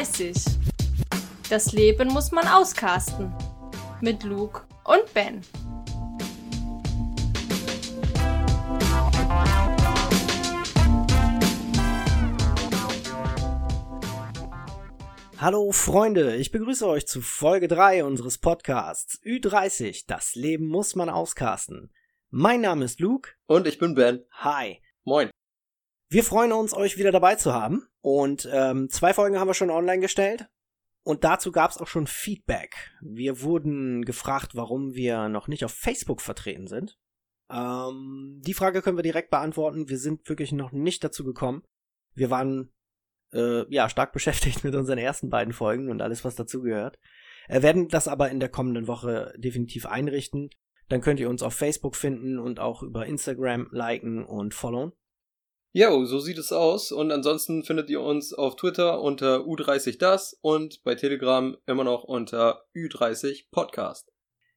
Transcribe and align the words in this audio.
Ü30. 0.00 0.56
Das 1.50 1.72
Leben 1.72 2.08
muss 2.08 2.32
man 2.32 2.48
auskasten. 2.48 3.34
Mit 4.00 4.22
Luke 4.24 4.62
und 4.84 5.12
Ben. 5.12 5.42
Hallo 15.36 15.70
Freunde, 15.72 16.36
ich 16.36 16.50
begrüße 16.50 16.86
euch 16.86 17.06
zu 17.06 17.20
Folge 17.20 17.68
3 17.68 18.04
unseres 18.04 18.38
Podcasts 18.38 19.20
Ü30, 19.22 20.04
das 20.06 20.34
Leben 20.34 20.66
muss 20.66 20.96
man 20.96 21.10
auskasten. 21.10 21.92
Mein 22.30 22.62
Name 22.62 22.86
ist 22.86 23.00
Luke. 23.00 23.32
Und 23.46 23.66
ich 23.66 23.78
bin 23.78 23.94
Ben. 23.94 24.24
Hi. 24.32 24.80
Moin. 25.04 25.30
Wir 26.08 26.24
freuen 26.24 26.52
uns, 26.52 26.72
euch 26.72 26.96
wieder 26.96 27.12
dabei 27.12 27.34
zu 27.34 27.52
haben. 27.52 27.89
Und 28.00 28.48
ähm, 28.52 28.88
zwei 28.88 29.12
Folgen 29.12 29.38
haben 29.38 29.48
wir 29.48 29.54
schon 29.54 29.70
online 29.70 30.00
gestellt. 30.00 30.48
Und 31.02 31.24
dazu 31.24 31.50
gab 31.50 31.70
es 31.70 31.78
auch 31.78 31.86
schon 31.86 32.06
Feedback. 32.06 32.92
Wir 33.00 33.40
wurden 33.42 34.04
gefragt, 34.04 34.54
warum 34.54 34.94
wir 34.94 35.28
noch 35.28 35.48
nicht 35.48 35.64
auf 35.64 35.72
Facebook 35.72 36.20
vertreten 36.20 36.66
sind. 36.66 36.98
Ähm, 37.50 38.40
die 38.44 38.54
Frage 38.54 38.82
können 38.82 38.98
wir 38.98 39.02
direkt 39.02 39.30
beantworten. 39.30 39.88
Wir 39.88 39.98
sind 39.98 40.28
wirklich 40.28 40.52
noch 40.52 40.72
nicht 40.72 41.02
dazu 41.02 41.24
gekommen. 41.24 41.62
Wir 42.14 42.30
waren 42.30 42.72
äh, 43.32 43.64
ja 43.72 43.88
stark 43.88 44.12
beschäftigt 44.12 44.62
mit 44.62 44.74
unseren 44.74 44.98
ersten 44.98 45.30
beiden 45.30 45.52
Folgen 45.52 45.90
und 45.90 46.02
alles, 46.02 46.24
was 46.24 46.36
dazugehört. 46.36 46.98
Äh, 47.48 47.62
werden 47.62 47.88
das 47.88 48.06
aber 48.06 48.30
in 48.30 48.40
der 48.40 48.50
kommenden 48.50 48.86
Woche 48.86 49.32
definitiv 49.36 49.86
einrichten. 49.86 50.50
Dann 50.88 51.00
könnt 51.00 51.20
ihr 51.20 51.30
uns 51.30 51.42
auf 51.42 51.54
Facebook 51.54 51.96
finden 51.96 52.38
und 52.38 52.60
auch 52.60 52.82
über 52.82 53.06
Instagram 53.06 53.68
liken 53.70 54.24
und 54.24 54.54
followen. 54.54 54.92
Jo, 55.72 56.04
so 56.04 56.18
sieht 56.18 56.38
es 56.38 56.50
aus. 56.50 56.90
Und 56.90 57.12
ansonsten 57.12 57.62
findet 57.62 57.90
ihr 57.90 58.00
uns 58.00 58.32
auf 58.32 58.56
Twitter 58.56 59.00
unter 59.00 59.40
U30 59.40 59.98
das 59.98 60.36
und 60.40 60.82
bei 60.82 60.96
Telegram 60.96 61.56
immer 61.66 61.84
noch 61.84 62.02
unter 62.02 62.64
U30 62.74 63.50
Podcast. 63.52 64.12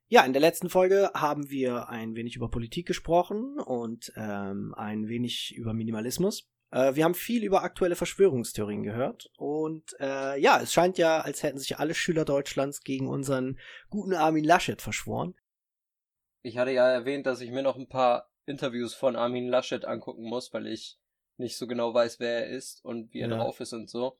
Ja, 0.07 0.25
in 0.25 0.33
der 0.33 0.41
letzten 0.41 0.69
Folge 0.69 1.11
haben 1.13 1.51
wir 1.51 1.87
ein 1.89 2.15
wenig 2.15 2.35
über 2.35 2.49
Politik 2.49 2.87
gesprochen 2.87 3.59
und 3.59 4.11
ähm, 4.15 4.73
ein 4.75 5.07
wenig 5.07 5.53
über 5.55 5.73
Minimalismus. 5.73 6.49
Äh, 6.71 6.95
wir 6.95 7.03
haben 7.03 7.13
viel 7.13 7.43
über 7.43 7.61
aktuelle 7.61 7.95
Verschwörungstheorien 7.95 8.81
gehört 8.81 9.29
und 9.37 9.95
äh, 9.99 10.39
ja, 10.39 10.59
es 10.61 10.73
scheint 10.73 10.97
ja, 10.97 11.19
als 11.21 11.43
hätten 11.43 11.59
sich 11.59 11.77
alle 11.77 11.93
Schüler 11.93 12.25
Deutschlands 12.25 12.81
gegen 12.81 13.07
unseren 13.07 13.59
guten 13.89 14.13
Armin 14.13 14.43
Laschet 14.43 14.81
verschworen. 14.81 15.35
Ich 16.41 16.57
hatte 16.57 16.71
ja 16.71 16.89
erwähnt, 16.89 17.27
dass 17.27 17.41
ich 17.41 17.51
mir 17.51 17.63
noch 17.63 17.77
ein 17.77 17.87
paar 17.87 18.31
Interviews 18.45 18.95
von 18.95 19.15
Armin 19.15 19.47
Laschet 19.47 19.85
angucken 19.85 20.23
muss, 20.23 20.51
weil 20.53 20.67
ich 20.67 20.99
nicht 21.37 21.57
so 21.57 21.67
genau 21.67 21.93
weiß, 21.93 22.19
wer 22.19 22.45
er 22.45 22.47
ist 22.47 22.83
und 22.85 23.13
wie 23.13 23.21
er 23.21 23.29
ja. 23.29 23.37
drauf 23.37 23.59
ist 23.59 23.73
und 23.73 23.89
so. 23.89 24.17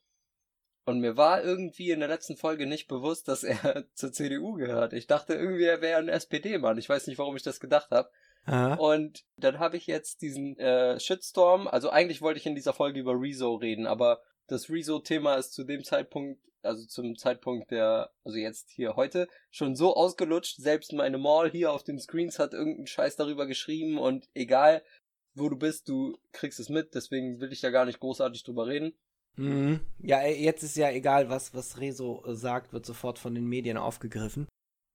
Und 0.86 1.00
mir 1.00 1.16
war 1.16 1.44
irgendwie 1.44 1.92
in 1.92 2.00
der 2.00 2.10
letzten 2.10 2.36
Folge 2.36 2.66
nicht 2.66 2.88
bewusst, 2.88 3.28
dass 3.28 3.44
er 3.44 3.86
zur 3.94 4.12
CDU 4.12 4.54
gehört. 4.54 4.94
Ich 4.94 5.08
dachte 5.08 5.34
irgendwie, 5.34 5.64
er 5.64 5.82
wäre 5.82 6.00
ein 6.00 6.10
SPD-Mann. 6.10 6.78
Ich 6.78 6.90
weiß 6.90 7.08
nicht, 7.08 7.18
warum 7.18 7.36
ich 7.36 7.44
das 7.44 7.60
gedacht 7.60 7.92
habe. 7.92 8.10
Aha. 8.46 8.76
Und 8.76 9.24
dann 9.38 9.60
habe 9.60 9.78
ich 9.78 9.88
jetzt 9.88 10.22
diesen 10.22 10.58
äh, 10.58 11.00
Shitstorm. 11.00 11.68
Also 11.68 11.90
eigentlich 11.90 12.22
wollte 12.22 12.40
ich 12.40 12.46
in 12.46 12.56
dieser 12.56 12.74
Folge 12.74 13.00
über 13.00 13.14
Rezo 13.14 13.56
reden, 13.56 13.88
aber 13.88 14.22
das 14.48 14.70
Rezo-Thema 14.70 15.36
ist 15.36 15.54
zu 15.54 15.64
dem 15.64 15.86
Zeitpunkt, 15.86 16.42
also 16.62 16.86
zum 16.86 17.16
Zeitpunkt 17.18 17.72
der, 17.72 18.12
also 18.26 18.38
jetzt 18.38 18.70
hier 18.70 18.98
heute, 18.98 19.30
schon 19.52 19.76
so 19.76 19.96
ausgelutscht. 19.96 20.58
Selbst 20.58 20.92
meine 20.92 21.18
Mall 21.18 21.50
hier 21.50 21.72
auf 21.72 21.84
den 21.84 22.00
Screens 22.00 22.40
hat 22.40 22.54
irgendeinen 22.54 22.88
Scheiß 22.88 23.16
darüber 23.16 23.46
geschrieben 23.46 23.98
und 23.98 24.28
egal, 24.34 24.84
wo 25.36 25.50
du 25.50 25.56
bist, 25.56 25.90
du 25.90 26.18
kriegst 26.32 26.60
es 26.60 26.70
mit. 26.70 26.96
Deswegen 26.96 27.40
will 27.40 27.52
ich 27.52 27.62
da 27.62 27.70
gar 27.70 27.86
nicht 27.86 28.00
großartig 28.00 28.44
drüber 28.44 28.68
reden. 28.68 28.94
Mhm. 29.36 29.80
Ja, 30.00 30.26
jetzt 30.26 30.64
ist 30.64 30.78
ja 30.78 30.92
egal, 30.92 31.30
was, 31.30 31.54
was 31.54 31.80
Rezo 31.80 32.24
äh, 32.26 32.36
sagt, 32.36 32.74
wird 32.74 32.86
sofort 32.86 33.20
von 33.20 33.34
den 33.34 33.46
Medien 33.48 33.78
aufgegriffen. 33.78 34.48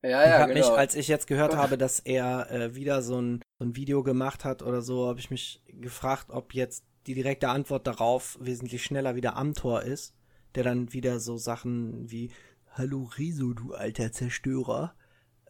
Ja, 0.02 0.10
ja, 0.10 0.24
ich 0.24 0.32
hab 0.32 0.48
genau. 0.48 0.70
mich, 0.70 0.78
als 0.78 0.94
ich 0.94 1.08
jetzt 1.08 1.26
gehört 1.26 1.56
habe, 1.56 1.76
dass 1.76 1.98
er 2.00 2.50
äh, 2.50 2.74
wieder 2.74 3.02
so 3.02 3.20
ein, 3.20 3.42
so 3.58 3.64
ein 3.64 3.74
Video 3.74 4.02
gemacht 4.02 4.44
hat 4.44 4.62
oder 4.62 4.80
so, 4.80 5.08
habe 5.08 5.18
ich 5.18 5.30
mich 5.30 5.62
gefragt, 5.66 6.26
ob 6.30 6.54
jetzt 6.54 6.84
die 7.06 7.14
direkte 7.14 7.48
Antwort 7.48 7.86
darauf 7.86 8.38
wesentlich 8.40 8.84
schneller 8.84 9.16
wieder 9.16 9.36
Amtor 9.36 9.82
ist, 9.82 10.14
der 10.54 10.62
dann 10.62 10.92
wieder 10.92 11.18
so 11.20 11.36
Sachen 11.36 12.10
wie 12.10 12.30
Hallo 12.72 13.10
Riso, 13.18 13.54
du 13.54 13.74
alter 13.74 14.12
Zerstörer. 14.12 14.94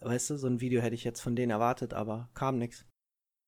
Weißt 0.00 0.30
du, 0.30 0.36
so 0.36 0.46
ein 0.46 0.60
Video 0.60 0.80
hätte 0.80 0.94
ich 0.94 1.04
jetzt 1.04 1.20
von 1.20 1.36
denen 1.36 1.50
erwartet, 1.50 1.92
aber 1.92 2.30
kam 2.32 2.58
nix. 2.58 2.86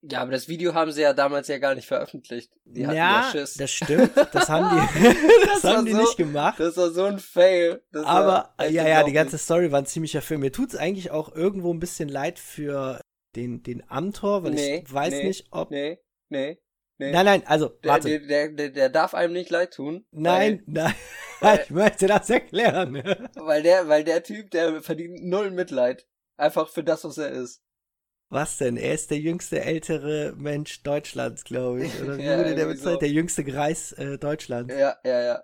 Ja, 0.03 0.23
aber 0.23 0.33
das 0.33 0.49
Video 0.49 0.73
haben 0.73 0.93
sie 0.93 1.03
ja 1.03 1.13
damals 1.13 1.49
ja 1.49 1.59
gar 1.59 1.75
nicht 1.75 1.87
veröffentlicht. 1.87 2.51
Die 2.65 2.87
hatten 2.87 2.97
ja, 2.97 3.23
ja 3.23 3.31
Schiss. 3.31 3.55
das 3.55 3.71
stimmt. 3.71 4.13
Das 4.33 4.49
haben 4.49 4.75
die, 4.75 5.03
das, 5.47 5.63
das 5.63 5.77
haben 5.77 5.85
die 5.85 5.93
so, 5.93 5.99
nicht 5.99 6.17
gemacht. 6.17 6.59
Das 6.59 6.77
war 6.79 6.91
so 6.91 7.05
ein 7.05 7.19
Fail. 7.19 7.83
Das 7.93 8.07
aber 8.07 8.55
ja, 8.61 8.89
ja, 8.89 9.03
die 9.03 9.13
ganze 9.13 9.37
Story 9.37 9.71
war 9.73 9.81
ein 9.81 9.87
ziemlicher 9.87 10.23
Film. 10.23 10.41
Mir 10.41 10.53
tut's 10.53 10.75
eigentlich 10.75 11.11
auch 11.11 11.35
irgendwo 11.35 11.73
ein 11.73 11.81
bisschen 11.81 12.09
leid 12.09 12.39
für 12.39 13.01
den, 13.37 13.63
den 13.63 13.83
Amtor, 13.91 14.43
weil 14.43 14.53
nee, 14.53 14.83
ich 14.87 14.93
weiß 14.93 15.13
nee, 15.13 15.25
nicht, 15.25 15.47
ob. 15.51 15.71
Nee, 15.71 15.99
nee, 16.31 16.59
nee. 16.97 17.13
Nein, 17.13 17.27
nein, 17.27 17.43
also, 17.47 17.71
warte. 17.83 18.09
Der, 18.09 18.21
der, 18.21 18.49
der, 18.49 18.69
der 18.71 18.89
darf 18.89 19.15
einem 19.15 19.35
nicht 19.35 19.51
leid 19.51 19.75
tun. 19.75 20.07
Nein, 20.13 20.63
weil, 20.67 20.85
nein. 20.85 20.95
Weil, 21.41 21.61
ich 21.65 21.71
möchte 21.71 22.07
das 22.07 22.29
erklären. 22.29 23.03
weil 23.35 23.63
der, 23.63 23.89
weil 23.89 24.05
der 24.05 24.23
Typ, 24.23 24.51
der 24.51 24.83
verdient 24.83 25.25
null 25.25 25.51
Mitleid. 25.51 26.07
Einfach 26.37 26.69
für 26.69 26.85
das, 26.85 27.05
was 27.05 27.19
er 27.19 27.31
ist. 27.31 27.63
Was 28.33 28.59
denn? 28.59 28.77
Er 28.77 28.95
ist 28.95 29.11
der 29.11 29.19
jüngste 29.19 29.61
ältere 29.61 30.35
Mensch 30.37 30.85
Deutschlands, 30.85 31.43
glaube 31.43 31.85
ich. 31.85 32.01
Oder 32.01 32.17
wie 32.17 32.23
ja, 32.25 32.39
wurde 32.39 32.55
der 32.55 32.67
bezeichnet? 32.67 32.95
So. 32.95 32.99
Der 33.01 33.11
jüngste 33.11 33.45
Greis 33.45 33.93
äh, 33.93 34.19
Deutschlands. 34.19 34.73
Ja, 34.73 34.97
ja, 35.05 35.21
ja. 35.21 35.43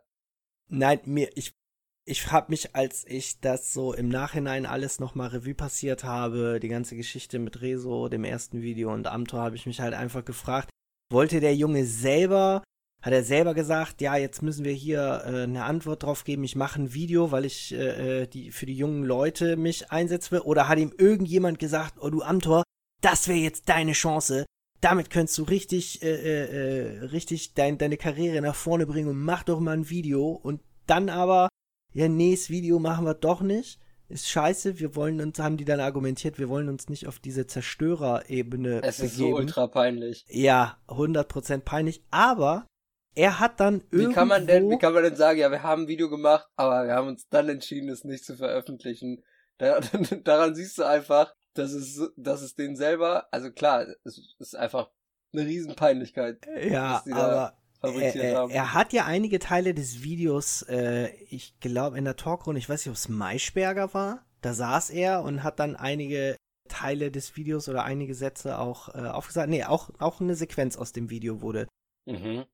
Nein, 0.68 1.00
mir, 1.04 1.28
ich, 1.34 1.56
ich 2.04 2.30
habe 2.30 2.50
mich, 2.50 2.76
als 2.76 3.04
ich 3.04 3.40
das 3.40 3.72
so 3.72 3.92
im 3.92 4.08
Nachhinein 4.08 4.66
alles 4.66 5.00
nochmal 5.00 5.28
Revue 5.28 5.54
passiert 5.54 6.04
habe, 6.04 6.60
die 6.60 6.68
ganze 6.68 6.94
Geschichte 6.94 7.40
mit 7.40 7.60
Rezo, 7.60 8.08
dem 8.08 8.22
ersten 8.22 8.62
Video 8.62 8.92
und 8.92 9.08
Amtor, 9.08 9.40
habe 9.40 9.56
ich 9.56 9.66
mich 9.66 9.80
halt 9.80 9.94
einfach 9.94 10.24
gefragt, 10.24 10.70
wollte 11.10 11.40
der 11.40 11.56
Junge 11.56 11.84
selber, 11.84 12.62
hat 13.02 13.12
er 13.12 13.24
selber 13.24 13.54
gesagt, 13.54 14.00
ja, 14.00 14.16
jetzt 14.16 14.42
müssen 14.42 14.64
wir 14.64 14.72
hier 14.72 15.22
äh, 15.24 15.42
eine 15.42 15.64
Antwort 15.64 16.04
drauf 16.04 16.22
geben, 16.22 16.44
ich 16.44 16.54
mache 16.54 16.82
ein 16.82 16.94
Video, 16.94 17.32
weil 17.32 17.44
ich 17.44 17.74
äh, 17.74 18.22
äh 18.22 18.26
die 18.28 18.52
für 18.52 18.66
die 18.66 18.76
jungen 18.76 19.02
Leute 19.02 19.56
mich 19.56 19.90
einsetze, 19.90 20.44
oder 20.44 20.68
hat 20.68 20.78
ihm 20.78 20.92
irgendjemand 20.96 21.58
gesagt, 21.58 21.94
oh 22.00 22.10
du 22.10 22.22
Amtor, 22.22 22.62
das 23.06 23.28
wäre 23.28 23.38
jetzt 23.38 23.68
deine 23.68 23.92
Chance. 23.92 24.46
Damit 24.80 25.10
könntest 25.10 25.38
du 25.38 25.44
richtig, 25.44 26.02
äh, 26.02 26.08
äh, 26.08 26.98
äh, 26.98 27.04
richtig 27.06 27.54
dein, 27.54 27.78
deine 27.78 27.96
Karriere 27.96 28.42
nach 28.42 28.56
vorne 28.56 28.84
bringen 28.84 29.08
und 29.08 29.22
mach 29.22 29.44
doch 29.44 29.60
mal 29.60 29.76
ein 29.76 29.88
Video. 29.88 30.28
Und 30.30 30.60
dann 30.86 31.08
aber, 31.08 31.48
ja, 31.94 32.08
nee, 32.08 32.34
das 32.34 32.50
Video 32.50 32.80
machen 32.80 33.06
wir 33.06 33.14
doch 33.14 33.42
nicht. 33.42 33.78
Ist 34.08 34.28
scheiße, 34.28 34.80
wir 34.80 34.96
wollen 34.96 35.20
uns, 35.20 35.38
haben 35.38 35.56
die 35.56 35.64
dann 35.64 35.78
argumentiert, 35.78 36.38
wir 36.38 36.48
wollen 36.48 36.68
uns 36.68 36.88
nicht 36.88 37.06
auf 37.06 37.20
diese 37.20 37.46
Zerstörerebene 37.46 38.82
Es 38.82 38.96
begeben. 38.96 39.12
ist 39.12 39.16
so 39.16 39.34
ultra 39.36 39.66
peinlich. 39.68 40.24
Ja, 40.28 40.76
100% 40.88 41.60
peinlich. 41.60 42.02
Aber 42.10 42.66
er 43.14 43.38
hat 43.38 43.60
dann 43.60 43.82
irgendwo... 43.92 44.10
Wie 44.10 44.14
kann 44.14 44.28
man 44.28 44.46
denn, 44.48 44.68
wie 44.68 44.78
kann 44.78 44.94
man 44.94 45.04
denn 45.04 45.16
sagen, 45.16 45.38
ja, 45.38 45.50
wir 45.50 45.62
haben 45.62 45.82
ein 45.82 45.88
Video 45.88 46.10
gemacht, 46.10 46.46
aber 46.56 46.86
wir 46.86 46.94
haben 46.94 47.08
uns 47.08 47.28
dann 47.28 47.48
entschieden, 47.48 47.88
es 47.88 48.04
nicht 48.04 48.24
zu 48.24 48.36
veröffentlichen. 48.36 49.22
Da, 49.58 49.80
daran 50.24 50.56
siehst 50.56 50.78
du 50.78 50.84
einfach, 50.84 51.32
das 51.58 51.72
ist, 51.72 52.00
das 52.16 52.42
ist 52.42 52.58
den 52.58 52.76
selber, 52.76 53.26
also 53.32 53.50
klar, 53.50 53.86
es 54.04 54.34
ist 54.38 54.56
einfach 54.56 54.90
eine 55.32 55.46
Riesenpeinlichkeit. 55.46 56.46
Ja, 56.68 57.02
aber 57.10 57.54
er, 57.82 58.14
er, 58.14 58.50
er, 58.50 58.74
hat 58.74 58.92
ja 58.92 59.04
einige 59.04 59.38
Teile 59.38 59.74
des 59.74 60.02
Videos, 60.02 60.62
äh, 60.62 61.08
ich 61.28 61.58
glaube 61.60 61.98
in 61.98 62.04
der 62.04 62.16
Talkrunde, 62.16 62.58
ich 62.58 62.68
weiß 62.68 62.84
nicht, 62.84 62.90
ob 62.90 62.96
es 62.96 63.08
Maischberger 63.08 63.94
war, 63.94 64.24
da 64.40 64.54
saß 64.54 64.90
er 64.90 65.22
und 65.22 65.42
hat 65.42 65.60
dann 65.60 65.76
einige 65.76 66.36
Teile 66.68 67.10
des 67.10 67.36
Videos 67.36 67.68
oder 67.68 67.84
einige 67.84 68.14
Sätze 68.14 68.58
auch 68.58 68.94
äh, 68.94 69.08
aufgesagt. 69.08 69.48
Nee, 69.48 69.64
auch, 69.64 69.90
auch 69.98 70.20
eine 70.20 70.34
Sequenz 70.34 70.76
aus 70.76 70.92
dem 70.92 71.10
Video 71.10 71.42
wurde, 71.42 71.68
mhm. 72.06 72.44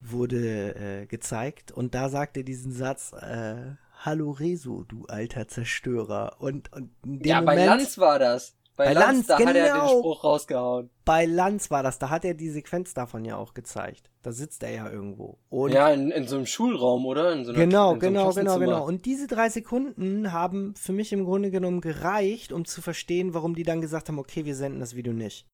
wurde 0.00 0.74
äh, 0.74 1.06
gezeigt 1.06 1.72
und 1.72 1.94
da 1.94 2.08
sagt 2.08 2.36
er 2.36 2.42
diesen 2.42 2.72
Satz, 2.72 3.12
äh, 3.12 3.74
Hallo 4.00 4.30
Rezo, 4.30 4.84
du 4.84 5.06
alter 5.06 5.48
Zerstörer. 5.48 6.36
Und, 6.38 6.72
und 6.72 6.90
in 7.04 7.18
dem 7.18 7.28
ja, 7.28 7.40
Moment, 7.40 7.58
bei 7.58 7.66
Lanz 7.66 7.98
war 7.98 8.18
das. 8.18 8.54
Bei, 8.76 8.86
bei 8.86 8.92
Lanz, 8.92 9.06
Lanz, 9.06 9.26
da 9.26 9.36
genau, 9.38 9.48
hat 9.50 9.56
er 9.56 9.64
den 9.64 9.72
genau. 9.72 9.98
Spruch 9.98 10.24
rausgehauen. 10.24 10.90
Bei 11.04 11.24
Lanz 11.24 11.68
war 11.72 11.82
das, 11.82 11.98
da 11.98 12.10
hat 12.10 12.24
er 12.24 12.34
die 12.34 12.48
Sequenz 12.48 12.94
davon 12.94 13.24
ja 13.24 13.36
auch 13.36 13.54
gezeigt. 13.54 14.08
Da 14.22 14.30
sitzt 14.30 14.62
er 14.62 14.70
ja 14.70 14.88
irgendwo. 14.88 15.38
Und 15.48 15.72
ja, 15.72 15.90
in, 15.90 16.12
in 16.12 16.28
so 16.28 16.36
einem 16.36 16.46
Schulraum, 16.46 17.04
oder? 17.06 17.32
In 17.32 17.44
so 17.44 17.50
einer, 17.50 17.58
genau, 17.58 17.94
in 17.94 18.00
so 18.00 18.06
genau, 18.06 18.32
genau, 18.32 18.58
genau. 18.58 18.86
Und 18.86 19.04
diese 19.04 19.26
drei 19.26 19.48
Sekunden 19.48 20.32
haben 20.32 20.76
für 20.76 20.92
mich 20.92 21.12
im 21.12 21.24
Grunde 21.24 21.50
genommen 21.50 21.80
gereicht, 21.80 22.52
um 22.52 22.64
zu 22.64 22.80
verstehen, 22.80 23.34
warum 23.34 23.56
die 23.56 23.64
dann 23.64 23.80
gesagt 23.80 24.08
haben, 24.08 24.20
okay, 24.20 24.44
wir 24.44 24.54
senden 24.54 24.78
das 24.78 24.94
Video 24.94 25.12
nicht. 25.12 25.48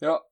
Ja, 0.00 0.22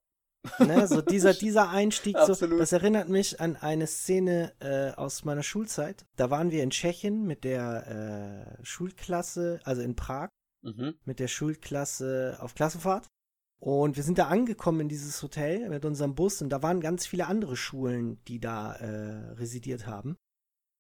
Ne, 0.59 0.87
so 0.87 1.01
dieser, 1.01 1.33
dieser 1.35 1.71
Einstieg, 1.71 2.17
so, 2.27 2.35
das 2.35 2.73
erinnert 2.73 3.09
mich 3.09 3.41
an 3.41 3.57
eine 3.57 3.87
Szene 3.87 4.53
äh, 4.61 4.91
aus 4.99 5.25
meiner 5.25 5.43
Schulzeit. 5.43 6.05
Da 6.17 6.31
waren 6.31 6.51
wir 6.51 6.63
in 6.63 6.71
Tschechien 6.71 7.27
mit 7.27 7.45
der 7.45 8.57
äh, 8.61 8.65
Schulklasse, 8.65 9.61
also 9.65 9.83
in 9.83 9.97
Prag, 9.97 10.29
mhm. 10.63 10.95
mit 11.05 11.19
der 11.19 11.29
Schulklasse 11.29 12.39
auf 12.41 12.55
Klassenfahrt. 12.55 13.09
Und 13.61 13.97
wir 13.97 14.03
sind 14.03 14.19
da 14.19 14.27
angekommen 14.29 14.81
in 14.81 14.89
dieses 14.89 15.23
Hotel 15.23 15.71
mit 15.71 15.87
unserem 15.87 16.15
Bus 16.15 16.43
und 16.43 16.51
da 16.51 16.63
waren 16.63 16.81
ganz 16.81 17.07
viele 17.07 17.27
andere 17.27 17.57
Schulen, 17.57 18.23
die 18.29 18.39
da 18.39 18.75
äh, 18.75 19.33
residiert 19.35 19.87
haben. 19.87 20.17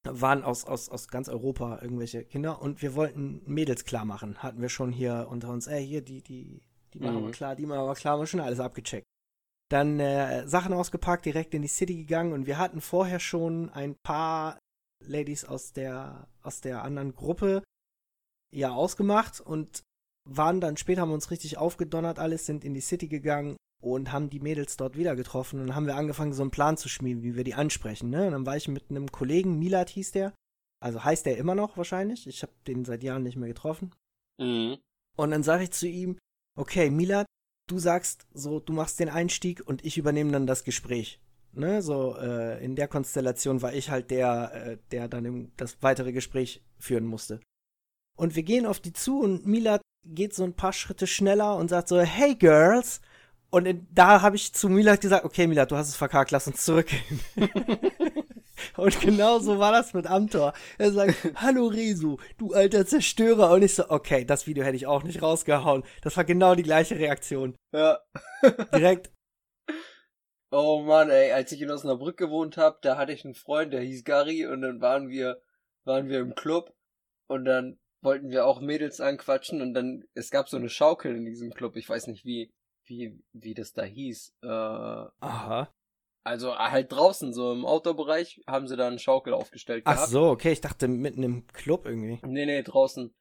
waren 0.06 0.44
aus, 0.44 0.66
aus, 0.66 0.90
aus 0.90 1.08
ganz 1.08 1.31
Europa 1.31 1.78
irgendwelche 1.81 2.25
Kinder 2.25 2.61
und 2.61 2.82
wir 2.82 2.94
wollten 2.94 3.40
Mädels 3.46 3.87
klar 3.87 4.05
machen. 4.05 4.43
Hatten 4.43 4.61
wir 4.61 4.69
schon 4.69 4.93
hier 4.93 5.28
unter 5.31 5.49
uns, 5.49 5.66
ey, 5.66 5.87
hier, 5.87 6.02
die, 6.02 6.20
die, 6.20 6.61
die 6.93 7.00
machen 7.00 7.22
mhm. 7.22 7.26
wir 7.26 7.32
klar, 7.32 7.56
die 7.56 7.64
machen 7.64 7.87
wir 7.87 7.94
klar, 7.94 8.14
haben 8.14 8.20
wir 8.20 8.26
schon 8.26 8.40
alles 8.40 8.61
abgecheckt. 8.61 9.06
Dann 9.70 9.99
äh, 9.99 10.46
Sachen 10.46 10.72
ausgepackt, 10.72 11.25
direkt 11.25 11.55
in 11.55 11.62
die 11.62 11.69
City 11.69 11.96
gegangen 11.96 12.32
und 12.32 12.46
wir 12.46 12.58
hatten 12.58 12.81
vorher 12.81 13.19
schon 13.19 13.70
ein 13.70 13.96
paar 14.02 14.58
Ladies 15.06 15.44
aus 15.44 15.72
der, 15.72 16.28
aus 16.43 16.61
der 16.61 16.82
anderen 16.82 17.14
Gruppe 17.14 17.62
ja 18.52 18.72
ausgemacht 18.72 19.40
und 19.40 19.82
waren 20.28 20.61
dann 20.61 20.76
später, 20.76 21.02
haben 21.02 21.11
wir 21.11 21.14
uns 21.14 21.31
richtig 21.31 21.58
aufgedonnert, 21.58 22.19
alles 22.19 22.46
sind 22.46 22.64
in 22.64 22.75
die 22.75 22.81
City 22.81 23.08
gegangen 23.08 23.56
und 23.82 24.12
haben 24.12 24.31
die 24.31 24.40
Mädels 24.40 24.76
dort 24.76 24.96
wieder 24.96 25.16
getroffen 25.16 25.61
und 25.61 25.75
haben 25.75 25.87
wir 25.87 25.96
angefangen, 25.96 26.32
so 26.32 26.43
einen 26.43 26.50
Plan 26.50 26.76
zu 26.76 26.88
schmieden, 26.88 27.22
wie 27.22 27.37
wir 27.37 27.44
die 27.44 27.55
ansprechen. 27.55 28.11
Ne? 28.11 28.26
Und 28.26 28.32
dann 28.32 28.46
war 28.46 28.56
ich 28.56 28.69
mit 28.69 28.90
einem 28.90 29.12
Kollegen, 29.12 29.58
Milat 29.58 29.90
hieß 29.90 30.12
der, 30.12 30.32
also 30.81 31.05
heißt 31.05 31.26
der 31.26 31.37
immer 31.37 31.55
noch 31.55 31.76
wahrscheinlich, 31.76 32.26
ich 32.26 32.43
habe 32.43 32.52
den 32.66 32.84
seit 32.84 33.02
Jahren 33.02 33.22
nicht 33.22 33.37
mehr 33.37 33.49
getroffen. 33.49 33.94
Mhm. 34.40 34.78
Und 35.16 35.31
dann 35.31 35.43
sage 35.43 35.64
ich 35.64 35.72
zu 35.72 35.87
ihm, 35.87 36.19
okay, 36.58 36.90
Milat, 36.90 37.26
du 37.66 37.78
sagst 37.78 38.26
so, 38.32 38.61
du 38.61 38.72
machst 38.72 39.00
den 39.00 39.08
Einstieg 39.08 39.62
und 39.66 39.84
ich 39.84 39.99
übernehme 39.99 40.32
dann 40.32 40.46
das 40.46 40.64
Gespräch. 40.64 41.20
Ne, 41.52 41.82
so 41.82 42.16
äh, 42.16 42.64
in 42.64 42.75
der 42.75 42.88
Konstellation 42.88 43.62
war 43.62 43.72
ich 43.72 43.88
halt 43.88 44.11
der, 44.11 44.52
äh, 44.55 44.78
der 44.90 45.06
dann 45.06 45.25
im, 45.25 45.52
das 45.56 45.76
weitere 45.82 46.12
Gespräch 46.12 46.64
führen 46.78 47.06
musste. 47.06 47.40
Und 48.16 48.34
wir 48.34 48.43
gehen 48.43 48.66
auf 48.66 48.81
die 48.81 48.93
zu 48.93 49.20
und 49.20 49.46
Milat 49.46 49.81
geht 50.05 50.34
so 50.34 50.43
ein 50.43 50.55
paar 50.55 50.72
Schritte 50.72 51.06
schneller 51.06 51.56
und 51.56 51.69
sagt 51.69 51.88
so, 51.88 52.00
hey 52.00 52.34
Girls, 52.34 53.00
und 53.50 53.66
in, 53.66 53.87
da 53.93 54.20
habe 54.20 54.34
ich 54.34 54.52
zu 54.52 54.69
Milat 54.69 55.00
gesagt, 55.00 55.25
okay, 55.25 55.46
Milat, 55.46 55.70
du 55.70 55.76
hast 55.76 55.88
es 55.88 55.96
verkackt, 55.96 56.32
lass 56.32 56.49
uns 56.49 56.64
zurückgehen. 56.64 57.20
und 58.77 59.01
genau 59.01 59.39
so 59.39 59.59
war 59.59 59.73
das 59.73 59.95
mit 59.95 60.06
Amtor. 60.06 60.53
Er 60.79 60.93
sagt, 60.93 61.15
hallo 61.37 61.67
Resu, 61.67 62.17
du 62.39 62.53
alter 62.53 62.87
Zerstörer. 62.87 63.53
Und 63.53 63.62
ich 63.62 63.75
so, 63.75 63.89
okay, 63.89 64.25
das 64.25 64.47
Video 64.47 64.65
hätte 64.65 64.77
ich 64.77 64.87
auch 64.87 65.03
nicht 65.03 65.23
rausgehauen. 65.23 65.85
Das 66.03 66.17
war 66.17 66.25
genau 66.25 66.55
die 66.55 66.62
gleiche 66.62 66.99
Reaktion. 66.99 67.55
Ja. 67.73 67.99
Direkt. 68.75 69.11
Oh 70.56 70.83
Mann, 70.83 71.11
ey, 71.11 71.33
als 71.33 71.51
ich 71.51 71.61
in 71.62 71.71
Osnabrück 71.73 72.17
gewohnt 72.17 72.56
habe, 72.56 72.79
da 72.81 72.97
hatte 72.97 73.11
ich 73.11 73.25
einen 73.25 73.35
Freund, 73.35 73.73
der 73.73 73.81
hieß 73.81 74.05
Gary 74.05 74.47
und 74.47 74.62
dann 74.62 74.81
waren 74.81 75.09
wir, 75.09 75.43
waren 75.83 76.09
wir 76.09 76.21
im 76.21 76.37
Club 76.37 76.73
und 77.27 77.45
dann 77.45 77.81
wollten 78.03 78.31
wir 78.31 78.47
auch 78.47 78.61
Mädels 78.61 79.00
anquatschen 79.00 79.61
und 79.61 79.75
dann, 79.75 80.05
es 80.15 80.31
gab 80.31 80.49
so 80.49 80.57
eine 80.57 80.69
Schaukel 80.69 81.17
in 81.17 81.25
diesem 81.25 81.53
Club, 81.53 81.75
ich 81.75 81.89
weiß 81.89 82.07
nicht 82.07 82.25
wie, 82.25 82.53
wie, 82.85 83.21
wie 83.33 83.55
das 83.55 83.73
da 83.73 83.83
hieß. 83.83 84.37
Äh, 84.43 84.47
Aha. 84.47 85.75
Also 86.26 86.56
halt 86.56 86.91
draußen, 86.91 87.35
so 87.35 87.53
im 87.53 87.67
Outdoor-Bereich, 87.67 88.43
haben 88.47 88.67
sie 88.67 88.76
da 88.76 88.87
einen 88.87 88.99
Schaukel 88.99 89.35
aufgestellt 89.35 89.85
gehabt. 89.85 90.00
Ach 90.03 90.06
so, 90.06 90.31
okay, 90.31 90.53
ich 90.53 90.62
dachte 90.62 90.88
mitten 90.88 91.23
im 91.23 91.47
Club 91.49 91.85
irgendwie. 91.85 92.19
Nee, 92.26 92.47
nee, 92.47 92.62
draußen. 92.62 93.15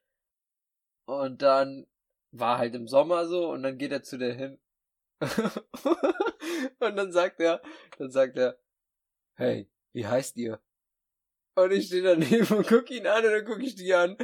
Und 1.06 1.42
dann 1.42 1.86
war 2.32 2.56
halt 2.56 2.74
im 2.74 2.88
Sommer 2.88 3.26
so 3.26 3.50
und 3.50 3.62
dann 3.62 3.76
geht 3.76 3.92
er 3.92 4.02
zu 4.02 4.16
der 4.16 4.34
hin. 4.34 4.58
und 6.80 6.96
dann 6.96 7.12
sagt 7.12 7.40
er, 7.40 7.60
dann 7.98 8.10
sagt 8.10 8.38
er, 8.38 8.58
hey, 9.36 9.70
wie 9.92 10.06
heißt 10.06 10.36
ihr? 10.38 10.60
Und 11.56 11.72
ich 11.72 11.86
stehe 11.86 12.02
daneben 12.02 12.56
und 12.56 12.66
guck 12.66 12.90
ihn 12.90 13.06
an 13.06 13.24
und 13.24 13.30
dann 13.30 13.44
guck 13.44 13.62
ich 13.62 13.76
die 13.76 13.94
an. 13.94 14.16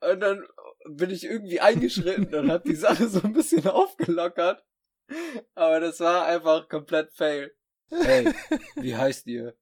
Und 0.00 0.20
dann 0.20 0.46
bin 0.86 1.10
ich 1.10 1.24
irgendwie 1.24 1.60
eingeschritten 1.60 2.32
und 2.34 2.50
hab 2.50 2.62
die 2.62 2.76
Sache 2.76 3.08
so 3.08 3.20
ein 3.20 3.32
bisschen 3.32 3.66
aufgelockert. 3.66 4.64
Aber 5.54 5.80
das 5.80 6.00
war 6.00 6.26
einfach 6.26 6.68
komplett 6.68 7.12
fail. 7.12 7.54
Hey, 7.90 8.32
wie 8.76 8.96
heißt 8.96 9.26
ihr? 9.26 9.54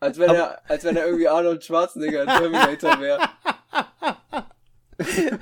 Als 0.00 0.18
wenn 0.18 0.30
er, 0.30 0.68
als 0.70 0.84
wenn 0.84 0.96
er 0.96 1.06
irgendwie 1.06 1.28
Arnold 1.28 1.64
Schwarzenegger 1.64 2.22
in 2.22 2.28
Terminator 2.28 3.00
wäre. 3.00 3.28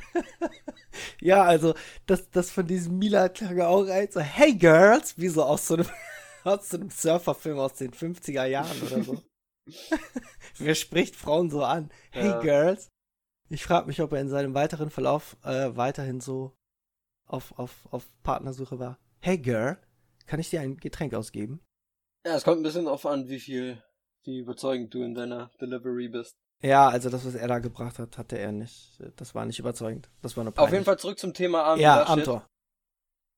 ja, 1.20 1.43
also, 1.43 1.75
das, 2.06 2.31
das 2.31 2.50
von 2.50 2.66
diesem 2.66 2.98
Mila 2.98 3.28
klang 3.28 3.60
auch 3.60 3.82
rein, 3.82 4.08
so, 4.10 4.20
hey 4.20 4.54
Girls, 4.54 5.19
wie 5.19 5.28
so 5.28 5.43
aus 5.44 5.66
so 5.66 5.75
einem, 5.75 5.88
aus 6.44 6.69
so 6.69 6.76
einem 6.76 6.90
Surferfilm 6.90 7.58
aus 7.58 7.75
den 7.75 7.93
50er 7.93 8.44
Jahren 8.44 8.82
oder 8.82 9.02
so. 9.02 9.22
Wer 10.58 10.75
spricht 10.75 11.16
Frauen 11.16 11.50
so 11.50 11.64
an? 11.64 11.90
Hey 12.10 12.28
ja. 12.28 12.40
Girls. 12.40 12.88
Ich 13.48 13.64
frage 13.64 13.87
mich, 13.87 14.00
ob 14.00 14.12
er 14.12 14.20
in 14.20 14.28
seinem 14.28 14.54
weiteren 14.54 14.90
Verlauf 14.90 15.37
äh, 15.44 15.76
weiterhin 15.76 16.20
so 16.20 16.56
auf, 17.26 17.58
auf, 17.58 17.72
auf 17.90 18.08
Partnersuche 18.22 18.78
war. 18.78 18.98
Hey 19.20 19.38
Girl, 19.38 19.78
kann 20.26 20.40
ich 20.40 20.50
dir 20.50 20.60
ein 20.60 20.76
Getränk 20.76 21.14
ausgeben? 21.14 21.60
Ja, 22.26 22.34
es 22.34 22.43
kommt 22.43 22.58
ein 22.58 22.64
bisschen 22.64 22.87
darauf 22.87 23.06
an, 23.06 23.28
wie 23.28 23.38
viel, 23.38 23.81
wie 24.25 24.38
überzeugend 24.38 24.93
du 24.93 25.05
in 25.05 25.14
deiner 25.14 25.52
Delivery 25.61 26.08
bist. 26.08 26.37
Ja, 26.61 26.88
also 26.88 27.08
das, 27.08 27.25
was 27.25 27.37
er 27.37 27.46
da 27.46 27.61
gebracht 27.61 28.00
hat, 28.00 28.19
hatte 28.19 28.37
er 28.37 28.50
nicht. 28.50 28.99
Das 29.14 29.37
war 29.37 29.46
nicht 29.46 29.61
überzeugend. 29.61 30.11
Das 30.23 30.37
war 30.37 30.43
peinlich. 30.43 30.58
Auf 30.58 30.73
jeden 30.73 30.84
Fall 30.84 30.99
zurück 30.99 31.20
zum 31.20 31.34
Thema 31.34 31.62
Armin 31.62 31.82
ja, 31.84 31.99
Laschet. 31.99 32.12
Amtor. 32.12 32.46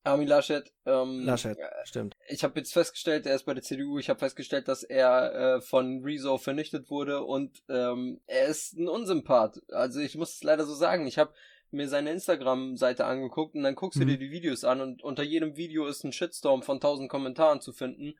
Armin 0.05 0.27
Laschet. 0.27 0.73
Ähm, 0.87 1.23
Laschet, 1.23 1.55
stimmt. 1.83 2.15
Ich 2.29 2.43
habe 2.43 2.57
jetzt 2.57 2.73
festgestellt, 2.73 3.27
er 3.27 3.35
ist 3.35 3.45
bei 3.45 3.53
der 3.53 3.61
CDU. 3.61 3.99
Ich 3.99 4.09
habe 4.09 4.17
festgestellt, 4.17 4.67
dass 4.67 4.81
er 4.81 5.35
äh, 5.35 5.61
von 5.61 6.01
Rezo 6.03 6.39
vernichtet 6.39 6.89
wurde 6.89 7.23
und 7.23 7.61
ähm, 7.69 8.21
er 8.25 8.47
ist 8.47 8.73
ein 8.73 8.87
Unsympath. 8.87 9.61
Also 9.71 9.99
ich 9.99 10.15
muss 10.15 10.33
es 10.33 10.43
leider 10.43 10.65
so 10.65 10.73
sagen. 10.73 11.05
Ich 11.05 11.19
habe 11.19 11.31
mir 11.69 11.87
seine 11.87 12.11
Instagram-Seite 12.11 13.05
angeguckt 13.05 13.53
und 13.53 13.61
dann 13.61 13.75
guckst 13.75 13.99
du 13.99 14.05
mhm. 14.05 14.09
dir 14.09 14.17
die 14.17 14.31
Videos 14.31 14.63
an 14.63 14.81
und 14.81 15.03
unter 15.03 15.21
jedem 15.21 15.57
Video 15.57 15.85
ist 15.85 16.03
ein 16.03 16.11
Shitstorm 16.11 16.63
von 16.63 16.79
tausend 16.79 17.11
Kommentaren 17.11 17.61
zu 17.61 17.71
finden. 17.71 18.15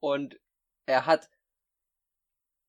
Und 0.00 0.38
er 0.86 1.06
hat 1.06 1.30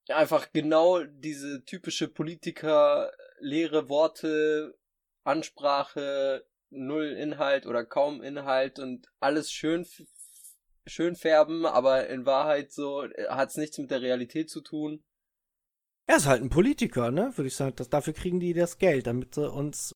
einfach 0.08 0.52
genau 0.54 1.04
diese 1.04 1.64
typische 1.66 2.08
Politiker, 2.08 3.12
leere 3.40 3.90
Worte, 3.90 4.78
Ansprache, 5.24 6.46
null 6.70 7.08
Inhalt 7.08 7.66
oder 7.66 7.86
kaum 7.86 8.22
Inhalt 8.22 8.80
und 8.80 9.08
alles 9.20 9.52
schön 9.52 9.86
schön 10.90 11.16
färben, 11.16 11.66
aber 11.66 12.08
in 12.08 12.26
Wahrheit 12.26 12.72
so 12.72 13.04
äh, 13.04 13.28
hat's 13.30 13.58
nichts 13.58 13.78
mit 13.78 13.92
der 13.92 14.02
Realität 14.02 14.50
zu 14.50 14.62
tun. 14.62 15.04
Er 16.08 16.18
ist 16.18 16.26
halt 16.26 16.42
ein 16.42 16.50
Politiker, 16.50 17.12
ne? 17.12 17.34
Würde 17.36 17.48
ich 17.48 17.56
sagen. 17.56 17.76
Das, 17.76 17.90
dafür 17.90 18.14
kriegen 18.14 18.40
die 18.40 18.54
das 18.54 18.78
Geld, 18.78 19.08
damit 19.08 19.36
sie 19.36 19.50
uns. 19.50 19.94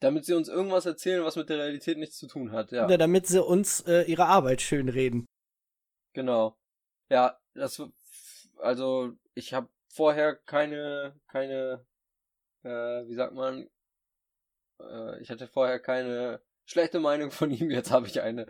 Damit 0.00 0.24
sie 0.24 0.34
uns 0.34 0.48
irgendwas 0.48 0.86
erzählen, 0.86 1.24
was 1.24 1.36
mit 1.36 1.50
der 1.50 1.58
Realität 1.58 1.98
nichts 1.98 2.16
zu 2.16 2.26
tun 2.26 2.52
hat, 2.52 2.72
ja. 2.72 2.88
ja 2.88 2.96
damit 2.96 3.26
sie 3.26 3.42
uns 3.42 3.80
äh, 3.82 4.02
ihre 4.02 4.26
Arbeit 4.26 4.62
schön 4.62 4.88
reden. 4.88 5.26
Genau. 6.14 6.56
Ja, 7.10 7.38
das 7.54 7.82
also 8.58 9.12
ich 9.34 9.52
habe 9.52 9.68
vorher 9.88 10.36
keine 10.36 11.14
keine 11.26 11.84
äh, 12.62 12.68
wie 13.06 13.14
sagt 13.14 13.34
man 13.34 13.68
äh, 14.80 15.20
ich 15.20 15.30
hatte 15.30 15.48
vorher 15.48 15.78
keine 15.78 16.40
schlechte 16.64 17.00
Meinung 17.00 17.30
von 17.30 17.50
ihm, 17.50 17.70
jetzt 17.70 17.90
habe 17.90 18.06
ich 18.06 18.20
eine. 18.20 18.46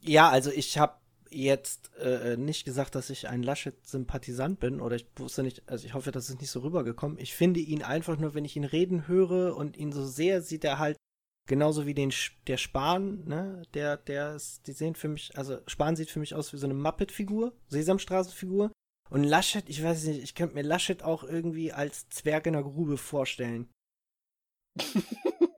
Ja, 0.00 0.28
also 0.28 0.50
ich 0.50 0.78
habe 0.78 1.00
jetzt 1.30 1.90
äh, 1.96 2.36
nicht 2.36 2.64
gesagt, 2.64 2.94
dass 2.94 3.10
ich 3.10 3.28
ein 3.28 3.42
Laschet-Sympathisant 3.42 4.60
bin 4.60 4.80
oder 4.80 4.96
ich 4.96 5.06
wusste 5.16 5.42
nicht, 5.42 5.68
also 5.68 5.84
ich 5.86 5.94
hoffe, 5.94 6.12
das 6.12 6.28
ist 6.28 6.40
nicht 6.40 6.50
so 6.50 6.60
rübergekommen. 6.60 7.18
Ich 7.18 7.34
finde 7.34 7.60
ihn 7.60 7.82
einfach 7.82 8.16
nur, 8.16 8.34
wenn 8.34 8.44
ich 8.44 8.56
ihn 8.56 8.64
reden 8.64 9.08
höre 9.08 9.56
und 9.56 9.76
ihn 9.76 9.90
so 9.90 10.06
sehr, 10.06 10.42
sieht 10.42 10.64
er 10.64 10.78
halt 10.78 10.95
genauso 11.46 11.86
wie 11.86 11.94
den 11.94 12.12
der 12.46 12.56
Spahn, 12.56 13.24
ne, 13.26 13.62
der 13.74 13.96
der 13.96 14.34
ist, 14.34 14.66
die 14.66 14.72
sehen 14.72 14.94
für 14.94 15.08
mich, 15.08 15.36
also 15.36 15.58
Spahn 15.66 15.96
sieht 15.96 16.10
für 16.10 16.20
mich 16.20 16.34
aus 16.34 16.52
wie 16.52 16.58
so 16.58 16.66
eine 16.66 16.74
Muppet-Figur, 16.74 17.52
Sesamstraßenfigur 17.68 18.70
und 19.10 19.24
Laschet, 19.24 19.68
ich 19.68 19.82
weiß 19.82 20.04
nicht, 20.04 20.22
ich 20.22 20.34
könnte 20.34 20.54
mir 20.54 20.62
Laschet 20.62 21.02
auch 21.02 21.22
irgendwie 21.22 21.72
als 21.72 22.08
Zwerg 22.10 22.46
in 22.46 22.54
der 22.54 22.62
Grube 22.62 22.96
vorstellen. 22.96 23.68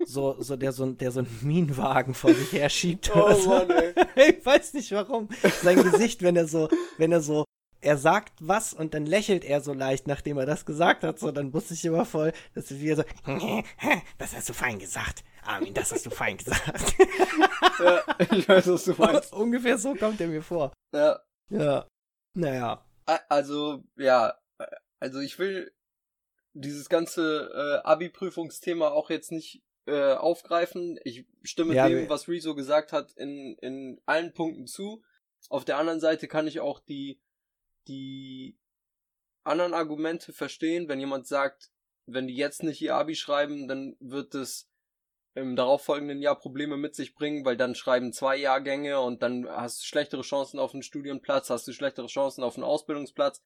so, 0.04 0.40
so 0.40 0.56
der 0.56 0.72
so, 0.72 0.92
der 0.92 1.10
so 1.10 1.20
einen 1.20 1.38
Minenwagen 1.42 2.14
vor 2.14 2.34
sich 2.34 2.52
her 2.52 2.68
schiebt. 2.68 3.10
Oh 3.14 3.32
so. 3.34 3.48
Mann, 3.48 3.70
ey. 3.70 3.94
ich 4.38 4.46
weiß 4.46 4.74
nicht 4.74 4.92
warum. 4.92 5.28
Sein 5.62 5.82
Gesicht, 5.82 6.22
wenn 6.22 6.36
er 6.36 6.46
so, 6.46 6.68
wenn 6.98 7.12
er 7.12 7.20
so, 7.20 7.44
er 7.80 7.96
sagt 7.96 8.32
was 8.40 8.74
und 8.74 8.94
dann 8.94 9.06
lächelt 9.06 9.44
er 9.44 9.60
so 9.60 9.72
leicht, 9.72 10.06
nachdem 10.06 10.38
er 10.38 10.46
das 10.46 10.66
gesagt 10.66 11.04
hat, 11.04 11.18
so, 11.18 11.30
dann 11.30 11.52
wusste 11.54 11.74
ich 11.74 11.84
immer 11.84 12.04
voll, 12.04 12.32
dass 12.54 12.70
er 12.70 12.80
wieder 12.80 12.96
so, 12.96 13.04
das 14.18 14.34
hast 14.34 14.48
du 14.48 14.52
fein 14.52 14.78
gesagt. 14.78 15.24
Armin, 15.48 15.74
das 15.74 15.92
hast 15.92 16.06
du 16.06 16.10
fein 16.10 16.36
gesagt. 16.36 16.94
ja, 17.78 18.04
ich 18.32 18.48
weiß, 18.48 18.68
was 18.68 18.84
du 18.84 18.94
meinst. 18.94 19.32
Ungefähr 19.32 19.78
so 19.78 19.94
kommt 19.94 20.20
er 20.20 20.28
mir 20.28 20.42
vor. 20.42 20.72
Ja. 20.92 21.20
Ja. 21.50 21.88
Naja. 22.34 22.84
Also, 23.28 23.84
ja, 23.96 24.34
also 25.00 25.20
ich 25.20 25.38
will 25.38 25.72
dieses 26.52 26.88
ganze 26.88 27.50
äh, 27.54 27.86
Abi-Prüfungsthema 27.86 28.88
auch 28.88 29.10
jetzt 29.10 29.32
nicht 29.32 29.62
äh, 29.86 30.12
aufgreifen. 30.12 30.98
Ich 31.04 31.26
stimme 31.42 31.74
ja, 31.74 31.88
dem, 31.88 32.08
was 32.08 32.28
Rezo 32.28 32.54
gesagt 32.54 32.92
hat, 32.92 33.12
in, 33.12 33.56
in 33.62 34.00
allen 34.04 34.34
Punkten 34.34 34.66
zu. 34.66 35.02
Auf 35.48 35.64
der 35.64 35.78
anderen 35.78 36.00
Seite 36.00 36.28
kann 36.28 36.46
ich 36.46 36.60
auch 36.60 36.80
die, 36.80 37.20
die 37.86 38.58
anderen 39.44 39.72
Argumente 39.72 40.32
verstehen, 40.32 40.88
wenn 40.88 41.00
jemand 41.00 41.26
sagt, 41.26 41.70
wenn 42.06 42.26
die 42.26 42.36
jetzt 42.36 42.62
nicht 42.62 42.80
ihr 42.82 42.96
Abi 42.96 43.14
schreiben, 43.14 43.68
dann 43.68 43.96
wird 44.00 44.34
es 44.34 44.67
im 45.38 45.56
darauffolgenden 45.56 46.20
Jahr 46.20 46.38
Probleme 46.38 46.76
mit 46.76 46.94
sich 46.94 47.14
bringen, 47.14 47.44
weil 47.44 47.56
dann 47.56 47.74
schreiben 47.74 48.12
zwei 48.12 48.36
Jahrgänge 48.36 49.00
und 49.00 49.22
dann 49.22 49.48
hast 49.48 49.82
du 49.82 49.86
schlechtere 49.86 50.22
Chancen 50.22 50.58
auf 50.58 50.72
einen 50.74 50.82
Studienplatz, 50.82 51.50
hast 51.50 51.66
du 51.66 51.72
schlechtere 51.72 52.06
Chancen 52.06 52.42
auf 52.44 52.56
einen 52.56 52.64
Ausbildungsplatz. 52.64 53.42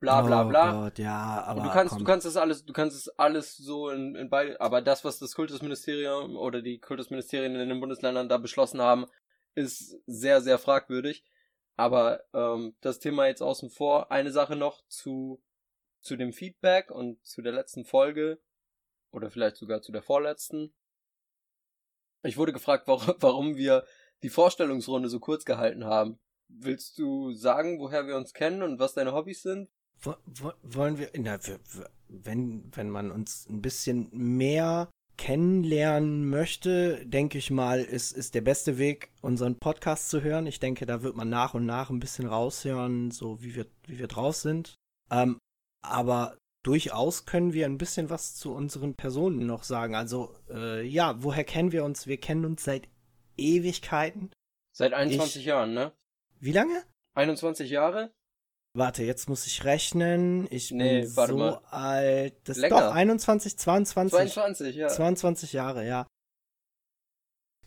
bla 0.00 0.22
bla 0.22 0.44
oh 0.44 0.48
bla. 0.48 0.72
Gott, 0.72 0.98
ja, 0.98 1.44
aber 1.44 1.60
Und 1.60 1.66
du 1.66 1.72
kannst, 1.72 1.90
komm. 1.90 1.98
du 1.98 2.04
kannst 2.04 2.26
das 2.26 2.36
alles, 2.36 2.64
du 2.64 2.72
kannst 2.72 2.96
es 2.96 3.08
alles 3.18 3.56
so 3.56 3.90
in, 3.90 4.14
in 4.16 4.30
beide, 4.30 4.60
aber 4.60 4.82
das, 4.82 5.04
was 5.04 5.18
das 5.18 5.34
Kultusministerium 5.34 6.36
oder 6.36 6.62
die 6.62 6.78
Kultusministerien 6.78 7.54
in 7.54 7.68
den 7.68 7.80
Bundesländern 7.80 8.28
da 8.28 8.38
beschlossen 8.38 8.80
haben, 8.80 9.06
ist 9.54 10.00
sehr, 10.06 10.40
sehr 10.40 10.58
fragwürdig. 10.58 11.24
Aber 11.76 12.22
ähm, 12.34 12.76
das 12.80 12.98
Thema 12.98 13.26
jetzt 13.26 13.42
außen 13.42 13.70
vor. 13.70 14.10
Eine 14.10 14.30
Sache 14.30 14.56
noch 14.56 14.86
zu, 14.88 15.42
zu 16.00 16.16
dem 16.16 16.32
Feedback 16.32 16.90
und 16.90 17.24
zu 17.24 17.42
der 17.42 17.52
letzten 17.52 17.84
Folge 17.84 18.40
oder 19.10 19.30
vielleicht 19.30 19.56
sogar 19.56 19.82
zu 19.82 19.92
der 19.92 20.02
vorletzten. 20.02 20.74
Ich 22.24 22.36
wurde 22.36 22.52
gefragt, 22.52 22.86
warum, 23.20 23.56
wir 23.56 23.84
die 24.22 24.30
Vorstellungsrunde 24.30 25.08
so 25.08 25.18
kurz 25.20 25.44
gehalten 25.44 25.84
haben. 25.84 26.18
Willst 26.48 26.98
du 26.98 27.32
sagen, 27.32 27.78
woher 27.80 28.06
wir 28.06 28.16
uns 28.16 28.34
kennen 28.34 28.62
und 28.62 28.78
was 28.78 28.94
deine 28.94 29.12
Hobbys 29.12 29.42
sind? 29.42 29.68
Wo- 30.00 30.16
wo- 30.26 30.52
Wollen 30.62 30.98
wir, 30.98 31.10
na, 31.16 31.38
wenn, 32.08 32.70
wenn 32.74 32.90
man 32.90 33.10
uns 33.10 33.46
ein 33.48 33.62
bisschen 33.62 34.08
mehr 34.12 34.90
kennenlernen 35.16 36.28
möchte, 36.28 37.06
denke 37.06 37.38
ich 37.38 37.50
mal, 37.50 37.80
ist, 37.80 38.12
ist 38.12 38.34
der 38.34 38.40
beste 38.40 38.76
Weg, 38.78 39.10
unseren 39.22 39.58
Podcast 39.58 40.08
zu 40.10 40.22
hören. 40.22 40.46
Ich 40.46 40.60
denke, 40.60 40.84
da 40.84 41.02
wird 41.02 41.16
man 41.16 41.28
nach 41.28 41.54
und 41.54 41.64
nach 41.64 41.90
ein 41.90 42.00
bisschen 42.00 42.26
raushören, 42.26 43.10
so 43.10 43.42
wie 43.42 43.54
wir, 43.54 43.66
wie 43.86 43.98
wir 43.98 44.08
drauf 44.08 44.36
sind. 44.36 44.74
Ähm, 45.10 45.38
aber 45.84 46.36
durchaus 46.62 47.24
können 47.26 47.52
wir 47.52 47.66
ein 47.66 47.78
bisschen 47.78 48.10
was 48.10 48.34
zu 48.36 48.52
unseren 48.54 48.94
Personen 48.94 49.46
noch 49.46 49.64
sagen. 49.64 49.94
Also, 49.94 50.34
äh, 50.50 50.82
ja, 50.86 51.22
woher 51.22 51.44
kennen 51.44 51.72
wir 51.72 51.84
uns? 51.84 52.06
Wir 52.06 52.18
kennen 52.18 52.44
uns 52.44 52.64
seit 52.64 52.88
Ewigkeiten. 53.36 54.30
Seit 54.74 54.92
21 54.92 55.42
Ich- 55.42 55.46
Jahren, 55.46 55.74
ne? 55.74 55.92
Wie 56.40 56.52
lange? 56.52 56.82
21 57.14 57.70
Jahre? 57.70 58.12
Warte, 58.74 59.04
jetzt 59.04 59.28
muss 59.28 59.46
ich 59.46 59.64
rechnen. 59.64 60.46
Ich 60.50 60.70
Nee, 60.70 61.02
bin 61.02 61.16
warte 61.16 61.32
so 61.32 61.38
mal. 61.38 61.60
alt. 61.70 62.34
Das 62.44 62.56
Länger. 62.56 62.80
doch 62.80 62.94
21, 62.94 63.58
22. 63.58 64.12
22, 64.32 64.76
ja. 64.76 64.88
22 64.88 65.52
Jahre, 65.52 65.86
ja. 65.86 66.06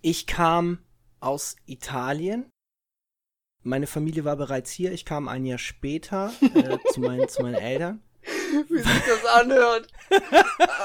Ich 0.01 0.25
kam 0.27 0.79
aus 1.19 1.55
Italien. 1.65 2.49
Meine 3.63 3.87
Familie 3.87 4.25
war 4.25 4.35
bereits 4.35 4.71
hier. 4.71 4.91
Ich 4.91 5.05
kam 5.05 5.27
ein 5.27 5.45
Jahr 5.45 5.57
später 5.57 6.31
äh, 6.41 6.77
zu, 6.91 7.01
meinen, 7.01 7.27
zu 7.29 7.41
meinen 7.43 7.55
Eltern. 7.55 8.01
Wie 8.69 8.77
sich 8.77 9.01
das 9.07 9.25
anhört. 9.25 9.87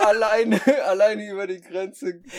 alleine, 0.01 0.61
alleine 0.87 1.31
über 1.31 1.47
die 1.47 1.61
Grenze 1.61 2.21
ge 2.21 2.31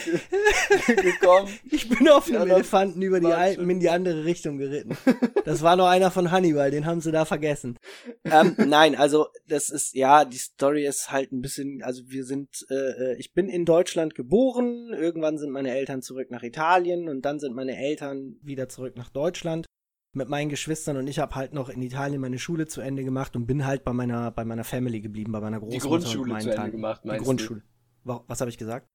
gekommen. 0.96 1.50
Ich 1.70 1.88
bin 1.88 2.08
auf 2.10 2.28
einem 2.28 2.50
Elefanten 2.50 3.02
über 3.02 3.20
die 3.20 3.28
Alpen 3.28 3.70
in 3.70 3.80
die 3.80 3.90
andere 3.90 4.26
Richtung 4.26 4.58
geritten. 4.58 4.98
Das 5.44 5.64
war 5.64 5.76
noch 5.76 5.88
einer 5.88 6.12
von 6.12 6.30
Hannibal, 6.30 6.70
den 6.70 6.86
haben 6.86 7.02
sie 7.02 7.12
da 7.12 7.26
vergessen. 7.26 7.80
ähm, 8.26 8.56
nein, 8.58 8.96
also 8.96 9.28
das 9.48 9.70
ist, 9.70 9.96
ja, 9.96 10.24
die 10.24 10.38
Story 10.38 10.86
ist 10.86 11.12
halt 11.12 11.32
ein 11.32 11.42
bisschen, 11.42 11.82
also 11.82 12.04
wir 12.06 12.26
sind, 12.26 12.66
äh, 12.70 12.76
äh, 12.76 13.16
ich 13.18 13.34
bin 13.34 13.50
in 13.50 13.66
Deutschland 13.66 14.14
geboren, 14.14 14.94
irgendwann 14.94 15.40
sind 15.40 15.50
meine 15.50 15.74
Eltern 15.74 16.04
zurück 16.04 16.30
nach 16.30 16.44
Italien 16.44 17.10
und 17.10 17.24
dann 17.24 17.40
sind 17.40 17.56
meine 17.56 17.76
Eltern 17.76 18.38
wieder 18.44 18.70
zurück 18.70 18.96
nach 18.98 19.10
Deutschland 19.10 19.66
mit 20.14 20.28
meinen 20.30 20.50
Geschwistern 20.50 20.98
und 20.98 21.08
ich 21.08 21.20
habe 21.20 21.36
halt 21.36 21.54
noch 21.54 21.70
in 21.70 21.82
Italien 21.82 22.20
meine 22.22 22.38
Schule 22.40 22.68
zu 22.68 22.82
Ende 22.82 23.04
gemacht 23.04 23.36
und 23.36 23.46
bin 23.48 23.66
halt 23.66 23.84
bei 23.84 23.94
meiner, 23.94 24.32
bei 24.32 24.44
meiner 24.44 24.64
Family 24.64 25.00
geblieben, 25.02 25.32
bei 25.32 25.40
meiner 25.40 25.60
Die 25.60 25.66
Großmutter 25.78 25.86
und 25.86 26.02
Grundschule 26.04 26.30
zu 26.40 26.50
Ende 26.50 26.56
Tanten. 26.56 26.72
gemacht, 26.72 27.02
Die 27.04 27.08
meinst 27.08 27.26
Grundschule. 27.26 27.62
Wa- 28.04 28.24
Was 28.28 28.42
habe 28.42 28.50
ich 28.50 28.58
gesagt? 28.58 28.88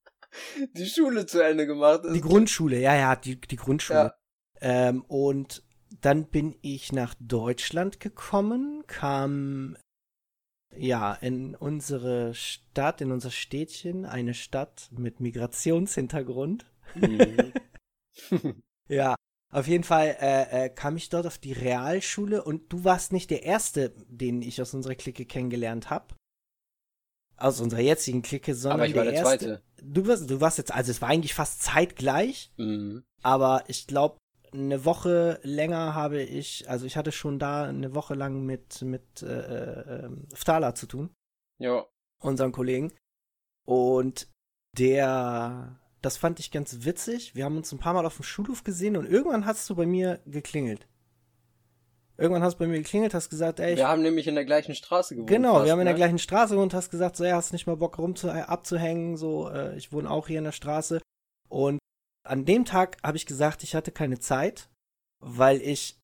du? 0.57 0.67
Die 0.75 0.87
Schule 0.87 1.25
zu 1.27 1.41
Ende 1.43 1.67
gemacht. 1.67 2.03
Die 2.15 2.21
Grundschule, 2.21 2.79
ja, 2.81 2.95
ja, 2.95 3.17
die, 3.17 3.41
die 3.41 3.57
Grundschule. 3.57 3.99
Ja. 3.99 4.15
Ähm, 4.89 5.03
und 5.09 5.63
dann 6.01 6.27
bin 6.27 6.57
ich 6.63 6.93
nach 6.93 7.15
Deutschland 7.21 8.01
gekommen, 8.01 8.83
kam 8.87 9.77
ja 10.77 11.15
in 11.15 11.55
unsere 11.55 12.35
Stadt, 12.35 13.01
in 13.01 13.13
unser 13.13 13.31
Städtchen, 13.31 14.05
eine 14.05 14.35
Stadt 14.35 14.91
mit 14.93 15.21
Migrationshintergrund. 15.21 16.67
Mhm. 16.95 17.53
Ja, 18.89 19.17
auf 19.53 19.69
jeden 19.69 19.85
Fall 19.85 20.17
äh, 20.21 20.67
äh, 20.67 20.69
kam 20.69 20.97
ich 20.97 21.09
dort 21.09 21.27
auf 21.27 21.39
die 21.39 21.53
Realschule 21.53 22.43
und 22.43 22.73
du 22.73 22.85
warst 22.85 23.13
nicht 23.13 23.31
der 23.31 23.45
Erste, 23.45 23.91
den 24.09 24.43
ich 24.43 24.61
aus 24.61 24.75
unserer 24.75 24.95
Clique 24.95 25.25
kennengelernt 25.25 25.89
habe. 25.91 26.15
Aus 27.39 27.61
unserer 27.61 27.81
jetzigen 27.81 28.23
Clique, 28.23 28.55
sondern 28.55 28.81
Aber 28.81 28.89
ich 28.89 28.95
war 28.97 29.05
der 29.05 29.13
erste. 29.13 29.39
Zweite. 29.39 29.63
Du 29.83 30.07
warst, 30.07 30.31
du 30.31 30.41
warst 30.41 30.59
jetzt, 30.59 30.73
also 30.73 30.91
es 30.91 31.03
war 31.03 31.11
eigentlich 31.11 31.35
fast 31.35 31.63
zeitgleich. 31.63 32.51
Mhm. 32.57 33.05
Aber 33.23 33.65
ich 33.69 33.87
glaube, 33.87 34.17
eine 34.53 34.85
Woche 34.85 35.39
länger 35.43 35.95
habe 35.95 36.23
ich, 36.23 36.69
also 36.69 36.87
ich 36.87 36.97
hatte 36.97 37.13
schon 37.13 37.39
da 37.39 37.65
eine 37.65 37.95
Woche 37.95 38.15
lang 38.15 38.45
mit, 38.47 38.81
mit 38.83 39.23
äh, 39.23 39.27
äh, 39.27 40.05
ähm, 40.07 40.27
Ftala 40.35 40.75
zu 40.75 40.87
tun, 40.87 41.11
Ja. 41.59 41.87
unserem 42.23 42.53
Kollegen. 42.53 42.93
Und 43.67 44.29
der, 44.79 45.79
das 46.07 46.17
fand 46.17 46.39
ich 46.39 46.53
ganz 46.53 46.85
witzig. 46.85 47.35
Wir 47.35 47.45
haben 47.45 47.57
uns 47.57 47.73
ein 47.73 47.81
paar 47.81 47.93
Mal 47.93 48.07
auf 48.07 48.15
dem 48.15 48.23
Schulhof 48.23 48.63
gesehen 48.63 48.97
und 48.97 49.11
irgendwann 49.11 49.45
hast 49.45 49.69
du 49.69 49.75
bei 49.75 49.87
mir 49.87 50.21
geklingelt. 50.25 50.87
Irgendwann 52.17 52.45
hast 52.45 52.55
du 52.55 52.59
bei 52.61 52.69
mir 52.69 52.79
geklingelt, 52.79 53.13
hast 53.13 53.29
gesagt, 53.29 53.59
ey, 53.59 53.77
Wir 53.77 53.89
haben 53.89 54.03
nämlich 54.03 54.29
in 54.29 54.37
der 54.37 54.45
gleichen 54.45 54.77
Straße 54.77 55.17
gewohnt. 55.17 55.29
genau, 55.29 55.55
fast, 55.55 55.65
wir 55.65 55.73
haben 55.73 55.81
in 55.81 55.87
der 55.87 55.95
ne? 55.95 55.99
gleichen 55.99 56.21
Straße 56.21 56.55
gewohnt, 56.55 56.75
hast 56.75 56.91
gesagt, 56.91 57.17
so, 57.17 57.25
ja, 57.25 57.35
hast 57.35 57.53
nicht 57.53 57.67
mal 57.67 57.77
Bock 57.77 57.99
rum 57.99 58.15
zu, 58.15 58.29
äh, 58.29 58.43
abzuhängen, 58.43 59.17
so, 59.17 59.51
äh, 59.51 59.77
ich 59.77 59.93
wohne 59.93 60.09
auch 60.09 60.29
hier 60.29 60.39
in 60.39 60.45
der 60.45 60.53
Straße. 60.53 61.01
Und 61.49 61.81
an 62.23 62.45
dem 62.45 62.65
Tag 62.65 62.99
habe 63.03 63.17
ich 63.17 63.27
gesagt, 63.27 63.65
ich 63.65 63.75
hatte 63.75 63.91
keine 63.91 64.21
Zeit, 64.21 64.71
weil 65.19 65.61
ich 65.61 65.99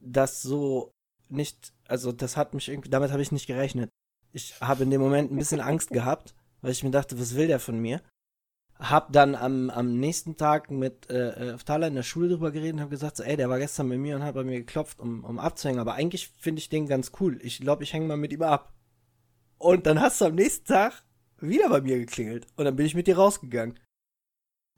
das 0.00 0.40
so 0.40 0.90
nicht, 1.28 1.74
also 1.86 2.12
das 2.12 2.38
hat 2.38 2.54
mich 2.54 2.70
irgendwie, 2.70 2.88
damit 2.88 3.12
habe 3.12 3.20
ich 3.20 3.30
nicht 3.30 3.46
gerechnet. 3.46 3.90
Ich 4.32 4.58
habe 4.62 4.84
in 4.84 4.90
dem 4.90 5.02
Moment 5.02 5.30
ein 5.30 5.36
bisschen 5.36 5.60
Angst 5.60 5.90
gehabt, 5.90 6.34
weil 6.62 6.72
ich 6.72 6.82
mir 6.82 6.90
dachte, 6.90 7.20
was 7.20 7.36
will 7.36 7.46
der 7.46 7.60
von 7.60 7.78
mir? 7.78 8.00
Hab 8.78 9.12
dann 9.12 9.34
am, 9.34 9.70
am 9.70 9.98
nächsten 9.98 10.36
Tag 10.36 10.70
mit 10.70 11.08
äh, 11.08 11.52
äh, 11.52 11.56
Thaler 11.58 11.86
in 11.86 11.94
der 11.94 12.02
Schule 12.02 12.28
drüber 12.28 12.50
geredet 12.50 12.74
und 12.74 12.80
habe 12.80 12.90
gesagt, 12.90 13.16
so, 13.16 13.22
ey, 13.22 13.36
der 13.36 13.48
war 13.48 13.58
gestern 13.58 13.88
bei 13.88 13.96
mir 13.96 14.16
und 14.16 14.24
hat 14.24 14.34
bei 14.34 14.44
mir 14.44 14.58
geklopft, 14.58 14.98
um, 14.98 15.24
um 15.24 15.38
abzuhängen. 15.38 15.80
Aber 15.80 15.94
eigentlich 15.94 16.28
finde 16.28 16.60
ich 16.60 16.68
den 16.68 16.86
ganz 16.86 17.12
cool. 17.20 17.38
Ich 17.42 17.60
glaube, 17.60 17.84
ich 17.84 17.92
hänge 17.92 18.06
mal 18.06 18.16
mit 18.16 18.32
ihm 18.32 18.42
ab. 18.42 18.72
Und 19.58 19.86
dann 19.86 20.00
hast 20.00 20.20
du 20.20 20.26
am 20.26 20.34
nächsten 20.34 20.66
Tag 20.66 21.04
wieder 21.38 21.68
bei 21.68 21.80
mir 21.80 21.98
geklingelt. 21.98 22.46
Und 22.56 22.64
dann 22.64 22.76
bin 22.76 22.86
ich 22.86 22.94
mit 22.94 23.06
dir 23.06 23.16
rausgegangen. 23.16 23.78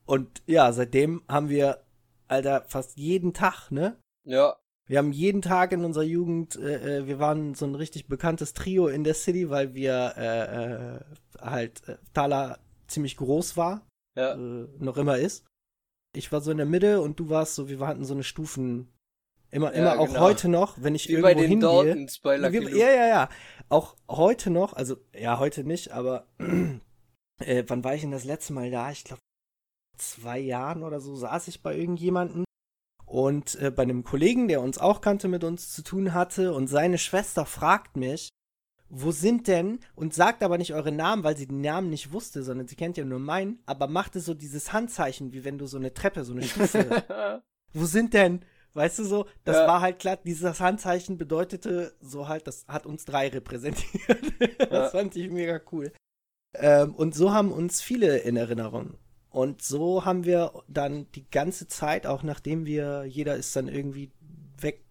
Und 0.05 0.43
ja, 0.47 0.73
seitdem 0.73 1.23
haben 1.29 1.49
wir, 1.49 1.83
Alter, 2.29 2.65
fast 2.69 2.97
jeden 2.97 3.33
Tag, 3.33 3.71
ne? 3.71 3.97
Ja. 4.25 4.57
Wir 4.87 4.99
haben 4.99 5.12
jeden 5.12 5.43
Tag 5.43 5.73
in 5.73 5.85
unserer 5.85 6.05
Jugend, 6.05 6.55
äh, 6.57 6.99
äh, 6.99 7.07
wir 7.07 7.19
waren 7.19 7.55
so 7.55 7.67
ein 7.67 7.75
richtig 7.75 8.07
bekanntes 8.07 8.53
Trio 8.53 8.87
in 8.87 9.03
der 9.03 9.15
City, 9.15 9.50
weil 9.50 9.75
wir 9.75 10.15
äh, 10.17 10.97
äh, 10.97 11.00
halt 11.41 11.88
äh, 11.88 11.97
Thaler 12.15 12.61
ziemlich 12.88 13.16
groß 13.16 13.57
war, 13.57 13.87
Ja. 14.16 14.35
äh, 14.35 14.69
noch 14.78 14.97
immer 14.97 15.19
ist. 15.19 15.45
Ich 16.14 16.33
war 16.33 16.40
so 16.40 16.50
in 16.50 16.57
der 16.57 16.66
Mitte 16.66 17.00
und 17.02 17.21
du 17.21 17.28
warst 17.28 17.55
so, 17.55 17.69
wir 17.69 17.78
hatten 17.87 18.05
so 18.05 18.14
eine 18.14 18.23
Stufen. 18.23 18.93
Immer, 19.50 19.75
Ja, 19.75 19.93
immer 19.93 20.00
auch 20.00 20.09
genau. 20.09 20.21
heute 20.21 20.49
noch, 20.49 20.76
wenn 20.83 20.95
ich 20.95 21.09
Wie 21.09 21.21
bei 21.21 21.31
irgendwo 21.33 21.40
den 21.43 21.50
hingehe. 21.50 21.85
Daltons 21.95 22.19
bei 22.21 22.37
Lucky 22.37 22.59
Luke. 22.59 22.76
ja, 22.78 22.88
ja, 22.90 23.07
ja. 23.09 23.28
Auch 23.69 23.97
heute 24.09 24.50
noch, 24.50 24.73
also 24.73 24.97
ja, 25.14 25.38
heute 25.38 25.64
nicht, 25.64 25.93
aber 25.93 26.26
äh, 27.40 27.64
wann 27.66 27.85
war 27.85 27.95
ich 27.95 28.00
denn 28.00 28.11
das 28.11 28.25
letzte 28.25 28.52
Mal 28.52 28.71
da? 28.71 28.90
Ich 28.90 29.05
glaube, 29.05 29.21
zwei 29.97 30.38
Jahren 30.38 30.83
oder 30.83 31.00
so 31.00 31.14
saß 31.14 31.49
ich 31.49 31.62
bei 31.62 31.76
irgendjemanden 31.76 32.45
und 33.07 33.55
äh, 33.57 33.71
bei 33.71 33.83
einem 33.85 34.02
Kollegen, 34.05 34.49
der 34.49 34.61
uns 34.61 34.78
auch 34.78 35.00
kannte, 35.00 35.28
mit 35.28 35.45
uns 35.45 35.73
zu 35.73 35.83
tun 35.83 36.12
hatte 36.12 36.52
und 36.52 36.66
seine 36.66 36.99
Schwester 36.99 37.47
fragt 37.47 37.97
mich, 37.97 38.28
wo 38.88 39.11
sind 39.11 39.49
denn, 39.49 39.81
und 39.95 40.14
sagt 40.14 40.43
aber 40.43 40.59
nicht 40.59 40.75
eure 40.75 40.93
Namen, 40.93 41.25
weil 41.25 41.37
sie 41.37 41.47
den 41.47 41.61
Namen 41.61 41.90
nicht 41.90 42.12
wusste, 42.12 42.43
sondern 42.43 42.69
sie 42.69 42.76
kennt 42.76 42.97
ja 42.97 43.05
nur 43.05 43.19
meinen, 43.19 43.59
aber 43.66 43.87
machte 43.88 44.21
so 44.21 44.33
dieses 44.35 44.73
Handzeichen, 44.73 45.33
wie 45.33 45.45
wenn 45.45 45.59
du 45.59 45.66
so 45.66 45.76
eine 45.76 45.93
Treppe, 45.93 46.25
so 46.25 46.33
eine 46.33 46.43
Stufe 46.45 47.43
wo 47.73 47.85
sind 47.85 48.14
denn? 48.14 48.45
Weißt 48.75 48.99
du 48.99 49.05
so, 49.05 49.26
das 49.45 49.57
Ja. 49.57 49.66
war 49.66 49.81
halt 49.81 49.99
klar, 49.99 50.19
dieses 50.25 50.61
Handzeichen 50.61 51.16
bedeutete 51.19 51.95
so 52.00 52.28
halt, 52.28 52.47
das 52.47 52.66
hat 52.69 52.87
uns 52.87 53.05
drei 53.07 53.28
repräsentiert. 53.28 54.21
das 54.59 54.71
Ja. 54.71 54.88
fand 54.90 55.16
ich 55.16 55.31
mega 55.31 55.61
cool. 55.73 55.93
Ähm, 56.55 56.95
und 56.95 57.14
so 57.14 57.33
haben 57.33 57.52
uns 57.52 57.81
viele 57.81 58.19
in 58.19 58.37
Erinnerung. 58.37 58.95
Und 59.31 59.62
so 59.62 60.05
haben 60.05 60.25
wir 60.25 60.52
dann 60.69 61.11
die 61.12 61.28
ganze 61.31 61.69
Zeit, 61.69 62.07
auch 62.07 62.23
nachdem 62.23 62.64
wir, 62.66 63.05
jeder 63.05 63.37
ist 63.37 63.55
dann 63.57 63.69
irgendwie 63.69 64.11
weg 64.61 64.85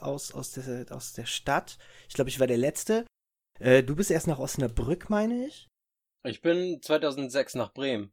aus, 0.00 0.32
aus, 0.32 0.52
der, 0.52 0.86
aus 0.90 1.12
der 1.14 1.26
Stadt. 1.26 1.78
Ich 2.08 2.14
glaube, 2.14 2.30
ich 2.30 2.38
war 2.40 2.46
der 2.46 2.58
Letzte. 2.58 3.04
Äh, 3.58 3.82
du 3.82 3.96
bist 3.96 4.10
erst 4.10 4.26
nach 4.26 4.38
Osnabrück, 4.38 5.10
meine 5.10 5.46
ich. 5.46 5.68
Ich 6.24 6.40
bin 6.42 6.80
2006 6.82 7.54
nach 7.54 7.72
Bremen. 7.72 8.12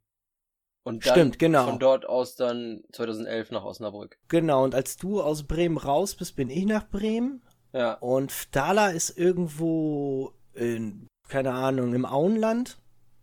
Und 0.84 1.04
dann 1.04 1.12
Stimmt, 1.14 1.38
genau. 1.40 1.64
von 1.66 1.78
dort 1.80 2.06
aus 2.06 2.36
dann 2.36 2.84
2011 2.92 3.50
nach 3.50 3.64
Osnabrück. 3.64 4.18
Genau, 4.28 4.62
und 4.62 4.74
als 4.74 4.96
du 4.96 5.20
aus 5.20 5.42
Bremen 5.42 5.78
raus 5.78 6.14
bist, 6.14 6.36
bin 6.36 6.48
ich 6.48 6.64
nach 6.64 6.88
Bremen. 6.88 7.42
Ja. 7.72 7.94
Und 7.94 8.30
Ftala 8.30 8.90
ist 8.90 9.18
irgendwo 9.18 10.32
in, 10.54 11.08
keine 11.28 11.52
Ahnung, 11.52 11.92
im 11.92 12.06
Auenland 12.06 12.78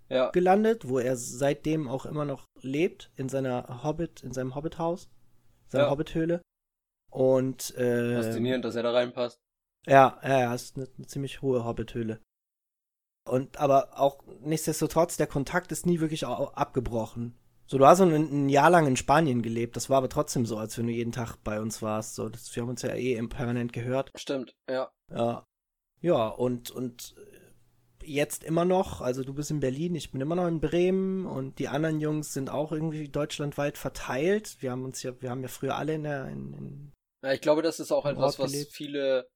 Ja. 0.09 0.29
gelandet, 0.31 0.87
wo 0.89 0.99
er 0.99 1.15
seitdem 1.15 1.87
auch 1.87 2.05
immer 2.05 2.25
noch 2.25 2.45
lebt, 2.61 3.11
in 3.15 3.29
seiner 3.29 3.81
Hobbit, 3.83 4.21
in 4.23 4.33
seinem 4.33 4.55
Hobbithaus, 4.55 5.09
seiner 5.67 5.85
Ja. 5.85 5.89
Hobbithöhle. 5.91 6.41
Und 7.11 7.75
äh, 7.77 8.15
Faszinierend, 8.21 8.65
dass 8.65 8.75
er 8.75 8.83
da 8.83 8.91
reinpasst. 8.91 9.39
Ja, 9.85 10.19
ja, 10.23 10.39
ja, 10.39 10.53
ist 10.53 10.77
eine, 10.77 10.87
eine 10.97 11.07
ziemlich 11.07 11.41
hohe 11.41 11.65
Hobbithöhle. 11.65 12.19
Und 13.29 13.57
aber 13.57 13.99
auch 13.99 14.23
nichtsdestotrotz, 14.41 15.17
der 15.17 15.27
Kontakt 15.27 15.71
ist 15.71 15.85
nie 15.85 15.99
wirklich 15.99 16.25
abgebrochen. 16.25 17.37
So, 17.65 17.77
du 17.77 17.87
hast 17.87 18.01
ein, 18.01 18.11
ein, 18.11 18.49
Jahr 18.49 18.69
lang 18.69 18.85
in 18.87 18.97
Spanien 18.97 19.41
gelebt, 19.41 19.77
das 19.77 19.89
war 19.89 19.97
aber 19.97 20.09
trotzdem 20.09 20.45
so, 20.45 20.57
als 20.57 20.77
wenn 20.77 20.87
du 20.87 20.93
jeden 20.93 21.13
Tag 21.13 21.37
bei 21.43 21.61
uns 21.61 21.81
warst. 21.81 22.15
So, 22.15 22.27
das, 22.27 22.53
wir 22.55 22.63
haben 22.63 22.69
uns 22.69 22.81
ja 22.81 22.93
eh 22.93 23.21
permanent 23.27 23.71
gehört. 23.71 24.11
Stimmt, 24.15 24.53
ja. 24.69 24.91
Ja. 25.09 25.45
Ja, 26.01 26.27
und, 26.27 26.69
und 26.71 27.15
jetzt 28.03 28.43
immer 28.43 28.65
noch, 28.65 28.99
also 28.99 29.23
du 29.23 29.33
bist 29.33 29.51
in 29.51 29.61
Berlin, 29.61 29.95
ich 29.95 30.11
bin 30.11 30.19
immer 30.19 30.35
noch 30.35 30.47
in 30.47 30.59
Bremen 30.59 31.25
und 31.25 31.59
die 31.59 31.69
anderen 31.69 32.01
Jungs 32.01 32.33
sind 32.33 32.49
auch 32.49 32.73
irgendwie 32.73 33.07
deutschlandweit 33.07 33.77
verteilt. 33.77 34.57
Wir 34.59 34.71
haben 34.71 34.83
uns 34.83 35.01
ja, 35.03 35.19
wir 35.21 35.29
haben 35.29 35.41
ja 35.41 35.47
früher 35.47 35.77
alle 35.77 35.93
in 35.93 36.03
der 36.03 36.27
in, 36.27 36.53
in 36.53 36.91
Ja, 37.23 37.31
ich 37.31 37.39
glaube, 37.39 37.61
das 37.61 37.79
ist 37.79 37.93
auch 37.93 38.05
etwas, 38.05 38.37
was 38.39 38.53
viele 38.71 39.29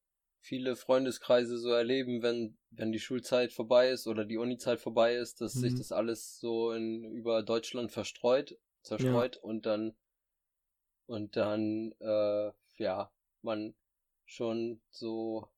viele 0.48 0.77
Freundeskreise 0.77 1.58
so 1.58 1.72
erleben, 1.72 2.22
wenn, 2.22 2.58
wenn 2.72 2.94
die 2.94 3.00
Schulzeit 3.00 3.51
vorbei 3.51 3.89
ist 3.89 4.08
oder 4.08 4.24
die 4.24 4.38
Unizeit 4.38 4.80
vorbei 4.80 5.16
ist, 5.16 5.42
dass 5.42 5.56
mhm. 5.56 5.60
sich 5.60 5.75
das 5.75 5.92
alles 5.92 6.39
so 6.39 6.72
in, 6.72 7.04
über 7.04 7.44
Deutschland 7.44 7.92
verstreut, 7.92 8.58
zerstreut 8.82 9.36
ja. 9.36 9.42
und 9.42 9.66
dann, 9.66 9.96
und 11.06 11.36
dann, 11.36 11.92
äh, 12.00 12.51
ja, 12.77 13.12
man 13.42 13.75
schon 14.25 14.82
so 14.89 15.50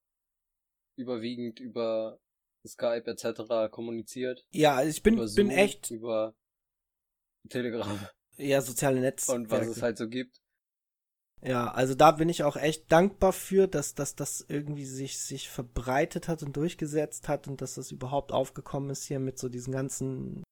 überwiegend 0.96 1.60
über 1.60 2.20
Skype 2.68 3.10
etc. 3.10 3.72
kommuniziert. 3.72 4.46
Ja, 4.52 4.76
also 4.76 4.90
ich 4.90 5.04
bin, 5.04 5.16
Zoom, 5.28 5.50
bin 5.50 5.58
echt. 5.58 5.92
Über 5.92 6.36
Telegram. 7.48 8.08
Ja, 8.38 8.62
soziale 8.62 9.02
Netze. 9.02 9.34
Und 9.34 9.52
was 9.52 9.68
es 9.68 9.82
halt 9.82 9.98
so 9.98 10.08
gibt. 10.08 10.42
Ja, 11.42 11.72
also 11.72 11.96
da 11.96 12.12
bin 12.12 12.28
ich 12.28 12.44
auch 12.44 12.58
echt 12.58 12.92
dankbar 12.92 13.32
für, 13.32 13.68
dass, 13.68 13.96
dass 13.96 14.16
das 14.16 14.46
irgendwie 14.50 14.86
sich, 14.86 15.20
sich 15.20 15.50
verbreitet 15.50 16.28
hat 16.28 16.44
und 16.44 16.56
durchgesetzt 16.58 17.30
hat 17.30 17.48
und 17.48 17.62
dass 17.62 17.76
das 17.76 17.92
überhaupt 17.92 18.34
aufgekommen 18.34 18.90
ist 18.90 19.06
hier 19.06 19.20
mit 19.20 19.40
so 19.40 19.48
diesen 19.48 19.72
ganzen 19.72 20.44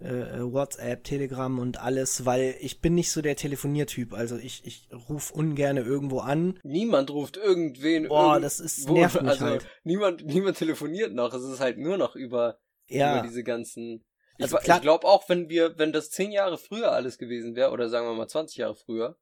äh, 0.00 0.06
äh 0.06 0.52
WhatsApp, 0.52 1.02
Telegram 1.02 1.58
und 1.58 1.80
alles, 1.80 2.24
weil 2.24 2.54
ich 2.60 2.80
bin 2.80 2.94
nicht 2.94 3.10
so 3.10 3.22
der 3.22 3.34
Telefoniertyp. 3.34 4.14
Also 4.14 4.36
ich, 4.36 4.64
ich 4.64 4.88
rufe 5.08 5.34
ungern 5.34 5.78
irgendwo 5.78 6.20
an. 6.20 6.60
Niemand 6.62 7.10
ruft 7.10 7.36
irgendwen. 7.36 8.06
Boah, 8.06 8.38
das 8.38 8.60
ist 8.60 8.88
nervt 8.88 9.20
mich 9.20 9.32
also 9.32 9.46
halt. 9.46 9.66
Niemand, 9.82 10.24
niemand 10.24 10.58
telefoniert 10.58 11.12
noch. 11.12 11.34
Es 11.34 11.42
ist 11.42 11.58
halt 11.58 11.78
nur 11.78 11.98
noch 11.98 12.14
über, 12.14 12.60
ja. 12.86 13.18
über 13.18 13.26
diese 13.26 13.42
ganzen. 13.42 14.04
Ich, 14.38 14.44
also 14.44 14.58
ich 14.58 14.80
glaube 14.80 15.08
auch, 15.08 15.28
wenn 15.28 15.48
wir, 15.48 15.76
wenn 15.76 15.92
das 15.92 16.10
zehn 16.10 16.30
Jahre 16.30 16.56
früher 16.56 16.92
alles 16.92 17.18
gewesen 17.18 17.56
wäre, 17.56 17.72
oder 17.72 17.88
sagen 17.88 18.06
wir 18.06 18.14
mal 18.14 18.28
20 18.28 18.58
Jahre 18.58 18.76
früher, 18.76 19.16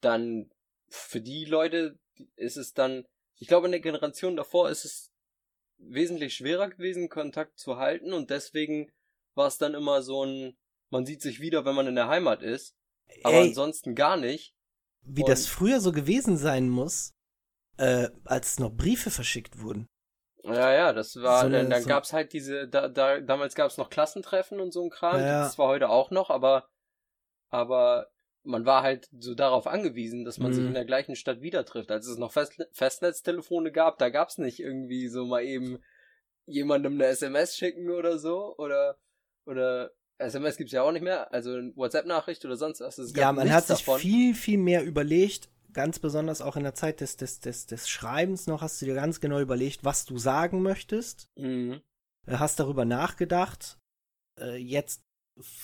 dann 0.00 0.50
für 0.88 1.20
die 1.20 1.44
Leute 1.44 1.98
ist 2.36 2.56
es 2.56 2.74
dann, 2.74 3.06
ich 3.36 3.48
glaube 3.48 3.66
in 3.66 3.72
der 3.72 3.80
Generation 3.80 4.36
davor 4.36 4.70
ist 4.70 4.84
es 4.84 5.10
wesentlich 5.78 6.34
schwerer 6.34 6.68
gewesen, 6.68 7.08
Kontakt 7.08 7.58
zu 7.58 7.76
halten 7.76 8.12
und 8.12 8.30
deswegen 8.30 8.90
war 9.34 9.46
es 9.46 9.58
dann 9.58 9.74
immer 9.74 10.02
so 10.02 10.24
ein, 10.24 10.56
man 10.90 11.06
sieht 11.06 11.22
sich 11.22 11.40
wieder, 11.40 11.64
wenn 11.64 11.74
man 11.74 11.86
in 11.86 11.94
der 11.94 12.08
Heimat 12.08 12.42
ist, 12.42 12.74
aber 13.22 13.36
Ey, 13.36 13.48
ansonsten 13.48 13.94
gar 13.94 14.16
nicht. 14.16 14.54
Wie 15.02 15.22
und 15.22 15.28
das 15.28 15.46
früher 15.46 15.80
so 15.80 15.92
gewesen 15.92 16.36
sein 16.36 16.68
muss, 16.68 17.14
äh, 17.78 18.10
als 18.24 18.58
noch 18.58 18.70
Briefe 18.70 19.10
verschickt 19.10 19.60
wurden. 19.60 19.88
Ja, 20.42 20.72
ja, 20.72 20.92
das 20.92 21.16
war, 21.16 21.40
so 21.40 21.46
eine, 21.46 21.58
dann, 21.58 21.70
dann 21.70 21.82
so 21.82 21.88
gab's 21.88 22.12
halt 22.12 22.32
diese, 22.32 22.68
da, 22.68 22.88
da, 22.88 23.20
damals 23.20 23.54
gab's 23.54 23.76
noch 23.76 23.90
Klassentreffen 23.90 24.60
und 24.60 24.72
so 24.72 24.82
ein 24.82 24.90
Kram, 24.90 25.20
ja. 25.20 25.42
das 25.42 25.58
war 25.58 25.68
heute 25.68 25.88
auch 25.88 26.10
noch, 26.10 26.30
aber, 26.30 26.68
aber 27.50 28.08
man 28.50 28.66
war 28.66 28.82
halt 28.82 29.08
so 29.18 29.34
darauf 29.34 29.66
angewiesen, 29.66 30.24
dass 30.24 30.38
man 30.38 30.50
mhm. 30.50 30.54
sich 30.54 30.64
in 30.66 30.74
der 30.74 30.84
gleichen 30.84 31.16
Stadt 31.16 31.40
wieder 31.40 31.64
trifft. 31.64 31.90
Als 31.90 32.06
es 32.06 32.18
noch 32.18 32.32
Fest 32.32 32.62
Festnetztelefone 32.72 33.72
gab, 33.72 33.98
da 33.98 34.10
gab's 34.10 34.38
nicht 34.38 34.60
irgendwie 34.60 35.08
so 35.08 35.24
mal 35.24 35.42
eben 35.42 35.78
jemandem 36.46 36.94
eine 36.94 37.06
SMS 37.06 37.56
schicken 37.56 37.90
oder 37.90 38.18
so 38.18 38.54
oder 38.56 38.96
oder 39.46 39.92
SMS 40.18 40.56
gibt's 40.56 40.72
ja 40.72 40.82
auch 40.82 40.92
nicht 40.92 41.02
mehr, 41.02 41.32
also 41.32 41.50
WhatsApp-Nachricht 41.74 42.44
oder 42.44 42.56
sonst 42.56 42.80
was. 42.80 43.00
ja, 43.14 43.32
man 43.32 43.50
hat 43.50 43.66
sich 43.66 43.78
davon. 43.78 43.98
viel, 43.98 44.34
viel 44.34 44.58
mehr 44.58 44.84
überlegt, 44.84 45.48
ganz 45.72 45.98
besonders 45.98 46.42
auch 46.42 46.56
in 46.56 46.62
der 46.62 46.74
Zeit 46.74 47.00
des, 47.00 47.16
des, 47.16 47.40
des, 47.40 47.66
des 47.66 47.88
Schreibens 47.88 48.46
noch, 48.46 48.60
hast 48.60 48.80
du 48.82 48.86
dir 48.86 48.94
ganz 48.94 49.20
genau 49.20 49.40
überlegt, 49.40 49.84
was 49.84 50.04
du 50.04 50.18
sagen 50.18 50.62
möchtest. 50.62 51.28
Mhm. 51.36 51.80
Hast 52.26 52.60
darüber 52.60 52.84
nachgedacht. 52.84 53.78
Äh, 54.38 54.56
jetzt 54.56 55.02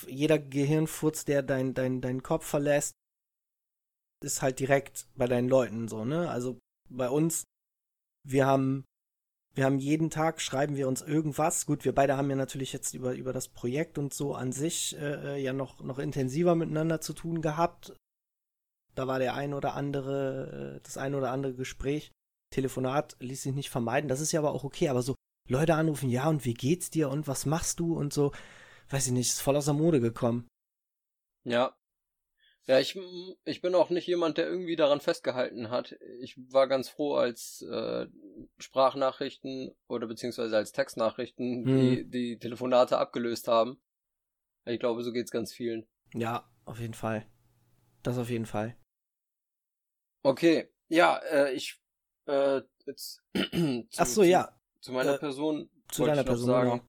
jeder 0.07 0.39
Gehirnfurz, 0.39 1.25
der 1.25 1.43
dein, 1.43 1.75
dein, 1.75 2.01
deinen 2.01 2.23
Kopf 2.23 2.47
verlässt, 2.47 2.93
ist 4.23 4.43
halt 4.43 4.59
direkt 4.61 5.07
bei 5.15 5.27
deinen 5.27 5.49
Leuten 5.49 5.89
so, 5.89 6.05
ne? 6.05 6.31
Also 6.31 6.59
bei 6.89 7.09
uns, 7.09 7.45
wir 8.25 8.47
haben, 8.47 8.85
wir 9.55 9.65
haben 9.65 9.79
jeden 9.79 10.11
Tag, 10.11 10.41
schreiben 10.41 10.77
wir 10.77 10.89
uns 10.89 11.03
irgendwas. 11.03 11.67
Gut, 11.67 11.85
wir 11.85 11.95
beide 11.95 12.17
haben 12.17 12.31
ja 12.31 12.37
natürlich 12.37 12.73
jetzt 12.73 12.95
über, 12.95 13.15
über 13.15 13.33
das 13.33 13.49
Projekt 13.49 13.99
und 13.99 14.15
so 14.15 14.35
an 14.35 14.53
sich 14.53 14.97
äh, 14.99 15.37
äh 15.37 15.43
ja 15.43 15.53
noch, 15.53 15.81
noch 15.83 15.99
intensiver 15.99 16.55
miteinander 16.55 17.01
zu 17.01 17.13
tun 17.13 17.43
gehabt. 17.43 17.95
Da 18.95 19.07
war 19.07 19.19
der 19.19 19.35
ein 19.35 19.55
oder 19.55 19.75
andere, 19.75 20.77
äh, 20.77 20.81
das 20.83 20.97
ein 20.97 21.15
oder 21.15 21.31
andere 21.31 21.55
Gespräch, 21.55 22.13
Telefonat 22.51 23.17
ließ 23.21 23.43
sich 23.43 23.55
nicht 23.55 23.71
vermeiden. 23.71 24.09
Das 24.09 24.21
ist 24.21 24.33
ja 24.33 24.41
aber 24.41 24.53
auch 24.53 24.65
okay, 24.65 24.89
aber 24.89 25.03
so 25.03 25.15
Leute 25.49 25.75
anrufen, 25.75 26.11
ja, 26.11 26.29
und 26.29 26.45
wie 26.45 26.55
geht's 26.55 26.91
dir 26.91 27.09
und 27.11 27.29
was 27.29 27.47
machst 27.47 27.81
du 27.81 27.97
und 27.97 28.13
so 28.13 28.33
weiß 28.91 29.07
ich 29.07 29.13
nicht, 29.13 29.29
ist 29.29 29.41
voll 29.41 29.57
aus 29.57 29.67
der 29.67 29.75
Mode 29.75 30.01
gekommen. 30.01 30.49
Ja. 31.45 31.77
Ja, 32.67 32.81
ich, 32.81 32.99
ich 33.45 33.61
bin 33.61 33.77
auch 33.77 33.91
nicht 33.91 34.09
jemand, 34.09 34.39
der 34.39 34.49
irgendwie 34.49 34.75
daran 34.75 35.01
festgehalten 35.01 35.71
hat. 35.71 35.97
Ich 36.21 36.37
war 36.53 36.67
ganz 36.67 36.89
froh, 36.89 37.15
als 37.15 37.63
äh, 37.63 38.07
Sprachnachrichten 38.59 39.73
oder 39.87 40.09
beziehungsweise 40.09 40.57
als 40.57 40.73
Textnachrichten 40.73 41.65
hm. 41.65 41.81
die, 41.81 42.11
die 42.11 42.39
Telefonate 42.39 42.99
abgelöst 42.99 43.47
haben. 43.47 43.81
Ich 44.65 44.81
glaube, 44.81 45.05
so 45.05 45.13
geht's 45.13 45.31
ganz 45.31 45.53
vielen. 45.53 45.87
Ja, 46.13 46.51
auf 46.65 46.81
jeden 46.81 46.95
Fall. 46.95 47.25
Das 48.03 48.19
auf 48.19 48.31
jeden 48.31 48.47
Fall. 48.47 48.77
Okay, 50.25 50.69
ja, 50.89 51.19
äh, 51.19 51.53
ich 51.53 51.81
äh, 52.27 52.63
jetzt 52.85 53.23
zu, 53.35 53.87
Ach 53.97 54.07
so, 54.07 54.23
ja. 54.25 54.59
Zu 54.81 54.93
meiner 54.93 55.15
äh, 55.15 55.19
Person 55.19 55.71
zu 55.89 56.05
deiner 56.05 56.25
Person 56.25 56.47
sagen, 56.47 56.71
genau. 56.71 56.89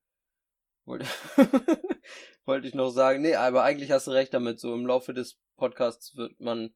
Wollte, 0.87 1.05
wollte 2.45 2.67
ich 2.67 2.73
noch 2.73 2.91
sagen. 2.91 3.21
Nee, 3.21 3.35
aber 3.35 3.63
eigentlich 3.63 3.91
hast 3.91 4.07
du 4.07 4.11
recht 4.11 4.33
damit. 4.33 4.57
So 4.59 4.73
im 4.73 4.85
Laufe 4.85 5.13
des 5.13 5.37
Podcasts 5.57 6.15
wird 6.15 6.39
man, 6.39 6.73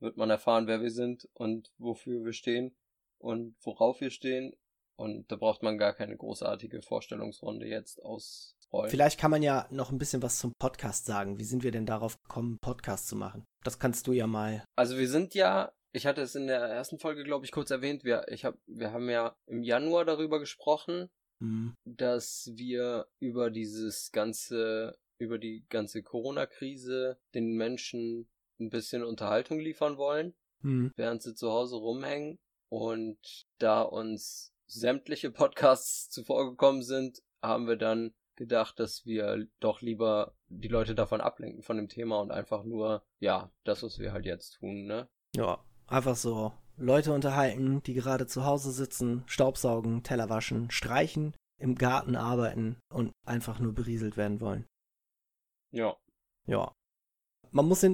wird 0.00 0.18
man 0.18 0.28
erfahren, 0.28 0.66
wer 0.66 0.82
wir 0.82 0.90
sind 0.90 1.26
und 1.32 1.72
wofür 1.78 2.22
wir 2.24 2.34
stehen 2.34 2.76
und 3.16 3.56
worauf 3.62 4.02
wir 4.02 4.10
stehen. 4.10 4.52
Und 4.96 5.32
da 5.32 5.36
braucht 5.36 5.62
man 5.62 5.78
gar 5.78 5.94
keine 5.94 6.14
großartige 6.14 6.82
Vorstellungsrunde 6.82 7.66
jetzt 7.66 8.02
ausrollen. 8.02 8.90
Vielleicht 8.90 9.18
kann 9.18 9.30
man 9.30 9.42
ja 9.42 9.66
noch 9.70 9.90
ein 9.90 9.98
bisschen 9.98 10.22
was 10.22 10.38
zum 10.38 10.52
Podcast 10.58 11.06
sagen. 11.06 11.38
Wie 11.38 11.44
sind 11.44 11.62
wir 11.62 11.70
denn 11.70 11.86
darauf 11.86 12.20
gekommen, 12.20 12.58
Podcast 12.60 13.08
zu 13.08 13.16
machen? 13.16 13.46
Das 13.64 13.78
kannst 13.78 14.06
du 14.08 14.12
ja 14.12 14.26
mal. 14.26 14.62
Also 14.76 14.98
wir 14.98 15.08
sind 15.08 15.34
ja 15.34 15.72
ich 15.92 16.06
hatte 16.06 16.20
es 16.20 16.34
in 16.34 16.46
der 16.46 16.60
ersten 16.60 16.98
Folge, 16.98 17.24
glaube 17.24 17.46
ich, 17.46 17.50
kurz 17.50 17.70
erwähnt. 17.70 18.04
Wir, 18.04 18.26
ich 18.28 18.44
hab, 18.44 18.56
wir 18.66 18.92
haben 18.92 19.08
ja 19.08 19.34
im 19.46 19.62
Januar 19.62 20.04
darüber 20.04 20.38
gesprochen, 20.38 21.08
mhm. 21.38 21.74
dass 21.84 22.50
wir 22.54 23.06
über 23.18 23.50
dieses 23.50 24.12
ganze, 24.12 24.98
über 25.18 25.38
die 25.38 25.64
ganze 25.68 26.02
Corona-Krise 26.02 27.18
den 27.34 27.56
Menschen 27.56 28.28
ein 28.60 28.70
bisschen 28.70 29.04
Unterhaltung 29.04 29.60
liefern 29.60 29.96
wollen, 29.96 30.34
mhm. 30.62 30.92
während 30.96 31.22
sie 31.22 31.34
zu 31.34 31.50
Hause 31.50 31.76
rumhängen. 31.76 32.38
Und 32.68 33.46
da 33.58 33.82
uns 33.82 34.52
sämtliche 34.66 35.30
Podcasts 35.32 36.10
zuvor 36.10 36.50
gekommen 36.50 36.82
sind, 36.82 37.22
haben 37.42 37.66
wir 37.66 37.76
dann 37.76 38.14
gedacht, 38.36 38.78
dass 38.78 39.04
wir 39.04 39.48
doch 39.58 39.80
lieber 39.80 40.34
die 40.48 40.68
Leute 40.68 40.94
davon 40.94 41.20
ablenken 41.20 41.62
von 41.62 41.76
dem 41.76 41.88
Thema 41.88 42.20
und 42.20 42.30
einfach 42.30 42.62
nur, 42.62 43.04
ja, 43.18 43.50
das, 43.64 43.82
was 43.82 43.98
wir 43.98 44.12
halt 44.12 44.26
jetzt 44.26 44.58
tun, 44.58 44.86
ne? 44.86 45.08
Ja, 45.34 45.64
einfach 45.86 46.14
so 46.14 46.52
Leute 46.78 47.12
unterhalten, 47.12 47.82
die 47.82 47.94
gerade 47.94 48.26
zu 48.26 48.44
Hause 48.44 48.70
sitzen, 48.70 49.24
Staubsaugen, 49.26 50.02
Teller 50.02 50.28
waschen, 50.28 50.70
streichen, 50.70 51.34
im 51.60 51.74
Garten 51.74 52.16
arbeiten 52.16 52.76
und 52.92 53.12
einfach 53.26 53.58
nur 53.58 53.72
berieselt 53.72 54.16
werden 54.16 54.40
wollen. 54.40 54.66
Ja. 55.72 55.96
Ja. 56.46 56.72
Man 57.50 57.66
muss 57.66 57.84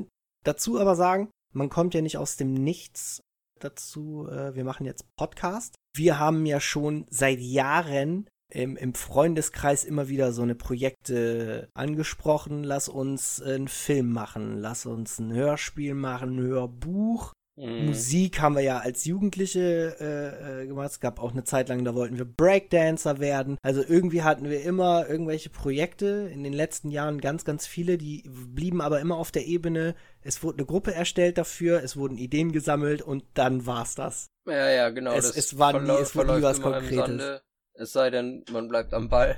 dazu 0.44 0.78
aber 0.78 0.96
sagen, 0.96 1.30
man 1.52 1.70
kommt 1.70 1.94
ja 1.94 2.02
nicht 2.02 2.18
aus 2.18 2.36
dem 2.36 2.52
Nichts 2.52 3.22
dazu. 3.60 4.28
Äh, 4.28 4.54
wir 4.54 4.64
machen 4.64 4.84
jetzt 4.84 5.06
Podcast. 5.16 5.76
Wir 5.94 6.18
haben 6.18 6.44
ja 6.44 6.60
schon 6.60 7.06
seit 7.08 7.40
Jahren 7.40 8.28
im, 8.52 8.76
im 8.76 8.94
Freundeskreis 8.94 9.84
immer 9.84 10.08
wieder 10.08 10.32
so 10.32 10.42
eine 10.42 10.54
Projekte 10.54 11.68
angesprochen. 11.74 12.64
Lass 12.64 12.88
uns 12.88 13.40
einen 13.40 13.68
Film 13.68 14.12
machen, 14.12 14.58
lass 14.58 14.86
uns 14.86 15.18
ein 15.18 15.32
Hörspiel 15.32 15.94
machen, 15.94 16.36
ein 16.36 16.42
Hörbuch 16.42 17.32
Mhm. 17.56 17.86
Musik 17.86 18.40
haben 18.40 18.56
wir 18.56 18.62
ja 18.62 18.78
als 18.78 19.04
Jugendliche 19.04 19.96
äh, 20.00 20.62
äh, 20.62 20.66
gemacht. 20.66 20.90
Es 20.90 21.00
gab 21.00 21.20
auch 21.20 21.32
eine 21.32 21.44
Zeit 21.44 21.68
lang, 21.68 21.84
da 21.84 21.94
wollten 21.94 22.18
wir 22.18 22.24
Breakdancer 22.24 23.20
werden. 23.20 23.58
Also 23.62 23.82
irgendwie 23.86 24.22
hatten 24.22 24.50
wir 24.50 24.62
immer 24.62 25.08
irgendwelche 25.08 25.50
Projekte. 25.50 26.28
In 26.32 26.42
den 26.42 26.52
letzten 26.52 26.90
Jahren 26.90 27.20
ganz, 27.20 27.44
ganz 27.44 27.66
viele, 27.66 27.96
die 27.96 28.24
blieben 28.28 28.80
aber 28.80 29.00
immer 29.00 29.16
auf 29.16 29.30
der 29.30 29.46
Ebene. 29.46 29.94
Es 30.22 30.42
wurde 30.42 30.58
eine 30.58 30.66
Gruppe 30.66 30.94
erstellt 30.94 31.38
dafür, 31.38 31.82
es 31.82 31.96
wurden 31.96 32.18
Ideen 32.18 32.50
gesammelt 32.50 33.02
und 33.02 33.24
dann 33.34 33.66
war's 33.66 33.94
das. 33.94 34.30
Ja, 34.46 34.70
ja, 34.70 34.90
genau. 34.90 35.12
Es, 35.12 35.36
es 35.36 35.56
war 35.58 35.78
nie, 35.78 35.90
es 35.90 36.16
wurde 36.16 36.36
nie 36.36 36.42
was 36.42 36.60
Konkretes. 36.60 37.42
Es 37.74 37.92
sei 37.92 38.10
denn, 38.10 38.44
man 38.52 38.68
bleibt 38.68 38.94
am 38.94 39.08
Ball. 39.08 39.36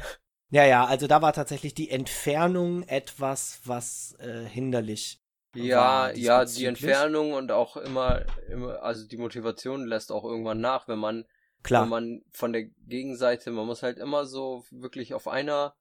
Ja, 0.51 0.65
ja, 0.65 0.85
also 0.85 1.07
da 1.07 1.23
war 1.23 1.33
tatsächlich 1.33 1.75
die 1.75 1.91
Entfernung 1.91 2.83
etwas, 2.85 3.61
was 3.65 4.15
äh, 4.21 4.45
hinderlich 4.45 5.21
ja, 5.65 6.11
ja, 6.13 6.45
die 6.45 6.65
Entfernung 6.65 7.33
und 7.33 7.53
auch 7.53 7.77
immer, 7.77 8.25
immer, 8.49 8.83
also 8.83 9.07
die 9.07 9.17
Motivation 9.17 9.87
lässt 9.87 10.13
auch 10.13 10.25
irgendwann 10.25 10.61
nach, 10.61 10.89
wenn 10.89 10.99
man, 10.99 11.25
Klar. 11.63 11.83
wenn 11.83 11.89
man 11.89 12.25
von 12.33 12.53
der 12.53 12.65
Gegenseite, 12.87 13.51
man 13.51 13.67
muss 13.67 13.83
halt 13.83 13.99
immer 13.99 14.27
so 14.27 14.65
wirklich 14.71 15.15
auf 15.15 15.29
einer, 15.29 15.75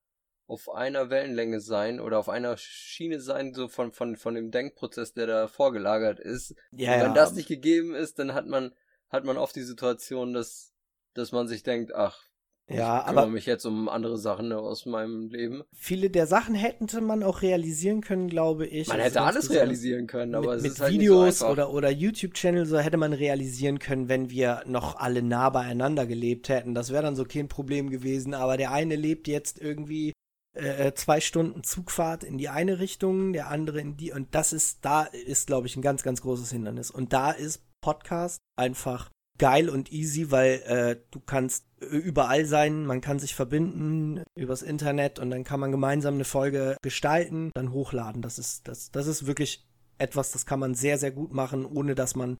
auf 0.48 0.72
einer 0.72 1.10
Wellenlänge 1.10 1.60
sein 1.60 2.00
oder 2.00 2.20
auf 2.20 2.30
einer 2.30 2.58
Schiene 2.58 3.20
sein, 3.20 3.54
so 3.54 3.68
von, 3.68 3.92
von, 3.92 4.16
von 4.16 4.36
dem 4.36 4.52
Denkprozess, 4.52 5.14
der 5.14 5.28
da 5.28 5.48
vorgelagert 5.48 6.20
ist. 6.20 6.56
Ja, 6.72 6.94
und 6.94 7.00
wenn 7.00 7.08
ja. 7.08 7.14
das 7.14 7.34
nicht 7.34 7.48
gegeben 7.48 7.96
ist, 7.96 8.20
dann 8.20 8.34
hat 8.34 8.48
man, 8.48 8.74
hat 9.10 9.26
man 9.26 9.38
oft 9.38 9.56
die 9.56 9.64
Situation, 9.64 10.34
dass, 10.34 10.74
dass 11.14 11.32
man 11.32 11.48
sich 11.48 11.64
denkt, 11.64 11.94
ach, 11.96 12.24
ja, 12.68 13.02
ich 13.02 13.08
aber 13.08 13.28
mich 13.28 13.46
jetzt 13.46 13.66
um 13.66 13.88
andere 13.90 14.18
Sachen 14.18 14.52
aus 14.52 14.88
meinem 14.88 15.30
Leben. 15.30 15.64
Viele 15.72 16.10
der 16.10 16.26
Sachen 16.26 16.56
hätte 16.56 17.00
man 17.00 17.22
auch 17.22 17.44
realisieren 17.44 18.02
können, 18.02 18.28
glaube 18.28 18.66
ich. 18.66 18.88
Man 18.88 19.00
hätte 19.00 19.22
alles 19.22 19.52
realisieren 19.52 20.08
können, 20.08 20.34
aber 20.34 20.48
mit, 20.48 20.58
es 20.58 20.64
mit 20.64 20.72
ist 20.72 20.82
halt 20.82 20.94
Videos 20.94 21.40
so 21.40 21.48
oder 21.48 21.72
oder 21.72 21.92
YouTube-Channel 21.92 22.66
so 22.66 22.80
hätte 22.80 22.98
man 22.98 23.14
realisieren 23.14 23.78
können, 23.78 24.10
wenn 24.10 24.32
wir 24.32 24.64
noch 24.66 24.96
alle 24.96 25.22
nah 25.22 25.52
beieinander 25.52 26.08
gelebt 26.08 26.50
hätten. 26.50 26.74
Das 26.74 26.92
wäre 26.92 27.04
dann 27.04 27.16
so 27.16 27.24
kein 27.24 27.48
Problem 27.48 27.92
gewesen. 27.92 28.34
Aber 28.34 28.58
der 28.58 28.72
eine 28.72 28.96
lebt 28.96 29.28
jetzt 29.28 29.62
irgendwie 29.62 30.14
äh, 30.56 30.94
zwei 30.94 31.20
Stunden 31.22 31.64
Zugfahrt 31.64 32.24
in 32.24 32.40
die 32.40 32.50
eine 32.50 32.80
Richtung, 32.80 33.32
der 33.34 33.50
andere 33.50 33.80
in 33.80 33.96
die 33.96 34.12
und 34.12 34.34
das 34.34 34.54
ist 34.54 34.84
da 34.84 35.04
ist 35.04 35.48
glaube 35.48 35.68
ich 35.68 35.76
ein 35.76 35.84
ganz 35.84 36.02
ganz 36.02 36.22
großes 36.22 36.52
Hindernis. 36.52 36.90
Und 36.90 37.14
da 37.14 37.30
ist 37.30 37.62
Podcast 37.82 38.40
einfach 38.58 39.12
geil 39.38 39.70
und 39.70 39.92
easy, 39.92 40.32
weil 40.32 40.62
äh, 40.66 41.02
du 41.12 41.20
kannst 41.20 41.66
überall 41.80 42.46
sein, 42.46 42.86
man 42.86 43.02
kann 43.02 43.20
sich 43.20 43.36
verbinden 43.36 44.24
übers 44.36 44.62
Internet 44.62 45.20
und 45.20 45.30
dann 45.30 45.44
kann 45.44 45.60
man 45.60 45.72
gemeinsam 45.72 46.16
eine 46.16 46.26
Folge 46.26 46.78
gestalten, 46.82 47.52
dann 47.54 47.72
hochladen. 47.72 48.22
Das 48.22 48.40
ist, 48.40 48.68
das, 48.68 48.92
das 48.92 49.08
ist 49.08 49.28
wirklich 49.28 49.68
etwas, 49.98 50.32
das 50.32 50.46
kann 50.46 50.60
man 50.60 50.74
sehr, 50.74 50.98
sehr 50.98 51.12
gut 51.12 51.32
machen, 51.32 51.66
ohne 51.66 51.96
dass 51.96 52.16
man 52.16 52.38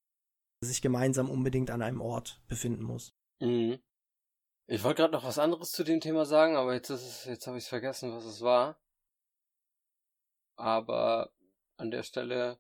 sich 0.62 0.82
gemeinsam 0.82 1.30
unbedingt 1.30 1.70
an 1.70 1.82
einem 1.82 2.02
Ort 2.02 2.42
befinden 2.48 2.84
muss. 2.84 3.12
Mhm. 3.42 3.80
Ich 4.68 4.84
wollte 4.84 5.04
gerade 5.04 5.14
noch 5.14 5.24
was 5.24 5.38
anderes 5.38 5.72
zu 5.72 5.84
dem 5.84 6.00
Thema 6.00 6.26
sagen, 6.26 6.56
aber 6.56 6.74
jetzt 6.74 6.90
ist 6.90 7.04
es, 7.04 7.26
jetzt 7.26 7.46
habe 7.46 7.58
ich 7.58 7.66
vergessen, 7.66 8.12
was 8.14 8.26
es 8.26 8.42
war. 8.42 8.80
Aber 10.56 11.32
an 11.78 11.92
der 11.92 12.04
Stelle, 12.04 12.58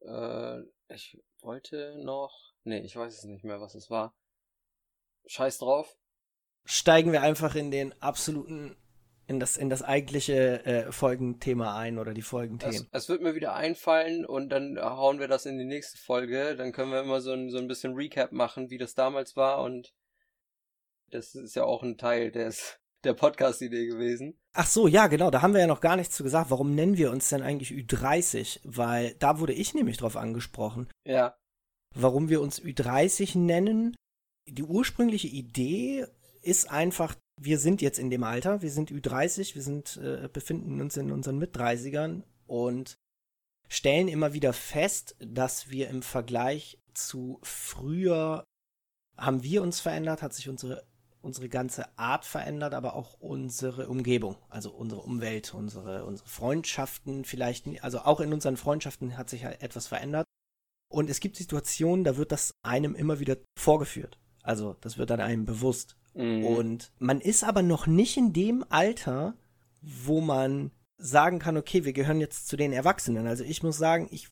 äh, 0.00 0.60
ich 0.88 1.22
wollte 1.40 1.96
noch, 2.02 2.47
nee, 2.64 2.80
ich 2.80 2.96
weiß 2.96 3.16
es 3.16 3.24
nicht 3.24 3.44
mehr, 3.44 3.60
was 3.60 3.74
es 3.74 3.90
war. 3.90 4.14
Scheiß 5.26 5.58
drauf. 5.58 5.96
Steigen 6.64 7.12
wir 7.12 7.22
einfach 7.22 7.54
in 7.54 7.70
den 7.70 8.00
absoluten, 8.02 8.76
in 9.26 9.40
das, 9.40 9.56
in 9.56 9.70
das 9.70 9.82
eigentliche 9.82 10.64
äh, 10.64 10.92
Folgenthema 10.92 11.78
ein 11.78 11.98
oder 11.98 12.14
die 12.14 12.22
Folgenthemen. 12.22 12.88
Es, 12.92 13.04
es, 13.04 13.08
wird 13.08 13.22
mir 13.22 13.34
wieder 13.34 13.54
einfallen 13.54 14.26
und 14.26 14.50
dann 14.50 14.78
hauen 14.78 15.18
wir 15.18 15.28
das 15.28 15.46
in 15.46 15.58
die 15.58 15.64
nächste 15.64 15.98
Folge. 15.98 16.56
Dann 16.56 16.72
können 16.72 16.92
wir 16.92 17.00
immer 17.00 17.20
so 17.20 17.32
ein, 17.32 17.50
so 17.50 17.58
ein 17.58 17.68
bisschen 17.68 17.94
Recap 17.94 18.32
machen, 18.32 18.70
wie 18.70 18.78
das 18.78 18.94
damals 18.94 19.36
war 19.36 19.62
und 19.62 19.94
das 21.10 21.34
ist 21.34 21.56
ja 21.56 21.64
auch 21.64 21.82
ein 21.82 21.96
Teil 21.96 22.30
des, 22.30 22.78
der 23.04 23.14
Podcast-Idee 23.14 23.86
gewesen. 23.86 24.38
Ach 24.52 24.66
so, 24.66 24.88
ja, 24.88 25.06
genau, 25.06 25.30
da 25.30 25.42
haben 25.42 25.54
wir 25.54 25.60
ja 25.60 25.66
noch 25.66 25.80
gar 25.80 25.96
nichts 25.96 26.16
zu 26.16 26.22
gesagt. 26.22 26.50
Warum 26.50 26.74
nennen 26.74 26.96
wir 26.96 27.10
uns 27.10 27.28
denn 27.28 27.42
eigentlich 27.42 27.70
Ü30? 27.70 28.60
Weil 28.64 29.14
da 29.14 29.38
wurde 29.40 29.52
ich 29.52 29.74
nämlich 29.74 29.98
drauf 29.98 30.16
angesprochen. 30.16 30.88
Ja. 31.04 31.36
Warum 32.00 32.28
wir 32.28 32.40
uns 32.40 32.62
Ü30 32.62 33.36
nennen, 33.38 33.96
die 34.46 34.62
ursprüngliche 34.62 35.26
Idee 35.26 36.06
ist 36.42 36.70
einfach, 36.70 37.16
wir 37.40 37.58
sind 37.58 37.82
jetzt 37.82 37.98
in 37.98 38.08
dem 38.08 38.22
Alter, 38.22 38.62
wir 38.62 38.70
sind 38.70 38.92
Ü30, 38.92 39.56
wir 39.56 39.62
sind, 39.62 39.96
äh, 39.96 40.28
befinden 40.32 40.80
uns 40.80 40.96
in 40.96 41.10
unseren 41.10 41.38
Mit-30ern 41.38 42.22
und 42.46 42.94
stellen 43.66 44.06
immer 44.06 44.32
wieder 44.32 44.52
fest, 44.52 45.16
dass 45.18 45.70
wir 45.70 45.88
im 45.88 46.02
Vergleich 46.02 46.78
zu 46.94 47.40
früher 47.42 48.44
haben 49.16 49.42
wir 49.42 49.60
uns 49.60 49.80
verändert, 49.80 50.22
hat 50.22 50.34
sich 50.34 50.48
unsere, 50.48 50.86
unsere 51.20 51.48
ganze 51.48 51.98
Art 51.98 52.24
verändert, 52.24 52.74
aber 52.74 52.94
auch 52.94 53.14
unsere 53.18 53.88
Umgebung, 53.88 54.36
also 54.50 54.70
unsere 54.70 55.00
Umwelt, 55.00 55.52
unsere, 55.52 56.04
unsere 56.04 56.28
Freundschaften 56.28 57.24
vielleicht, 57.24 57.82
also 57.82 57.98
auch 58.02 58.20
in 58.20 58.32
unseren 58.32 58.56
Freundschaften 58.56 59.18
hat 59.18 59.28
sich 59.28 59.44
halt 59.44 59.60
etwas 59.62 59.88
verändert. 59.88 60.27
Und 60.88 61.10
es 61.10 61.20
gibt 61.20 61.36
Situationen, 61.36 62.04
da 62.04 62.16
wird 62.16 62.32
das 62.32 62.54
einem 62.62 62.94
immer 62.94 63.20
wieder 63.20 63.36
vorgeführt. 63.58 64.18
Also 64.42 64.76
das 64.80 64.96
wird 64.98 65.10
dann 65.10 65.20
einem 65.20 65.44
bewusst. 65.44 65.96
Mhm. 66.14 66.44
Und 66.44 66.92
man 66.98 67.20
ist 67.20 67.44
aber 67.44 67.62
noch 67.62 67.86
nicht 67.86 68.16
in 68.16 68.32
dem 68.32 68.64
Alter, 68.68 69.34
wo 69.82 70.20
man 70.20 70.70
sagen 70.96 71.38
kann, 71.38 71.56
okay, 71.56 71.84
wir 71.84 71.92
gehören 71.92 72.20
jetzt 72.20 72.48
zu 72.48 72.56
den 72.56 72.72
Erwachsenen. 72.72 73.26
Also 73.26 73.44
ich 73.44 73.62
muss 73.62 73.76
sagen, 73.76 74.08
ich 74.10 74.28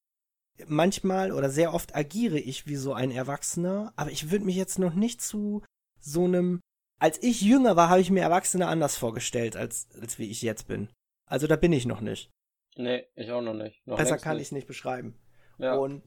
manchmal 0.66 1.32
oder 1.32 1.50
sehr 1.50 1.74
oft 1.74 1.94
agiere 1.94 2.38
ich 2.38 2.66
wie 2.66 2.76
so 2.76 2.94
ein 2.94 3.10
Erwachsener, 3.10 3.92
aber 3.94 4.10
ich 4.10 4.30
würde 4.30 4.46
mich 4.46 4.56
jetzt 4.56 4.78
noch 4.78 4.94
nicht 4.94 5.20
zu 5.20 5.62
so 6.00 6.24
einem 6.24 6.60
als 6.98 7.22
ich 7.22 7.42
jünger 7.42 7.76
war, 7.76 7.88
habe 7.88 8.00
ich 8.00 8.10
mir 8.10 8.22
Erwachsene 8.22 8.66
anders 8.66 8.96
vorgestellt, 8.96 9.56
als, 9.56 9.88
als 10.00 10.18
wie 10.18 10.30
ich 10.30 10.42
jetzt 10.42 10.66
bin. 10.66 10.88
Also 11.26 11.46
da 11.46 11.56
bin 11.56 11.72
ich 11.72 11.86
noch 11.86 12.00
nicht. 12.00 12.30
Nee, 12.76 13.06
ich 13.14 13.30
auch 13.30 13.42
noch 13.42 13.54
nicht. 13.54 13.86
Noch 13.86 13.96
Besser 13.96 14.18
kann 14.18 14.36
ich 14.36 14.44
es 14.44 14.52
nicht 14.52 14.66
beschreiben. 14.66 15.14
Ja. 15.58 15.76
Und 15.76 16.02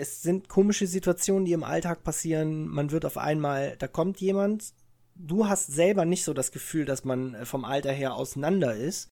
es 0.00 0.22
sind 0.22 0.48
komische 0.48 0.86
Situationen, 0.86 1.44
die 1.44 1.52
im 1.52 1.62
Alltag 1.62 2.02
passieren. 2.02 2.66
Man 2.66 2.90
wird 2.90 3.04
auf 3.04 3.18
einmal, 3.18 3.76
da 3.78 3.86
kommt 3.86 4.20
jemand, 4.20 4.72
du 5.14 5.46
hast 5.46 5.66
selber 5.66 6.06
nicht 6.06 6.24
so 6.24 6.32
das 6.32 6.52
Gefühl, 6.52 6.86
dass 6.86 7.04
man 7.04 7.34
äh, 7.34 7.44
vom 7.44 7.64
Alter 7.64 7.92
her 7.92 8.14
auseinander 8.14 8.74
ist. 8.74 9.08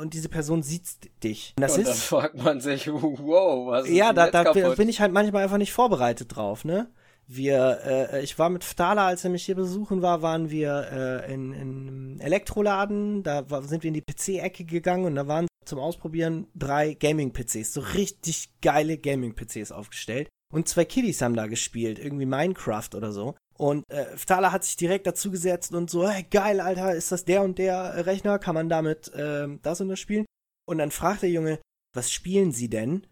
Und 0.00 0.14
diese 0.14 0.28
Person 0.28 0.62
sieht 0.62 0.84
dich. 1.22 1.54
Und, 1.56 1.62
das 1.62 1.74
und 1.74 1.82
ist, 1.82 1.88
dann 1.88 1.96
fragt 1.96 2.42
man 2.42 2.60
sich, 2.60 2.88
wow, 2.92 3.68
was 3.68 3.86
ist 3.86 3.94
Ja, 3.94 4.12
da, 4.12 4.30
da 4.30 4.52
bin 4.52 4.88
ich 4.88 5.00
halt 5.00 5.12
manchmal 5.12 5.44
einfach 5.44 5.58
nicht 5.58 5.72
vorbereitet 5.72 6.36
drauf, 6.36 6.64
ne? 6.64 6.90
Wir, 7.28 7.80
äh, 7.84 8.22
ich 8.22 8.38
war 8.38 8.50
mit 8.50 8.62
Ftala, 8.62 9.06
als 9.06 9.24
er 9.24 9.30
mich 9.30 9.44
hier 9.44 9.56
besuchen 9.56 10.00
war, 10.00 10.22
waren 10.22 10.50
wir 10.50 11.24
äh, 11.26 11.34
in, 11.34 11.52
in 11.52 12.20
Elektroladen, 12.20 13.22
da 13.24 13.50
war, 13.50 13.62
sind 13.64 13.82
wir 13.82 13.88
in 13.88 13.94
die 13.94 14.02
PC-Ecke 14.02 14.64
gegangen 14.64 15.06
und 15.06 15.16
da 15.16 15.26
waren 15.26 15.48
zum 15.64 15.80
Ausprobieren 15.80 16.46
drei 16.54 16.94
Gaming-PCs, 16.94 17.72
so 17.72 17.80
richtig 17.80 18.50
geile 18.60 18.96
Gaming-PCs 18.96 19.72
aufgestellt. 19.72 20.28
Und 20.52 20.68
zwei 20.68 20.84
Kiddies 20.84 21.20
haben 21.22 21.34
da 21.34 21.48
gespielt, 21.48 21.98
irgendwie 21.98 22.26
Minecraft 22.26 22.90
oder 22.94 23.10
so. 23.10 23.34
Und 23.58 23.82
äh, 23.90 24.16
Ftala 24.16 24.52
hat 24.52 24.64
sich 24.64 24.76
direkt 24.76 25.06
dazu 25.06 25.30
gesetzt 25.30 25.74
und 25.74 25.90
so, 25.90 26.08
hey, 26.08 26.24
geil, 26.30 26.60
Alter, 26.60 26.94
ist 26.94 27.10
das 27.10 27.24
der 27.24 27.42
und 27.42 27.58
der 27.58 28.06
Rechner? 28.06 28.38
Kann 28.38 28.54
man 28.54 28.68
damit 28.68 29.12
äh, 29.14 29.48
das 29.62 29.80
und 29.80 29.88
das 29.88 29.98
spielen? 29.98 30.26
Und 30.68 30.78
dann 30.78 30.90
fragt 30.90 31.22
der 31.22 31.30
Junge, 31.30 31.58
was 31.94 32.12
spielen 32.12 32.52
Sie 32.52 32.68
denn? 32.68 33.06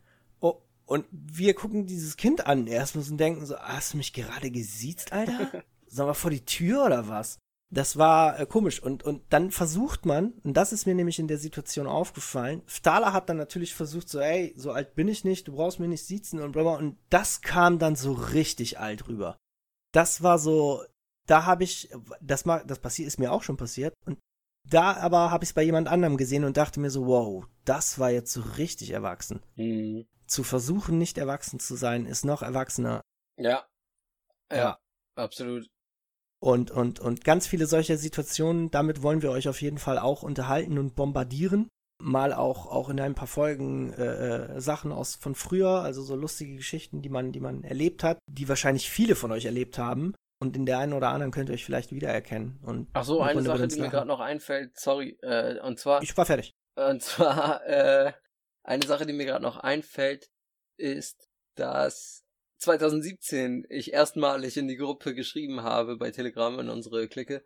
Und 0.94 1.07
wir 1.11 1.54
gucken 1.54 1.87
dieses 1.87 2.16
Kind 2.16 2.46
an 2.46 2.68
erstmal 2.68 3.04
und 3.11 3.18
denken 3.18 3.44
so, 3.44 3.59
hast 3.59 3.92
du 3.94 3.96
mich 3.96 4.12
gerade 4.12 4.52
gesiezt, 4.52 5.12
Alter? 5.12 5.50
Sollen 5.88 6.09
wir 6.09 6.14
vor 6.14 6.30
die 6.30 6.44
Tür 6.44 6.85
oder 6.85 7.09
was? 7.09 7.40
Das 7.68 7.96
war 7.96 8.38
äh, 8.38 8.46
komisch. 8.46 8.80
Und, 8.80 9.02
und 9.02 9.20
dann 9.30 9.50
versucht 9.50 10.07
man, 10.07 10.35
und 10.44 10.57
das 10.57 10.72
ist 10.72 10.87
mir 10.87 10.94
nämlich 10.94 11.18
in 11.18 11.26
der 11.26 11.38
Situation 11.38 11.88
aufgefallen, 11.88 12.62
Stala 12.68 13.12
hat 13.12 13.28
dann 13.28 13.38
natürlich 13.38 13.74
versucht, 13.74 14.09
so, 14.09 14.20
ey, 14.20 14.54
so 14.57 14.70
alt 14.70 14.94
bin 14.94 15.09
ich 15.09 15.24
nicht, 15.24 15.48
du 15.48 15.57
brauchst 15.57 15.80
mir 15.80 15.88
nicht 15.88 16.04
siezen 16.04 16.38
und 16.40 16.52
bla 16.52 16.62
Und 16.62 16.96
das 17.11 17.40
kam 17.40 17.80
dann 17.80 17.96
so 17.96 18.12
richtig 18.12 18.78
alt 18.78 19.09
rüber. 19.09 19.37
Das 19.90 20.22
war 20.22 20.38
so, 20.38 20.85
da 21.26 21.44
habe 21.44 21.64
ich, 21.64 21.90
das, 22.20 22.44
mal, 22.44 22.62
das 22.64 22.78
passiert, 22.78 23.09
ist 23.09 23.18
mir 23.18 23.33
auch 23.33 23.42
schon 23.42 23.57
passiert. 23.57 23.94
Und 24.07 24.16
da 24.70 24.92
aber 24.92 25.33
habe 25.33 25.42
ich 25.42 25.50
es 25.50 25.54
bei 25.54 25.64
jemand 25.64 25.88
anderem 25.88 26.16
gesehen 26.16 26.44
und 26.44 26.57
dachte 26.57 26.78
mir 26.78 26.90
so, 26.90 27.09
wow, 27.09 27.44
das 27.64 27.98
war 27.98 28.12
jetzt 28.12 28.33
so 28.33 28.42
richtig 28.42 28.90
erwachsen. 28.90 29.42
Mhm 29.57 30.07
zu 30.35 30.42
versuchen, 30.42 30.99
nicht 30.99 31.16
erwachsen 31.16 31.61
zu 31.61 31.77
sein, 31.77 32.07
ist 32.07 32.25
noch 32.25 32.42
erwachsener. 32.42 33.01
Ja. 33.38 33.66
Ja, 34.51 34.57
ja. 34.57 34.79
absolut. 35.16 35.66
Und, 36.40 36.70
und, 36.70 37.01
und 37.01 37.25
ganz 37.25 37.47
viele 37.47 37.66
solcher 37.66 37.97
Situationen, 37.97 38.70
damit 38.70 39.03
wollen 39.03 39.23
wir 39.23 39.31
euch 39.31 39.49
auf 39.49 39.62
jeden 39.62 39.79
Fall 39.79 39.99
auch 39.99 40.23
unterhalten 40.23 40.79
und 40.79 40.94
bombardieren. 40.94 41.68
Mal 42.03 42.35
auch, 42.35 42.66
auch 42.66 42.90
in 42.90 43.01
ein 43.01 43.14
paar 43.14 43.29
Folgen 43.29 43.94
äh, 43.94 44.57
äh, 44.57 44.61
Sachen 44.61 44.92
aus 44.92 45.14
von 45.14 45.35
früher, 45.35 45.81
also 45.81 46.03
so 46.03 46.16
lustige 46.16 46.57
Geschichten, 46.57 47.01
die 47.01 47.09
man, 47.09 47.33
die 47.33 47.40
man 47.40 47.64
erlebt 47.64 48.03
hat, 48.03 48.18
die 48.29 48.49
wahrscheinlich 48.49 48.90
viele 48.90 49.14
von 49.14 49.33
euch 49.33 49.47
erlebt 49.47 49.79
haben. 49.79 50.14
Und 50.38 50.57
in 50.57 50.66
der 50.66 50.79
einen 50.79 50.92
oder 50.92 51.09
anderen 51.09 51.33
könnt 51.33 51.49
ihr 51.49 51.55
euch 51.55 51.64
vielleicht 51.64 51.92
wiedererkennen. 51.92 52.59
Und 52.62 52.88
Ach 52.92 53.05
so, 53.05 53.23
eine 53.23 53.40
Sache, 53.42 53.68
die 53.68 53.81
mir 53.81 53.88
gerade 53.88 54.09
noch 54.09 54.20
einfällt, 54.20 54.79
sorry, 54.79 55.16
äh, 55.23 55.59
und 55.61 55.79
zwar. 55.79 56.03
Ich 56.03 56.14
war 56.16 56.27
fertig. 56.27 56.53
Und 56.77 57.03
zwar, 57.03 57.64
äh, 57.66 58.12
eine 58.64 58.87
Sache, 58.87 59.07
die 59.07 59.12
mir 59.12 59.27
gerade 59.27 59.44
noch 59.44 59.59
einfällt, 59.59 60.31
ist, 60.77 61.29
dass 61.55 62.24
2017 62.59 63.66
ich 63.68 63.92
erstmalig 63.92 64.57
in 64.57 64.68
die 64.68 64.77
Gruppe 64.77 65.14
geschrieben 65.14 65.62
habe 65.62 65.96
bei 65.96 66.11
Telegram 66.11 66.59
in 66.59 66.70
unsere 66.70 67.07
Clique, 67.09 67.44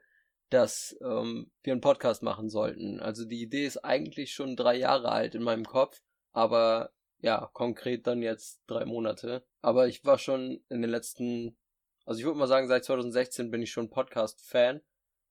dass 0.49 0.97
ähm, 1.03 1.51
wir 1.63 1.73
einen 1.73 1.83
Podcast 1.83 2.23
machen 2.23 2.49
sollten. 2.49 3.01
Also 3.01 3.25
die 3.25 3.43
Idee 3.43 3.67
ist 3.67 3.79
eigentlich 3.79 4.33
schon 4.33 4.57
drei 4.57 4.77
Jahre 4.77 5.11
alt 5.11 5.35
in 5.35 5.43
meinem 5.43 5.67
Kopf, 5.67 6.01
aber 6.33 6.93
ja, 7.21 7.51
konkret 7.53 8.07
dann 8.07 8.23
jetzt 8.23 8.61
drei 8.67 8.85
Monate. 8.85 9.45
Aber 9.61 9.89
ich 9.89 10.05
war 10.05 10.19
schon 10.19 10.65
in 10.69 10.83
den 10.83 10.91
letzten, 10.91 11.59
also 12.05 12.21
ich 12.21 12.25
würde 12.25 12.39
mal 12.39 12.47
sagen, 12.47 12.69
seit 12.69 12.85
2016 12.85 13.51
bin 13.51 13.61
ich 13.61 13.73
schon 13.73 13.91
Podcast-Fan. 13.91 14.81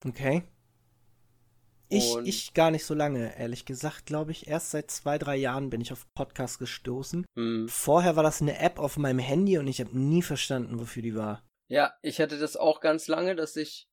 Okay. 0.04 0.42
Ich, 1.88 2.14
ich 2.24 2.54
gar 2.54 2.70
nicht 2.70 2.84
so 2.84 2.94
lange, 2.94 3.36
ehrlich 3.38 3.64
gesagt, 3.64 4.06
glaube 4.06 4.32
ich. 4.32 4.46
Erst 4.46 4.72
seit 4.72 4.90
zwei, 4.90 5.16
drei 5.18 5.36
Jahren 5.36 5.70
bin 5.70 5.80
ich 5.80 5.92
auf 5.92 6.06
Podcast 6.14 6.58
gestoßen. 6.58 7.24
Hm. 7.34 7.68
Vorher 7.68 8.16
war 8.16 8.22
das 8.22 8.42
eine 8.42 8.58
App 8.58 8.78
auf 8.78 8.98
meinem 8.98 9.20
Handy 9.20 9.56
und 9.58 9.66
ich 9.66 9.80
habe 9.80 9.98
nie 9.98 10.22
verstanden, 10.22 10.78
wofür 10.78 11.02
die 11.02 11.14
war. 11.14 11.42
Ja, 11.68 11.94
ich 12.02 12.20
hatte 12.20 12.38
das 12.38 12.56
auch 12.56 12.80
ganz 12.80 13.08
lange, 13.08 13.34
dass 13.36 13.56
ich. 13.56 13.88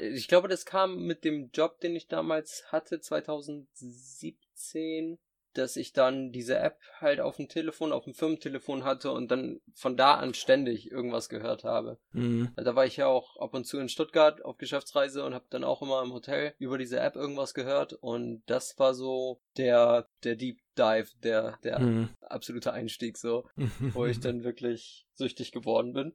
Ich 0.00 0.26
glaube, 0.26 0.48
das 0.48 0.66
kam 0.66 1.06
mit 1.06 1.22
dem 1.22 1.50
Job, 1.52 1.78
den 1.78 1.94
ich 1.94 2.08
damals 2.08 2.64
hatte, 2.72 3.00
2017 3.00 5.16
dass 5.56 5.76
ich 5.76 5.92
dann 5.92 6.32
diese 6.32 6.58
App 6.58 6.78
halt 7.00 7.20
auf 7.20 7.36
dem 7.36 7.48
Telefon, 7.48 7.92
auf 7.92 8.04
dem 8.04 8.14
Firmentelefon 8.14 8.84
hatte 8.84 9.10
und 9.10 9.30
dann 9.30 9.60
von 9.74 9.96
da 9.96 10.14
an 10.14 10.34
ständig 10.34 10.90
irgendwas 10.90 11.28
gehört 11.28 11.64
habe. 11.64 11.98
Mhm. 12.12 12.52
Da 12.56 12.74
war 12.74 12.84
ich 12.84 12.96
ja 12.96 13.06
auch 13.06 13.36
ab 13.38 13.54
und 13.54 13.64
zu 13.64 13.78
in 13.78 13.88
Stuttgart 13.88 14.44
auf 14.44 14.58
Geschäftsreise 14.58 15.24
und 15.24 15.34
habe 15.34 15.46
dann 15.50 15.64
auch 15.64 15.82
immer 15.82 16.02
im 16.02 16.12
Hotel 16.12 16.54
über 16.58 16.78
diese 16.78 17.00
App 17.00 17.16
irgendwas 17.16 17.54
gehört 17.54 17.92
und 17.94 18.42
das 18.46 18.78
war 18.78 18.94
so 18.94 19.40
der 19.56 20.08
der 20.24 20.36
Deep 20.36 20.60
Dive, 20.78 21.08
der 21.22 21.58
der 21.62 21.78
mhm. 21.78 22.08
absolute 22.20 22.72
Einstieg 22.72 23.16
so, 23.16 23.48
wo 23.94 24.06
ich 24.06 24.20
dann 24.20 24.44
wirklich 24.44 25.06
süchtig 25.14 25.52
geworden 25.52 25.92
bin. 25.92 26.12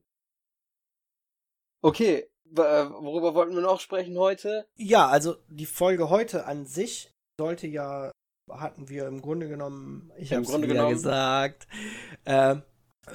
Okay, 1.82 2.30
worüber 2.46 3.34
wollten 3.34 3.56
wir 3.56 3.62
noch 3.62 3.80
sprechen 3.80 4.18
heute? 4.18 4.68
Ja, 4.76 5.08
also 5.08 5.36
die 5.48 5.66
Folge 5.66 6.10
heute 6.10 6.46
an 6.46 6.66
sich 6.66 7.12
sollte 7.38 7.66
ja 7.66 8.12
hatten 8.60 8.90
wir 8.90 9.08
im 9.08 9.22
Grunde 9.22 9.48
genommen, 9.48 10.12
ich 10.18 10.34
habe 10.34 10.44
es 10.44 10.62
wieder 10.62 10.90
gesagt, 10.90 11.68
äh, 12.26 12.56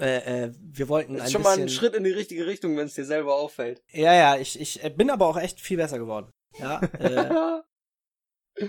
äh, 0.01 0.45
äh, 0.45 0.53
wir 0.61 0.89
wollten 0.89 1.15
ist 1.15 1.33
schon 1.33 1.43
bisschen, 1.43 1.59
mal 1.59 1.63
ein 1.63 1.69
Schritt 1.69 1.95
in 1.95 2.05
die 2.05 2.11
richtige 2.11 2.47
Richtung, 2.47 2.77
wenn 2.77 2.87
es 2.87 2.95
dir 2.95 3.05
selber 3.05 3.37
auffällt. 3.37 3.83
Ja, 3.93 4.13
ja, 4.15 4.37
ich, 4.37 4.61
ich 4.61 4.97
bin 4.97 5.11
aber 5.11 5.27
auch 5.27 5.37
echt 5.37 5.61
viel 5.61 5.77
besser 5.77 5.99
geworden. 5.99 6.31
Ja. 6.59 6.81
Äh, 6.99 7.63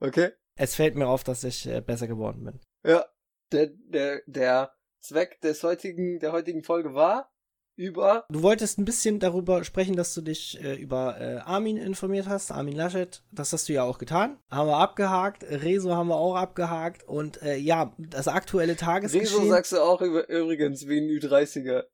okay. 0.00 0.32
Es 0.56 0.74
fällt 0.74 0.96
mir 0.96 1.06
auf, 1.06 1.24
dass 1.24 1.44
ich 1.44 1.66
äh, 1.66 1.80
besser 1.80 2.06
geworden 2.06 2.44
bin. 2.44 2.60
Ja. 2.84 3.06
Der, 3.52 3.66
der, 3.68 4.22
der 4.26 4.74
Zweck 5.00 5.40
des 5.40 5.62
heutigen, 5.62 6.18
der 6.18 6.32
heutigen 6.32 6.62
Folge 6.62 6.94
war, 6.94 7.31
über. 7.76 8.24
Du 8.28 8.42
wolltest 8.42 8.78
ein 8.78 8.84
bisschen 8.84 9.18
darüber 9.18 9.64
sprechen, 9.64 9.96
dass 9.96 10.14
du 10.14 10.20
dich 10.20 10.62
äh, 10.62 10.74
über 10.74 11.20
äh, 11.20 11.38
Armin 11.38 11.76
informiert 11.76 12.28
hast, 12.28 12.50
Armin 12.50 12.76
Laschet. 12.76 13.22
Das 13.30 13.52
hast 13.52 13.68
du 13.68 13.72
ja 13.72 13.84
auch 13.84 13.98
getan. 13.98 14.38
Haben 14.50 14.68
wir 14.68 14.76
abgehakt. 14.76 15.44
Rezo 15.44 15.94
haben 15.94 16.08
wir 16.08 16.16
auch 16.16 16.36
abgehakt. 16.36 17.06
Und 17.08 17.42
äh, 17.42 17.56
ja, 17.56 17.94
das 17.98 18.28
aktuelle 18.28 18.76
Tagesgeschehen. 18.76 19.42
Rezo 19.42 19.48
sagst 19.48 19.72
du 19.72 19.78
auch 19.78 20.00
über, 20.02 20.28
übrigens 20.28 20.86
wie 20.86 20.98
ein 20.98 21.08
Ü30er. 21.08 21.84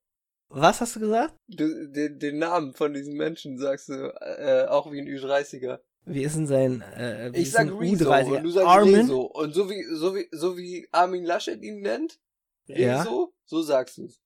Was 0.51 0.81
hast 0.81 0.97
du 0.97 1.01
gesagt? 1.01 1.35
Du, 1.49 1.89
den, 1.89 2.19
den 2.19 2.39
Namen 2.39 2.75
von 2.75 2.95
diesem 2.95 3.15
Menschen 3.15 3.59
sagst 3.59 3.91
du 3.91 3.95
äh, 4.21 4.67
auch 4.67 4.91
wie 4.91 5.01
ein 5.01 5.07
Ü30er. 5.07 5.81
Wie 6.07 6.23
ist 6.23 6.37
denn 6.37 6.47
sein 6.47 6.81
äh, 6.97 7.31
Ich 7.39 7.51
sag 7.51 7.69
Rezo 7.79 8.35
und 8.35 8.43
du 8.43 8.51
sagst 8.51 8.67
Armin? 8.67 8.95
Rezo. 8.95 9.21
Und 9.23 9.55
so 9.55 9.69
wie, 9.69 9.85
so 9.95 10.15
wie, 10.15 10.27
so 10.33 10.57
wie 10.57 10.89
Armin 10.91 11.25
Laschet 11.25 11.63
ihn 11.63 11.81
nennt, 11.81 12.19
Rezo, 12.67 12.81
ja. 12.81 13.29
so 13.45 13.63
sagst 13.63 13.99
du's. 13.99 14.23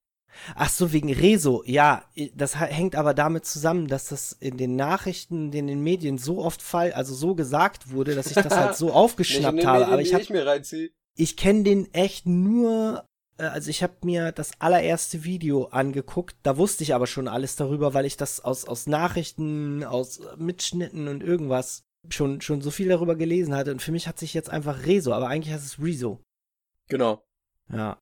Ach 0.54 0.68
so, 0.68 0.92
wegen 0.92 1.12
Rezo. 1.12 1.62
Ja, 1.66 2.04
das 2.34 2.58
hängt 2.58 2.96
aber 2.96 3.14
damit 3.14 3.44
zusammen, 3.44 3.86
dass 3.86 4.08
das 4.08 4.32
in 4.32 4.56
den 4.56 4.76
Nachrichten, 4.76 5.52
in 5.52 5.66
den 5.66 5.82
Medien 5.82 6.18
so 6.18 6.38
oft 6.38 6.62
fall, 6.62 6.92
also 6.92 7.14
so 7.14 7.34
gesagt 7.34 7.90
wurde, 7.90 8.14
dass 8.14 8.26
ich 8.26 8.34
das 8.34 8.56
halt 8.56 8.76
so 8.76 8.92
aufgeschnappt 8.92 9.56
Medien, 9.56 9.70
habe. 9.70 9.86
Aber 9.88 10.00
ich 10.00 10.14
hab, 10.14 10.22
ich, 10.22 10.92
ich 11.14 11.36
kenne 11.36 11.62
den 11.62 11.92
echt 11.94 12.26
nur, 12.26 13.04
äh, 13.38 13.44
also 13.44 13.70
ich 13.70 13.82
habe 13.82 13.94
mir 14.04 14.32
das 14.32 14.52
allererste 14.58 15.24
Video 15.24 15.66
angeguckt. 15.66 16.36
Da 16.42 16.56
wusste 16.56 16.82
ich 16.82 16.94
aber 16.94 17.06
schon 17.06 17.28
alles 17.28 17.56
darüber, 17.56 17.94
weil 17.94 18.06
ich 18.06 18.16
das 18.16 18.40
aus 18.40 18.64
aus 18.64 18.86
Nachrichten, 18.86 19.84
aus 19.84 20.20
Mitschnitten 20.36 21.08
und 21.08 21.22
irgendwas 21.22 21.82
schon 22.08 22.40
schon 22.40 22.62
so 22.62 22.70
viel 22.70 22.88
darüber 22.88 23.16
gelesen 23.16 23.54
hatte. 23.54 23.72
Und 23.72 23.82
für 23.82 23.92
mich 23.92 24.08
hat 24.08 24.18
sich 24.18 24.34
jetzt 24.34 24.50
einfach 24.50 24.86
Rezo, 24.86 25.12
aber 25.12 25.28
eigentlich 25.28 25.54
heißt 25.54 25.64
es 25.64 25.82
Rezo. 25.82 26.20
Genau. 26.88 27.22
Ja. 27.70 27.98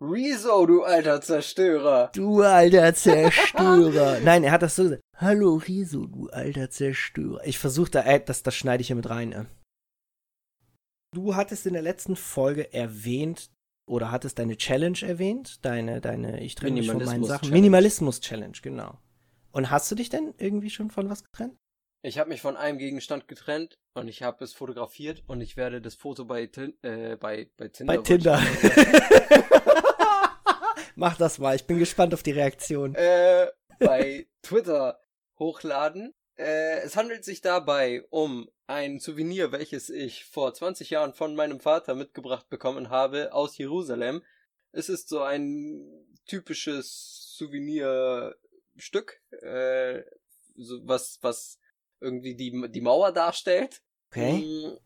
Rezo, 0.00 0.64
du 0.64 0.84
alter 0.84 1.20
Zerstörer. 1.20 2.12
Du 2.14 2.42
alter 2.42 2.94
Zerstörer. 2.94 4.20
Nein, 4.24 4.44
er 4.44 4.52
hat 4.52 4.62
das 4.62 4.76
so 4.76 4.84
gesagt. 4.84 5.02
Hallo 5.16 5.56
Rezo, 5.56 6.06
du 6.06 6.28
alter 6.28 6.70
Zerstörer. 6.70 7.44
Ich 7.44 7.58
versuche 7.58 7.90
da, 7.90 8.04
äh, 8.04 8.22
das, 8.24 8.44
das 8.44 8.54
schneide 8.54 8.80
ich 8.80 8.86
hier 8.86 8.96
mit 8.96 9.10
rein. 9.10 9.32
Äh. 9.32 9.44
Du 11.12 11.34
hattest 11.34 11.66
in 11.66 11.72
der 11.72 11.82
letzten 11.82 12.14
Folge 12.14 12.72
erwähnt, 12.72 13.50
oder 13.88 14.12
hattest 14.12 14.38
deine 14.38 14.56
Challenge 14.56 14.98
erwähnt, 15.02 15.64
deine, 15.64 16.00
deine, 16.00 16.44
ich 16.44 16.54
trenne 16.54 16.78
mich 16.78 16.90
von 16.90 17.04
meinen 17.04 17.24
Sachen. 17.24 17.50
Minimalismus-Challenge, 17.50 18.58
genau. 18.62 18.98
Und 19.50 19.70
hast 19.70 19.90
du 19.90 19.96
dich 19.96 20.10
denn 20.10 20.34
irgendwie 20.38 20.70
schon 20.70 20.90
von 20.90 21.08
was 21.08 21.24
getrennt? 21.24 21.56
Ich 22.04 22.18
habe 22.18 22.28
mich 22.28 22.40
von 22.40 22.56
einem 22.56 22.78
Gegenstand 22.78 23.26
getrennt 23.26 23.74
und 23.94 24.06
ich 24.06 24.22
habe 24.22 24.44
es 24.44 24.52
fotografiert 24.52 25.24
und 25.26 25.40
ich 25.40 25.56
werde 25.56 25.80
das 25.80 25.96
Foto 25.96 26.26
bei, 26.26 26.42
äh, 26.82 27.16
bei, 27.16 27.50
bei 27.56 27.68
Tinder. 27.68 27.96
Bei 27.96 28.02
Tinder. 28.02 28.40
Mach 30.98 31.16
das 31.16 31.38
mal, 31.38 31.54
ich 31.54 31.64
bin 31.64 31.78
gespannt 31.78 32.12
auf 32.12 32.24
die 32.24 32.32
Reaktion. 32.32 32.92
Äh, 32.96 33.46
bei 33.78 34.26
Twitter 34.42 35.00
hochladen. 35.38 36.12
Äh, 36.36 36.80
es 36.80 36.96
handelt 36.96 37.24
sich 37.24 37.40
dabei 37.40 38.02
um 38.10 38.50
ein 38.66 38.98
Souvenir, 38.98 39.52
welches 39.52 39.90
ich 39.90 40.24
vor 40.24 40.52
20 40.52 40.90
Jahren 40.90 41.14
von 41.14 41.36
meinem 41.36 41.60
Vater 41.60 41.94
mitgebracht 41.94 42.48
bekommen 42.48 42.90
habe 42.90 43.32
aus 43.32 43.56
Jerusalem. 43.58 44.24
Es 44.72 44.88
ist 44.88 45.08
so 45.08 45.22
ein 45.22 46.04
typisches 46.26 47.32
Souvenirstück, 47.36 49.22
äh, 49.30 50.02
so 50.56 50.80
was, 50.82 51.20
was 51.22 51.60
irgendwie 52.00 52.34
die, 52.34 52.72
die 52.72 52.80
Mauer 52.80 53.12
darstellt. 53.12 53.82
Okay. 54.10 54.76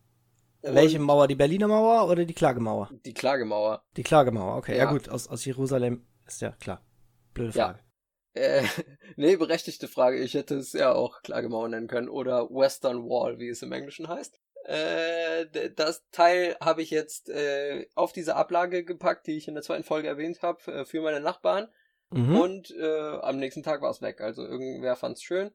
Welche 0.63 0.99
Mauer? 0.99 1.27
Die 1.27 1.35
Berliner 1.35 1.69
Mauer 1.69 2.09
oder 2.09 2.25
die 2.25 2.35
Klagemauer? 2.35 2.91
Die 3.05 3.15
Klagemauer. 3.15 3.85
Die 3.97 4.03
Klagemauer, 4.03 4.57
okay. 4.57 4.77
Ja, 4.77 4.85
ja 4.85 4.91
gut, 4.91 5.09
aus, 5.09 5.29
aus 5.29 5.45
Jerusalem 5.45 6.07
ist 6.27 6.41
ja 6.41 6.53
klar. 6.53 6.85
Blöde 7.35 7.53
Frage. 7.53 7.81
Ja. 8.35 8.41
Äh, 8.41 8.63
nee, 9.17 9.37
berechtigte 9.37 9.89
Frage. 9.89 10.19
Ich 10.19 10.35
hätte 10.35 10.57
es 10.57 10.73
ja 10.73 10.93
auch 10.93 11.23
Klagemauer 11.23 11.69
nennen 11.69 11.89
können 11.89 12.09
oder 12.09 12.49
Western 12.51 13.05
Wall, 13.09 13.39
wie 13.39 13.49
es 13.49 13.63
im 13.63 13.73
Englischen 13.73 14.09
heißt. 14.09 14.41
Äh, 14.65 15.71
das 15.75 16.07
Teil 16.13 16.57
habe 16.61 16.83
ich 16.83 16.91
jetzt 16.91 17.29
äh, 17.29 17.89
auf 17.95 18.13
diese 18.13 18.37
Ablage 18.37 18.85
gepackt, 18.85 19.27
die 19.27 19.37
ich 19.37 19.49
in 19.49 19.55
der 19.55 19.65
zweiten 19.65 19.83
Folge 19.83 20.09
erwähnt 20.09 20.43
habe, 20.43 20.61
äh, 20.71 20.85
für 20.85 21.03
meine 21.03 21.21
Nachbarn. 21.21 21.69
Mhm. 22.11 22.37
Und 22.37 22.71
äh, 22.79 23.17
am 23.21 23.39
nächsten 23.39 23.63
Tag 23.63 23.83
war 23.83 23.91
es 23.91 24.03
weg. 24.03 24.21
Also 24.21 24.45
irgendwer 24.45 24.95
fand 24.97 25.17
es 25.17 25.23
schön. 25.23 25.51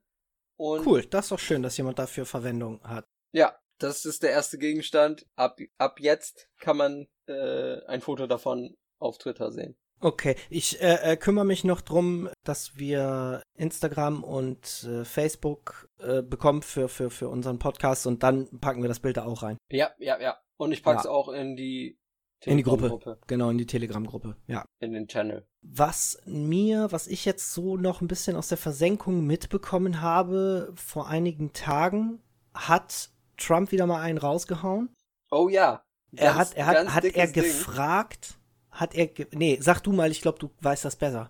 Und 0.57 0.85
cool, 0.85 1.05
das 1.05 1.25
ist 1.25 1.31
doch 1.31 1.39
schön, 1.39 1.63
dass 1.63 1.77
jemand 1.77 1.99
dafür 1.99 2.25
Verwendung 2.25 2.81
hat. 2.83 3.07
Ja, 3.31 3.57
das 3.77 4.05
ist 4.05 4.23
der 4.23 4.31
erste 4.31 4.57
Gegenstand. 4.57 5.25
Ab, 5.35 5.59
ab 5.77 5.99
jetzt 5.99 6.49
kann 6.59 6.77
man 6.77 7.07
äh, 7.27 7.83
ein 7.85 8.01
Foto 8.01 8.27
davon 8.27 8.75
auf 8.99 9.17
Twitter 9.17 9.51
sehen. 9.51 9.77
Okay, 9.99 10.35
ich 10.49 10.79
äh, 10.81 11.13
äh, 11.13 11.17
kümmere 11.17 11.45
mich 11.45 11.63
noch 11.63 11.81
drum, 11.81 12.29
dass 12.43 12.77
wir 12.77 13.41
Instagram 13.55 14.23
und 14.23 14.83
äh, 14.83 15.03
Facebook 15.03 15.89
äh, 15.99 16.21
bekommen 16.21 16.61
für, 16.61 16.87
für, 16.87 17.09
für 17.09 17.29
unseren 17.29 17.57
Podcast 17.57 18.05
und 18.05 18.21
dann 18.21 18.59
packen 18.59 18.83
wir 18.83 18.89
das 18.89 18.99
Bild 18.99 19.17
da 19.17 19.25
auch 19.25 19.41
rein. 19.41 19.57
Ja, 19.71 19.89
ja, 19.97 20.19
ja. 20.19 20.37
Und 20.57 20.71
ich 20.71 20.83
pack's 20.83 21.05
ja. 21.05 21.09
auch 21.09 21.29
in 21.29 21.55
die 21.55 21.97
in 22.45 22.57
die 22.57 22.63
Gruppe. 22.63 23.17
Genau, 23.25 23.49
in 23.49 23.57
die 23.57 23.65
Telegram-Gruppe, 23.65 24.35
ja. 24.45 24.63
In 24.79 24.93
den 24.93 25.07
Channel. 25.07 25.47
Was 25.63 26.21
mir, 26.25 26.91
was 26.91 27.07
ich 27.07 27.25
jetzt 27.25 27.51
so 27.51 27.77
noch 27.77 28.01
ein 28.01 28.07
bisschen 28.07 28.35
aus 28.35 28.49
der 28.49 28.59
Versenkung 28.59 29.25
mitbekommen 29.25 30.01
habe, 30.01 30.71
vor 30.75 31.07
einigen 31.07 31.53
Tagen 31.53 32.21
hat 32.53 33.09
Trump 33.37 33.71
wieder 33.71 33.85
mal 33.85 34.01
einen 34.01 34.17
rausgehauen. 34.17 34.95
Oh 35.31 35.49
ja. 35.49 35.83
Ganz, 36.15 36.21
er 36.21 36.35
hat, 36.35 36.53
er 36.55 36.65
hat, 36.65 36.95
hat 36.95 37.05
er 37.05 37.27
gefragt, 37.27 38.29
Ding. 38.29 38.79
hat 38.79 38.95
er, 38.95 39.07
ge 39.07 39.27
nee, 39.31 39.57
sag 39.61 39.81
du 39.81 39.91
mal, 39.91 40.11
ich 40.11 40.21
glaube, 40.21 40.39
du 40.39 40.49
weißt 40.61 40.85
das 40.85 40.95
besser. 40.95 41.29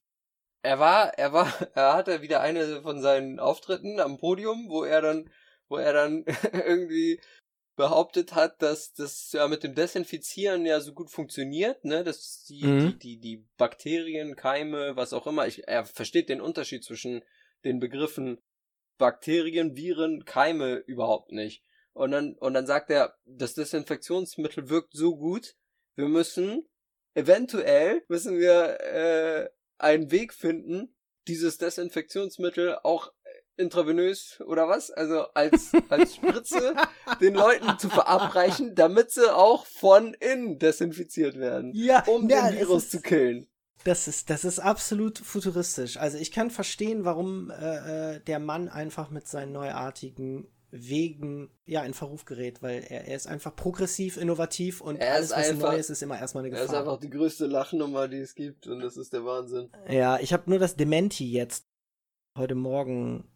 Er 0.64 0.80
war, 0.80 1.18
er 1.18 1.34
war, 1.34 1.48
er 1.76 1.94
hatte 1.94 2.22
wieder 2.22 2.42
eine 2.42 2.82
von 2.82 3.02
seinen 3.02 3.40
Auftritten 3.40 4.00
am 4.00 4.18
Podium, 4.18 4.70
wo 4.70 4.84
er 4.84 5.02
dann, 5.02 5.30
wo 5.68 5.78
er 5.78 5.94
dann 5.94 6.26
irgendwie 6.54 7.20
behauptet 7.76 8.34
hat, 8.34 8.62
dass 8.62 8.94
das 8.94 9.32
ja 9.34 9.48
mit 9.48 9.64
dem 9.64 9.76
Desinfizieren 9.76 10.66
ja 10.66 10.80
so 10.80 10.94
gut 10.94 11.12
funktioniert, 11.12 11.86
ne, 11.86 12.04
dass 12.04 12.44
die, 12.44 12.66
mhm. 12.66 12.80
die, 12.80 12.98
die, 12.98 13.20
die 13.20 13.46
Bakterien, 13.58 14.36
Keime, 14.36 14.96
was 14.96 15.14
auch 15.14 15.28
immer, 15.28 15.48
ich, 15.48 15.68
er 15.68 15.86
versteht 15.86 16.30
den 16.30 16.42
Unterschied 16.42 16.84
zwischen 16.84 17.24
den 17.64 17.80
Begriffen 17.80 18.40
Bakterien, 18.98 19.76
Viren, 19.76 20.26
Keime 20.26 20.78
überhaupt 20.88 21.32
nicht. 21.32 21.64
Und 21.98 22.12
dann, 22.12 22.36
und 22.36 22.54
dann 22.54 22.68
sagt 22.68 22.92
er, 22.92 23.16
das 23.26 23.56
Desinfektionsmittel 23.56 24.70
wirkt 24.70 24.94
so 24.94 25.18
gut, 25.18 25.56
wir 25.96 26.08
müssen 26.08 26.68
eventuell 27.16 28.04
müssen 28.08 28.38
wir 28.38 28.80
äh, 28.82 29.50
einen 29.80 30.12
Weg 30.12 30.32
finden, 30.36 30.96
dieses 31.28 31.58
Desinfektionsmittel 31.58 32.78
auch 32.84 33.12
intravenös 33.56 34.40
oder 34.46 34.68
was? 34.68 34.92
Also 34.92 35.24
als, 35.34 35.72
als 35.90 36.14
Spritze 36.14 36.76
den 37.20 37.34
Leuten 37.34 37.80
zu 37.80 37.90
verabreichen, 37.90 38.76
damit 38.76 39.10
sie 39.10 39.36
auch 39.36 39.66
von 39.66 40.14
innen 40.14 40.60
desinfiziert 40.60 41.40
werden. 41.40 41.72
Ja, 41.74 42.04
um 42.06 42.30
ja, 42.30 42.52
den 42.52 42.60
Virus 42.60 42.84
ist, 42.84 42.92
zu 42.92 43.02
killen. 43.02 43.48
Das 43.86 44.08
ist, 44.08 44.30
das 44.30 44.46
ist 44.46 44.60
absolut 44.60 45.18
futuristisch. 45.18 45.98
Also 45.98 46.20
ich 46.20 46.32
kann 46.32 46.52
verstehen, 46.52 47.06
warum 47.06 47.50
äh, 47.50 48.18
äh, 48.18 48.20
der 48.20 48.38
Mann 48.38 48.70
einfach 48.70 49.10
mit 49.10 49.28
seinen 49.28 49.54
neuartigen 49.54 50.48
Wegen 50.70 51.50
ja 51.66 51.84
in 51.84 51.94
Verruf 51.94 52.26
gerät, 52.26 52.62
weil 52.62 52.84
er, 52.90 53.08
er 53.08 53.16
ist 53.16 53.26
einfach 53.28 53.56
progressiv, 53.56 54.18
innovativ 54.18 54.82
und 54.82 54.98
Er 54.98 55.14
alles, 55.16 55.32
ist 55.32 55.38
was 55.38 55.50
einfach- 55.50 55.72
neu 55.72 55.78
ist, 55.78 56.02
immer 56.04 56.20
erstmal 56.20 56.44
eine 56.46 56.54
Er 56.56 56.64
ist 56.64 56.70
Gefahr. 56.72 56.82
einfach 56.82 57.00
die 57.00 57.10
größte 57.10 57.46
Lachnummer, 57.48 58.08
die 58.10 58.18
es 58.18 58.36
gibt 58.36 58.68
und 58.68 58.82
das 58.82 58.98
ist 58.98 59.14
der 59.14 59.24
Wahnsinn. 59.24 59.70
Ja, 59.90 60.20
ich 60.20 60.34
habe 60.34 60.50
nur 60.50 60.60
das 60.60 60.76
Dementi 60.76 61.32
jetzt 61.32 61.66
heute 62.38 62.56
Morgen 62.56 63.30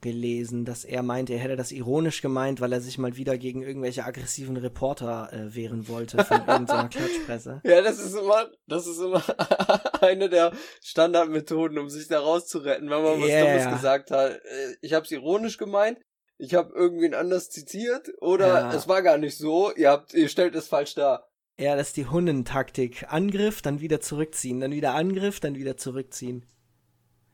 gelesen, 0.00 0.64
dass 0.64 0.86
er 0.86 1.02
meinte, 1.02 1.34
er 1.34 1.40
hätte 1.40 1.56
das 1.56 1.72
ironisch 1.72 2.22
gemeint, 2.22 2.62
weil 2.62 2.72
er 2.72 2.80
sich 2.80 2.96
mal 2.96 3.16
wieder 3.16 3.36
gegen 3.36 3.60
irgendwelche 3.62 4.06
aggressiven 4.06 4.56
Reporter 4.56 5.30
äh, 5.30 5.54
wehren 5.54 5.88
wollte 5.88 6.24
von 6.24 6.38
irgendeiner 6.48 6.88
Klatschpresse. 6.88 7.60
Ja, 7.64 7.82
das 7.82 7.98
ist 7.98 8.14
immer, 8.16 8.48
das 8.66 8.86
ist 8.86 8.98
immer 8.98 9.22
eine 10.02 10.30
der 10.30 10.52
Standardmethoden, 10.82 11.76
um 11.78 11.90
sich 11.90 12.08
da 12.08 12.20
rauszuretten, 12.20 12.88
wenn 12.88 13.02
man 13.02 13.20
was 13.20 13.28
Ja, 13.28 13.40
Dummes 13.44 13.76
gesagt 13.76 14.10
hat. 14.10 14.32
Äh, 14.36 14.76
Ich 14.80 14.94
habe 14.94 15.04
es 15.04 15.10
ironisch 15.12 15.58
gemeint, 15.58 15.98
ich 16.40 16.54
habe 16.54 16.74
irgendwen 16.74 17.14
anders 17.14 17.50
zitiert 17.50 18.10
oder 18.20 18.46
Ja. 18.48 18.74
es 18.74 18.88
war 18.88 19.02
gar 19.02 19.18
nicht 19.18 19.36
so. 19.36 19.74
Ihr 19.74 19.90
habt, 19.90 20.14
ihr 20.14 20.28
stellt 20.28 20.54
es 20.54 20.68
falsch 20.68 20.94
dar. 20.94 21.28
Ja, 21.58 21.76
das 21.76 21.88
ist 21.88 21.96
die 21.98 22.06
Hundentaktik. 22.06 23.12
Angriff, 23.12 23.60
dann 23.60 23.80
wieder 23.80 24.00
zurückziehen, 24.00 24.60
dann 24.60 24.72
wieder 24.72 24.94
Angriff, 24.94 25.40
dann 25.40 25.56
wieder 25.56 25.76
zurückziehen. 25.76 26.46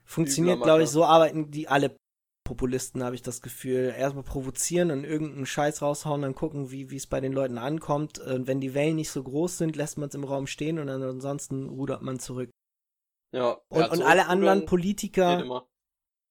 Funktioniert, 0.04 0.62
glaube 0.62 0.82
ich, 0.82 0.90
so 0.90 1.04
arbeiten 1.04 1.50
die 1.50 1.68
alle 1.68 1.96
Populisten, 2.44 3.02
habe 3.04 3.14
ich 3.14 3.22
das 3.22 3.42
Gefühl. 3.42 3.94
Erstmal 3.96 4.24
provozieren 4.24 4.90
und 4.90 5.04
irgendeinen 5.04 5.46
Scheiß 5.46 5.82
raushauen, 5.82 6.22
dann 6.22 6.34
gucken, 6.34 6.70
wie 6.70 6.90
wie 6.90 6.96
es 6.96 7.06
bei 7.06 7.20
den 7.20 7.32
Leuten 7.32 7.58
ankommt. 7.58 8.18
Und 8.18 8.46
wenn 8.46 8.60
die 8.60 8.74
Wellen 8.74 8.96
nicht 8.96 9.10
so 9.10 9.22
groß 9.22 9.58
sind, 9.58 9.76
lässt 9.76 9.98
man 9.98 10.08
es 10.08 10.14
im 10.14 10.24
Raum 10.24 10.46
stehen 10.46 10.78
und 10.78 10.88
ansonsten 10.88 11.68
rudert 11.68 12.02
man 12.02 12.18
zurück. 12.18 12.50
Ja. 13.32 13.58
Und, 13.68 13.80
ja, 13.80 13.90
und 13.90 14.02
alle 14.02 14.26
anderen 14.26 14.64
Politiker. 14.64 15.66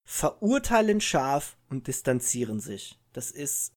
Verurteilen 0.05 1.01
scharf 1.01 1.57
und 1.69 1.87
distanzieren 1.87 2.59
sich. 2.59 2.99
Das 3.13 3.31
ist, 3.31 3.73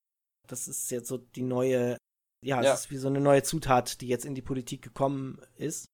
das 0.46 0.68
ist 0.68 0.90
jetzt 0.90 1.08
so 1.08 1.18
die 1.18 1.42
neue, 1.42 1.96
ja, 2.44 2.62
Ja. 2.62 2.72
es 2.74 2.80
ist 2.80 2.90
wie 2.90 2.96
so 2.98 3.08
eine 3.08 3.20
neue 3.20 3.42
Zutat, 3.42 4.00
die 4.00 4.08
jetzt 4.08 4.24
in 4.24 4.34
die 4.34 4.42
Politik 4.42 4.82
gekommen 4.82 5.40
ist. 5.56 5.86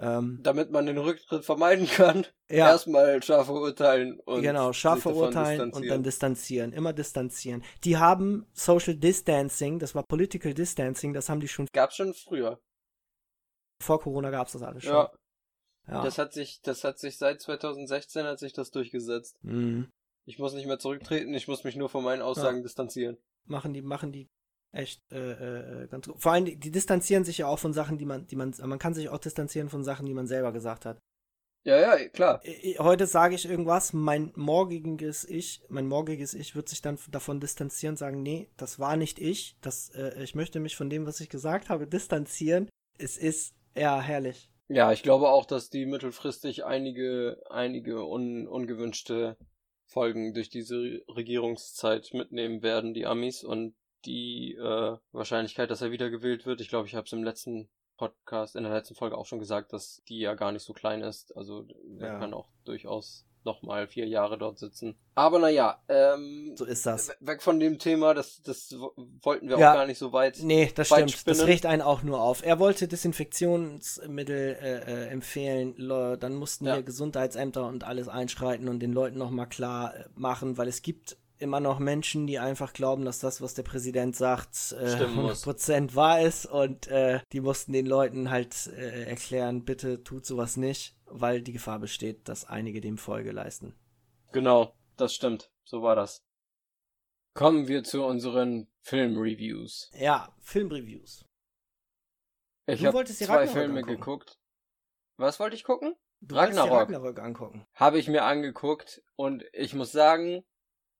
Ähm, 0.00 0.38
Damit 0.44 0.70
man 0.70 0.86
den 0.86 0.98
Rücktritt 0.98 1.44
vermeiden 1.44 1.88
kann, 1.88 2.24
ja, 2.48 2.68
erstmal 2.68 3.20
scharf 3.20 3.46
verurteilen 3.46 4.20
und 4.20 4.42
genau, 4.42 4.72
scharf 4.72 5.02
verurteilen 5.02 5.72
und 5.72 5.88
dann 5.88 6.04
distanzieren, 6.04 6.72
immer 6.72 6.92
distanzieren. 6.92 7.64
Die 7.82 7.96
haben 7.96 8.46
Social 8.52 8.94
Distancing, 8.94 9.80
das 9.80 9.96
war 9.96 10.04
Political 10.04 10.54
Distancing, 10.54 11.14
das 11.14 11.28
haben 11.28 11.40
die 11.40 11.48
schon 11.48 11.66
Gab's 11.72 11.96
schon 11.96 12.14
früher. 12.14 12.60
vor 13.82 14.00
Corona 14.00 14.30
gab's 14.30 14.52
das 14.52 14.62
alles 14.62 14.84
schon. 14.84 14.92
Ja, 14.92 15.10
ja. 15.88 16.02
das 16.02 16.18
hat 16.18 16.32
sich, 16.32 16.60
das 16.62 16.84
hat 16.84 16.98
sich 16.98 17.18
seit 17.18 17.40
2016 17.40 18.24
hat 18.24 18.38
sich 18.38 18.52
das 18.52 18.70
durchgesetzt. 18.70 19.42
Mhm. 19.42 19.90
Ich 20.24 20.38
muss 20.38 20.52
nicht 20.52 20.66
mehr 20.66 20.78
zurücktreten, 20.78 21.32
ich 21.34 21.48
muss 21.48 21.64
mich 21.64 21.76
nur 21.76 21.88
von 21.88 22.04
meinen 22.04 22.22
Aussagen 22.22 22.62
distanzieren. 22.62 23.16
machen 23.46 23.72
die, 23.72 23.80
machen 23.80 24.12
die 24.12 24.28
echt 24.72 25.02
äh, 25.10 25.84
äh, 25.84 25.88
ganz 25.88 26.06
gut. 26.06 26.20
Vor 26.20 26.32
allem, 26.32 26.44
die, 26.44 26.56
die 26.56 26.70
distanzieren 26.70 27.24
sich 27.24 27.38
ja 27.38 27.46
auch 27.46 27.58
von 27.58 27.72
Sachen, 27.72 27.96
die 27.98 28.04
man, 28.04 28.26
die 28.26 28.36
man, 28.36 28.54
man 28.62 28.78
kann 28.78 28.94
sich 28.94 29.08
auch 29.08 29.18
distanzieren 29.18 29.70
von 29.70 29.84
Sachen, 29.84 30.06
die 30.06 30.14
man 30.14 30.26
selber 30.26 30.52
gesagt 30.52 30.84
hat. 30.84 30.98
Ja, 31.64 31.78
ja, 31.78 32.08
klar. 32.08 32.40
Heute 32.78 33.06
sage 33.06 33.34
ich 33.34 33.44
irgendwas, 33.44 33.92
mein 33.92 34.32
morgiges 34.36 35.24
Ich, 35.24 35.62
mein 35.68 35.86
morgiges 35.86 36.32
Ich 36.34 36.54
wird 36.54 36.68
sich 36.68 36.82
dann 36.82 36.98
davon 37.10 37.40
distanzieren, 37.40 37.96
sagen, 37.96 38.22
nee, 38.22 38.48
das 38.56 38.78
war 38.78 38.96
nicht 38.96 39.18
ich, 39.18 39.56
das, 39.60 39.90
äh, 39.90 40.22
ich 40.22 40.34
möchte 40.34 40.60
mich 40.60 40.76
von 40.76 40.88
dem, 40.88 41.04
was 41.06 41.20
ich 41.20 41.28
gesagt 41.28 41.68
habe, 41.68 41.86
distanzieren. 41.86 42.70
Es 42.96 43.16
ist, 43.16 43.54
ja, 43.76 44.00
herrlich. 44.00 44.50
Ja, 44.68 44.92
ich 44.92 45.02
glaube 45.02 45.28
auch, 45.30 45.46
dass 45.46 45.70
die 45.70 45.86
mittelfristig 45.86 46.64
einige, 46.64 47.40
einige 47.50 48.04
un, 48.06 48.46
ungewünschte 48.46 49.36
Folgen 49.86 50.34
durch 50.34 50.50
diese 50.50 50.76
Re- 50.76 51.02
Regierungszeit 51.08 52.12
mitnehmen 52.12 52.62
werden, 52.62 52.92
die 52.92 53.06
Amis, 53.06 53.42
und 53.44 53.74
die 54.04 54.54
äh, 54.54 54.96
Wahrscheinlichkeit, 55.12 55.70
dass 55.70 55.80
er 55.80 55.90
wiedergewählt 55.90 56.44
wird, 56.46 56.60
ich 56.60 56.68
glaube, 56.68 56.86
ich 56.86 56.94
habe 56.94 57.06
es 57.06 57.12
im 57.12 57.24
letzten 57.24 57.68
Podcast, 57.96 58.54
in 58.56 58.62
der 58.62 58.72
letzten 58.72 58.94
Folge 58.94 59.16
auch 59.16 59.26
schon 59.26 59.40
gesagt, 59.40 59.72
dass 59.72 60.02
die 60.08 60.20
ja 60.20 60.34
gar 60.34 60.52
nicht 60.52 60.62
so 60.62 60.72
klein 60.72 61.02
ist. 61.02 61.36
Also 61.36 61.66
er 61.98 62.06
Ja. 62.12 62.18
kann 62.18 62.32
auch 62.34 62.48
durchaus 62.64 63.26
nochmal 63.44 63.86
vier 63.88 64.06
Jahre 64.06 64.38
dort 64.38 64.58
sitzen. 64.58 64.96
Aber 65.14 65.38
naja, 65.38 65.80
ähm, 65.88 66.52
So 66.56 66.64
ist 66.64 66.86
das. 66.86 67.08
we- 67.08 67.26
weg 67.28 67.42
von 67.42 67.58
dem 67.60 67.78
Thema, 67.78 68.14
das, 68.14 68.40
das 68.42 68.74
wo- 68.78 68.92
wollten 69.22 69.48
wir 69.48 69.58
Ja. 69.58 69.70
auch 69.70 69.74
gar 69.76 69.86
nicht 69.86 69.98
so 69.98 70.12
weit. 70.12 70.38
Nee, 70.42 70.70
das 70.74 70.90
Weit 70.90 71.10
stimmt. 71.10 71.26
Das 71.28 71.36
spinnen. 71.38 71.52
regt 71.52 71.66
einen 71.66 71.82
auch 71.82 72.02
nur 72.02 72.20
auf. 72.20 72.44
Er 72.44 72.58
wollte 72.58 72.86
Desinfektionsmittel 72.88 74.56
äh, 74.60 74.78
äh, 74.78 75.08
empfehlen. 75.08 75.74
Le- 75.76 76.16
Dann 76.18 76.34
mussten 76.34 76.66
Ja. 76.66 76.74
hier 76.74 76.82
Gesundheitsämter 76.82 77.66
und 77.66 77.84
alles 77.84 78.08
einschreiten 78.08 78.68
und 78.68 78.80
den 78.80 78.92
Leuten 78.92 79.18
nochmal 79.18 79.48
klar 79.48 79.94
äh, 79.94 80.04
machen, 80.14 80.58
weil 80.58 80.68
es 80.68 80.82
gibt 80.82 81.16
immer 81.38 81.60
noch 81.60 81.78
Menschen, 81.78 82.26
die 82.26 82.38
einfach 82.38 82.72
glauben, 82.72 83.04
dass 83.04 83.18
das, 83.18 83.40
was 83.40 83.54
der 83.54 83.62
Präsident 83.62 84.16
sagt, 84.16 84.72
äh, 84.72 84.94
Stimmen 84.94 85.16
muss. 85.16 85.46
100% 85.46 85.94
wahr 85.94 86.20
ist 86.20 86.46
und 86.46 86.88
äh, 86.88 87.20
die 87.32 87.40
mussten 87.40 87.72
den 87.72 87.86
Leuten 87.86 88.30
halt 88.30 88.66
äh, 88.68 89.04
erklären, 89.04 89.64
bitte 89.64 90.02
tut 90.02 90.26
sowas 90.26 90.56
nicht, 90.56 90.96
weil 91.06 91.42
die 91.42 91.52
Gefahr 91.52 91.78
besteht, 91.78 92.28
dass 92.28 92.44
einige 92.44 92.80
dem 92.80 92.98
Folge 92.98 93.32
leisten. 93.32 93.74
Genau, 94.32 94.74
das 94.96 95.14
stimmt. 95.14 95.50
So 95.64 95.82
war 95.82 95.96
das. 95.96 96.24
Kommen 97.34 97.68
wir 97.68 97.84
zu 97.84 98.04
unseren 98.04 98.66
Filmreviews. 98.80 99.90
Ja, 99.94 100.34
Filmreviews. 100.40 101.24
Ich 102.66 102.84
habe 102.84 103.04
zwei 103.04 103.46
Filme 103.46 103.80
angucken. 103.80 103.96
geguckt. 104.00 104.38
Was 105.16 105.40
wollte 105.40 105.56
ich 105.56 105.64
gucken? 105.64 105.94
Du 106.20 106.34
Ragnarok. 106.34 106.80
Ragnarok 106.80 107.18
angucken. 107.20 107.66
Habe 107.74 107.98
ich 107.98 108.08
mir 108.08 108.24
angeguckt 108.24 109.02
und 109.16 109.44
ich 109.52 109.72
muss 109.74 109.92
sagen, 109.92 110.44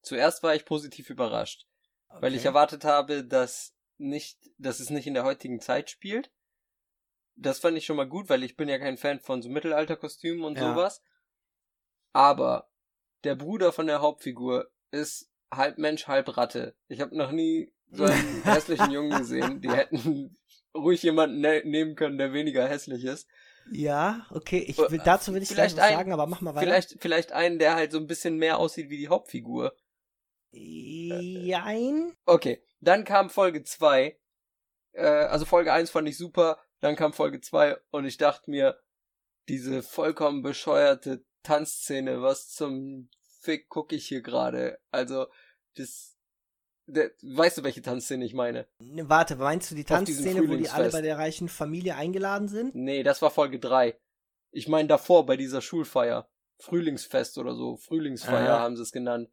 zuerst 0.02 0.42
war 0.42 0.54
ich 0.54 0.64
positiv 0.64 1.11
überrascht, 1.11 1.66
weil 2.08 2.34
ich 2.34 2.40
Okay. 2.40 2.48
erwartet 2.48 2.84
habe, 2.84 3.24
dass 3.24 3.74
nicht, 3.98 4.38
dass 4.58 4.80
es 4.80 4.90
nicht 4.90 5.06
in 5.06 5.14
der 5.14 5.24
heutigen 5.24 5.61
Zeit 5.61 5.90
spielt. 5.90 6.30
Das 7.37 7.58
fand 7.61 7.76
ich 7.76 7.87
schon 7.87 7.96
mal 7.96 8.08
gut, 8.08 8.28
weil 8.28 8.42
ich 8.42 8.56
bin 8.56 8.68
ja 8.68 8.78
kein 8.78 8.96
Fan 8.96 9.20
von 9.20 9.42
so 9.42 9.48
Mittelalterkostümen 9.48 10.44
und 10.44 10.56
Ja. 10.58 10.72
sowas. 10.72 11.02
Aber 12.12 12.68
der 13.24 13.34
Bruder 13.34 13.72
von 13.72 13.87
der 13.87 14.00
Hauptfigur 14.00 14.70
ist 14.90 15.30
halb 15.52 15.78
Mensch, 15.78 16.06
halb 16.06 16.37
Ratte. 16.37 16.76
Ich 16.88 17.00
habe 17.00 17.16
noch 17.16 17.30
nie 17.32 17.72
so 17.90 18.04
einen 18.04 18.42
hässlichen 18.44 18.90
Jungen 18.90 19.16
gesehen. 19.18 19.61
Die 19.61 19.70
hätten 19.70 20.37
ruhig 20.74 21.02
jemanden 21.02 21.40
ne 21.40 21.62
nehmen 21.64 21.94
können, 21.94 22.18
der 22.18 22.32
weniger 22.32 22.66
hässlich 22.68 23.04
ist. 23.04 23.28
Ja, 23.70 24.26
okay. 24.30 24.58
Ich 24.66 24.78
Äh, 24.78 24.90
will, 24.90 25.00
dazu 25.04 25.34
will 25.34 25.42
ich 25.42 25.48
gleich 25.48 25.72
vielleicht 25.72 25.76
was 25.76 25.84
ein- 25.84 25.94
sagen, 25.94 26.12
aber 26.12 26.26
mach 26.26 26.40
mal 26.40 26.54
weiter. 26.54 26.66
Vielleicht, 26.66 26.96
vielleicht 27.00 27.32
einen, 27.32 27.58
der 27.58 27.74
halt 27.74 27.92
so 27.92 27.98
ein 27.98 28.06
bisschen 28.06 28.37
mehr 28.37 28.58
aussieht 28.58 28.88
wie 28.90 28.96
die 28.98 29.08
Hauptfigur. 29.08 29.76
Jein. 30.52 32.14
Okay, 32.26 32.62
dann 32.80 33.04
kam 33.04 33.30
Folge 33.30 33.62
2. 33.62 34.18
Äh, 34.92 35.02
also 35.02 35.44
Folge 35.44 35.72
1 35.72 35.90
fand 35.90 36.08
ich 36.08 36.16
super, 36.16 36.58
dann 36.80 36.96
kam 36.96 37.12
Folge 37.12 37.40
2 37.40 37.76
und 37.90 38.04
ich 38.04 38.16
dachte 38.16 38.50
mir, 38.50 38.80
diese 39.48 39.82
vollkommen 39.82 40.42
bescheuerte 40.42 41.24
Tanzszene, 41.42 42.22
was 42.22 42.50
zum 42.50 43.08
Fick 43.40 43.68
gucke 43.68 43.94
ich 43.94 44.06
hier 44.06 44.22
gerade? 44.22 44.78
Also, 44.90 45.26
das. 45.76 46.14
Der, 46.87 47.11
weißt 47.22 47.58
du, 47.58 47.64
welche 47.64 47.82
Tanzszene 47.82 48.24
ich 48.24 48.32
meine? 48.32 48.66
Ne, 48.78 49.08
warte, 49.08 49.37
meinst 49.37 49.70
du 49.70 49.74
die 49.74 49.84
Tanzszene, 49.84 50.48
wo 50.48 50.56
die 50.56 50.70
alle 50.70 50.90
bei 50.90 51.02
der 51.02 51.18
reichen 51.18 51.48
Familie 51.48 51.96
eingeladen 51.96 52.48
sind? 52.48 52.74
Nee, 52.74 53.02
das 53.02 53.20
war 53.20 53.30
Folge 53.30 53.58
3. 53.58 53.98
Ich 54.50 54.68
meine 54.68 54.88
davor 54.88 55.26
bei 55.26 55.37
dieser 55.37 55.61
Schulfeier. 55.61 56.30
Frühlingsfest 56.61 57.38
oder 57.38 57.54
so. 57.54 57.76
Frühlingsfeier 57.76 58.54
Aha. 58.54 58.61
haben 58.61 58.76
sie 58.76 58.82
es 58.82 58.90
genannt. 58.90 59.31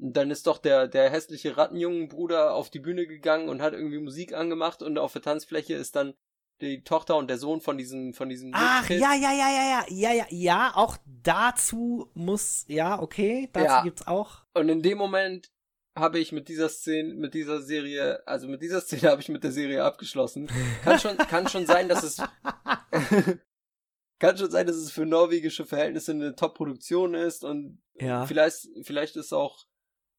Und 0.00 0.16
dann 0.16 0.30
ist 0.30 0.46
doch 0.46 0.58
der, 0.58 0.86
der 0.86 1.10
hässliche 1.10 1.56
Rattenjungenbruder 1.56 2.54
auf 2.54 2.70
die 2.70 2.78
Bühne 2.78 3.06
gegangen 3.06 3.48
und 3.48 3.60
hat 3.62 3.72
irgendwie 3.72 3.98
Musik 3.98 4.32
angemacht 4.32 4.82
und 4.82 4.96
auf 4.98 5.12
der 5.12 5.22
Tanzfläche 5.22 5.74
ist 5.74 5.96
dann 5.96 6.14
die 6.60 6.82
Tochter 6.82 7.16
und 7.16 7.28
der 7.28 7.38
Sohn 7.38 7.60
von 7.60 7.78
diesem, 7.78 8.14
von 8.14 8.28
diesem 8.28 8.52
Ach, 8.54 8.88
ja, 8.90 9.14
ja, 9.14 9.32
ja, 9.32 9.32
ja, 9.32 9.50
ja, 9.50 9.84
ja, 9.88 10.12
ja, 10.12 10.26
ja, 10.30 10.72
auch 10.74 10.96
dazu 11.22 12.10
muss, 12.14 12.64
ja, 12.68 13.00
okay, 13.00 13.48
dazu 13.52 13.66
Ja. 13.66 13.82
gibt's 13.82 14.06
auch. 14.06 14.42
Und 14.54 14.68
in 14.68 14.82
dem 14.82 14.98
Moment 14.98 15.50
habe 15.96 16.18
ich 16.20 16.30
mit 16.32 16.48
dieser 16.48 16.68
Szene, 16.68 17.14
mit 17.14 17.34
dieser 17.34 17.60
Serie, 17.60 18.24
also 18.26 18.46
mit 18.48 18.62
dieser 18.62 18.80
Szene 18.80 19.10
habe 19.10 19.20
ich 19.20 19.28
mit 19.28 19.42
der 19.44 19.52
Serie 19.52 19.82
abgeschlossen. 19.84 20.48
Kann 20.84 20.98
schon, 21.00 21.16
kann 21.16 21.48
schon 21.48 21.66
sein, 21.66 21.88
dass 21.88 22.02
es, 22.04 22.16
kann 24.20 24.36
schon 24.36 24.50
sein, 24.50 24.66
dass 24.66 24.76
es 24.76 24.90
für 24.90 25.06
norwegische 25.06 25.64
Verhältnisse 25.64 26.12
eine 26.12 26.34
Top-Produktion 26.34 27.14
ist 27.14 27.44
und 27.44 27.80
Ja. 28.00 28.26
vielleicht, 28.26 28.68
vielleicht 28.82 29.16
ist 29.16 29.32
auch 29.32 29.64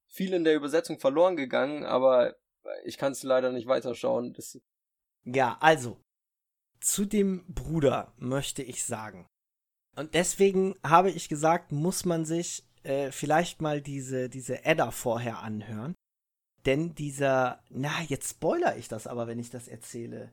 viel 0.10 0.34
in 0.34 0.43
der 0.43 0.55
Übersetzung 0.55 0.99
verloren 0.99 1.38
gegangen, 1.38 1.86
aber 1.86 2.36
ich 2.84 2.97
kann 2.97 3.14
es 3.14 3.24
leider 3.24 3.51
nicht 3.51 3.68
weiterschauen. 3.68 4.34
Das, 4.34 4.60
Ja, 5.24 5.57
also, 5.62 5.97
zu 6.82 7.05
dem 7.05 7.45
Bruder 7.47 8.14
möchte 8.18 8.64
ich 8.64 8.84
sagen. 8.84 9.28
Und 9.95 10.14
deswegen 10.14 10.76
habe 10.84 11.12
ich 11.12 11.30
gesagt, 11.30 11.72
muss 11.72 12.05
man 12.05 12.26
sich 12.26 12.64
äh, 12.84 13.12
vielleicht 13.12 13.62
mal 13.62 13.82
diese, 13.82 14.30
diese 14.30 14.66
Edda 14.66 14.91
vorher 14.91 15.39
anhören. 15.39 15.95
Denn 16.66 16.95
dieser, 16.95 17.64
na, 17.70 18.01
jetzt 18.03 18.30
spoiler 18.32 18.78
ich 18.78 18.88
das 18.88 19.07
aber, 19.07 19.28
wenn 19.28 19.39
ich 19.39 19.49
das 19.49 19.68
erzähle. 19.68 20.32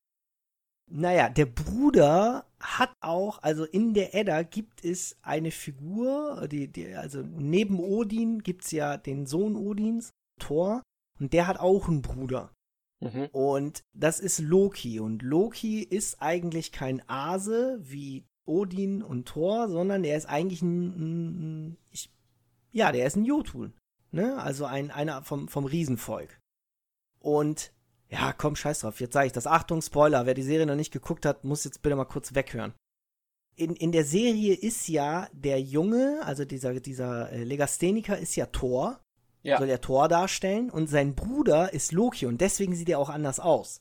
Naja, 0.88 1.28
der 1.28 1.46
Bruder 1.46 2.46
hat 2.60 2.92
auch, 3.00 3.42
also 3.42 3.64
in 3.64 3.92
der 3.92 4.14
Edda 4.14 4.42
gibt 4.42 4.84
es 4.84 5.16
eine 5.22 5.50
Figur, 5.50 6.46
die, 6.48 6.68
die, 6.68 6.94
also 6.94 7.22
neben 7.22 7.80
Odin 7.80 8.42
gibt 8.42 8.64
es 8.64 8.70
ja 8.70 8.96
den 8.96 9.26
Sohn 9.26 9.56
Odins, 9.56 10.10
Thor, 10.38 10.82
und 11.18 11.32
der 11.32 11.46
hat 11.46 11.58
auch 11.58 11.88
einen 11.88 12.02
Bruder. 12.02 12.52
Mhm. 13.00 13.28
Und 13.32 13.82
das 13.94 14.20
ist 14.20 14.38
Loki. 14.38 15.00
Und 15.00 15.22
Loki 15.22 15.82
ist 15.82 16.22
eigentlich 16.22 16.72
kein 16.72 17.06
Ase 17.08 17.78
wie 17.82 18.24
Odin 18.44 19.02
und 19.02 19.26
Thor, 19.26 19.68
sondern 19.68 20.02
der 20.02 20.16
ist 20.16 20.26
eigentlich 20.26 20.62
ein, 20.62 20.86
ein, 21.70 21.76
ich, 21.90 22.10
ja, 22.72 22.92
der 22.92 23.06
ist 23.06 23.16
ein 23.16 23.24
Jotun. 23.24 23.74
Ne? 24.12 24.38
Also 24.38 24.64
ein, 24.66 24.90
einer 24.90 25.22
vom, 25.22 25.48
vom 25.48 25.64
Riesenvolk. 25.64 26.38
Und 27.18 27.72
ja, 28.08 28.32
komm, 28.32 28.56
scheiß 28.56 28.80
drauf, 28.80 29.00
jetzt 29.00 29.14
sage 29.14 29.26
ich 29.26 29.32
das. 29.32 29.46
Achtung, 29.46 29.82
Spoiler, 29.82 30.26
wer 30.26 30.34
die 30.34 30.42
Serie 30.42 30.66
noch 30.66 30.76
nicht 30.76 30.92
geguckt 30.92 31.26
hat, 31.26 31.44
muss 31.44 31.64
jetzt 31.64 31.82
bitte 31.82 31.96
mal 31.96 32.04
kurz 32.04 32.34
weghören. 32.34 32.74
In, 33.56 33.74
in 33.74 33.90
der 33.90 34.04
Serie 34.04 34.54
ist 34.54 34.86
ja 34.88 35.28
der 35.32 35.60
Junge, 35.60 36.20
also 36.24 36.44
dieser, 36.44 36.78
dieser 36.78 37.32
äh, 37.32 37.42
Legastheniker 37.42 38.18
ist 38.18 38.36
ja 38.36 38.46
Thor, 38.46 39.00
ja. 39.42 39.58
soll 39.58 39.68
ja 39.68 39.78
Thor 39.78 40.08
darstellen 40.08 40.70
und 40.70 40.88
sein 40.88 41.14
Bruder 41.14 41.72
ist 41.72 41.92
Loki 41.92 42.26
und 42.26 42.40
deswegen 42.40 42.74
sieht 42.74 42.90
er 42.90 42.98
auch 42.98 43.08
anders 43.08 43.40
aus. 43.40 43.80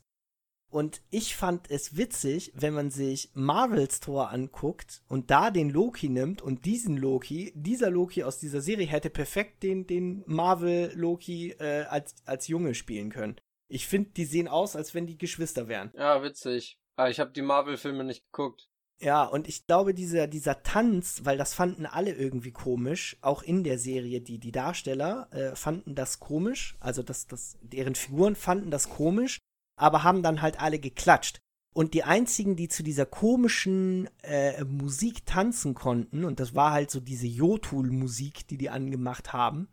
Und 0.71 1.01
ich 1.09 1.35
fand 1.35 1.69
es 1.69 1.95
witzig, 1.95 2.51
wenn 2.55 2.73
man 2.73 2.89
sich 2.89 3.31
Marvels 3.33 3.99
Thor 3.99 4.31
anguckt 4.31 5.03
und 5.07 5.31
da 5.31 5.51
den 5.51 5.69
Loki 5.69 6.09
nimmt 6.09 6.41
und 6.41 6.65
diesen 6.65 6.97
Loki, 6.97 7.53
dieser 7.55 7.89
Loki 7.89 8.23
aus 8.23 8.39
dieser 8.39 8.61
Serie 8.61 8.87
hätte 8.87 9.09
perfekt 9.09 9.63
den, 9.63 9.87
den 9.87 10.23
Marvel 10.25 10.91
Loki 10.95 11.51
äh, 11.51 11.83
als, 11.83 12.15
als 12.25 12.47
Junge 12.47 12.75
spielen 12.75 13.09
können. 13.09 13.35
Ich 13.67 13.87
finde, 13.87 14.11
die 14.11 14.25
sehen 14.25 14.47
aus, 14.47 14.75
als 14.75 14.93
wenn 14.93 15.07
die 15.07 15.17
Geschwister 15.17 15.67
wären. 15.67 15.91
Ja, 15.95 16.21
witzig. 16.23 16.79
Aber 16.95 17.09
ich 17.09 17.19
habe 17.19 17.31
die 17.31 17.41
Marvel-Filme 17.41 18.03
nicht 18.03 18.23
geguckt. 18.31 18.69
Ja, 19.01 19.25
und 19.25 19.47
ich 19.47 19.67
glaube, 19.67 19.93
dieser, 19.93 20.27
dieser 20.27 20.63
Tanz, 20.63 21.21
weil 21.23 21.37
das 21.37 21.53
fanden 21.53 21.85
alle 21.85 22.13
irgendwie 22.13 22.51
komisch, 22.51 23.17
auch 23.21 23.43
in 23.43 23.63
der 23.63 23.77
Serie, 23.77 24.21
die, 24.21 24.39
die 24.39 24.53
Darsteller 24.53 25.27
äh, 25.31 25.55
fanden 25.55 25.95
das 25.95 26.19
komisch, 26.19 26.77
also 26.79 27.03
das, 27.03 27.27
das, 27.27 27.57
deren 27.61 27.95
Figuren 27.95 28.35
fanden 28.35 28.71
das 28.71 28.89
komisch, 28.89 29.39
aber 29.77 30.03
haben 30.03 30.23
dann 30.23 30.41
halt 30.41 30.61
alle 30.61 30.79
geklatscht. 30.79 31.39
Und 31.73 31.93
die 31.93 32.03
einzigen, 32.03 32.55
die 32.55 32.69
zu 32.69 32.83
dieser 32.83 33.05
komischen 33.05 34.09
äh, 34.23 34.63
Musik 34.63 35.25
tanzen 35.25 35.73
konnten, 35.73 36.23
und 36.23 36.39
das 36.39 36.55
war 36.55 36.71
halt 36.71 36.89
so 36.89 37.01
diese 37.01 37.27
Jotul-Musik, 37.27 38.47
die 38.47 38.57
die 38.57 38.69
angemacht 38.69 39.33
haben, 39.33 39.67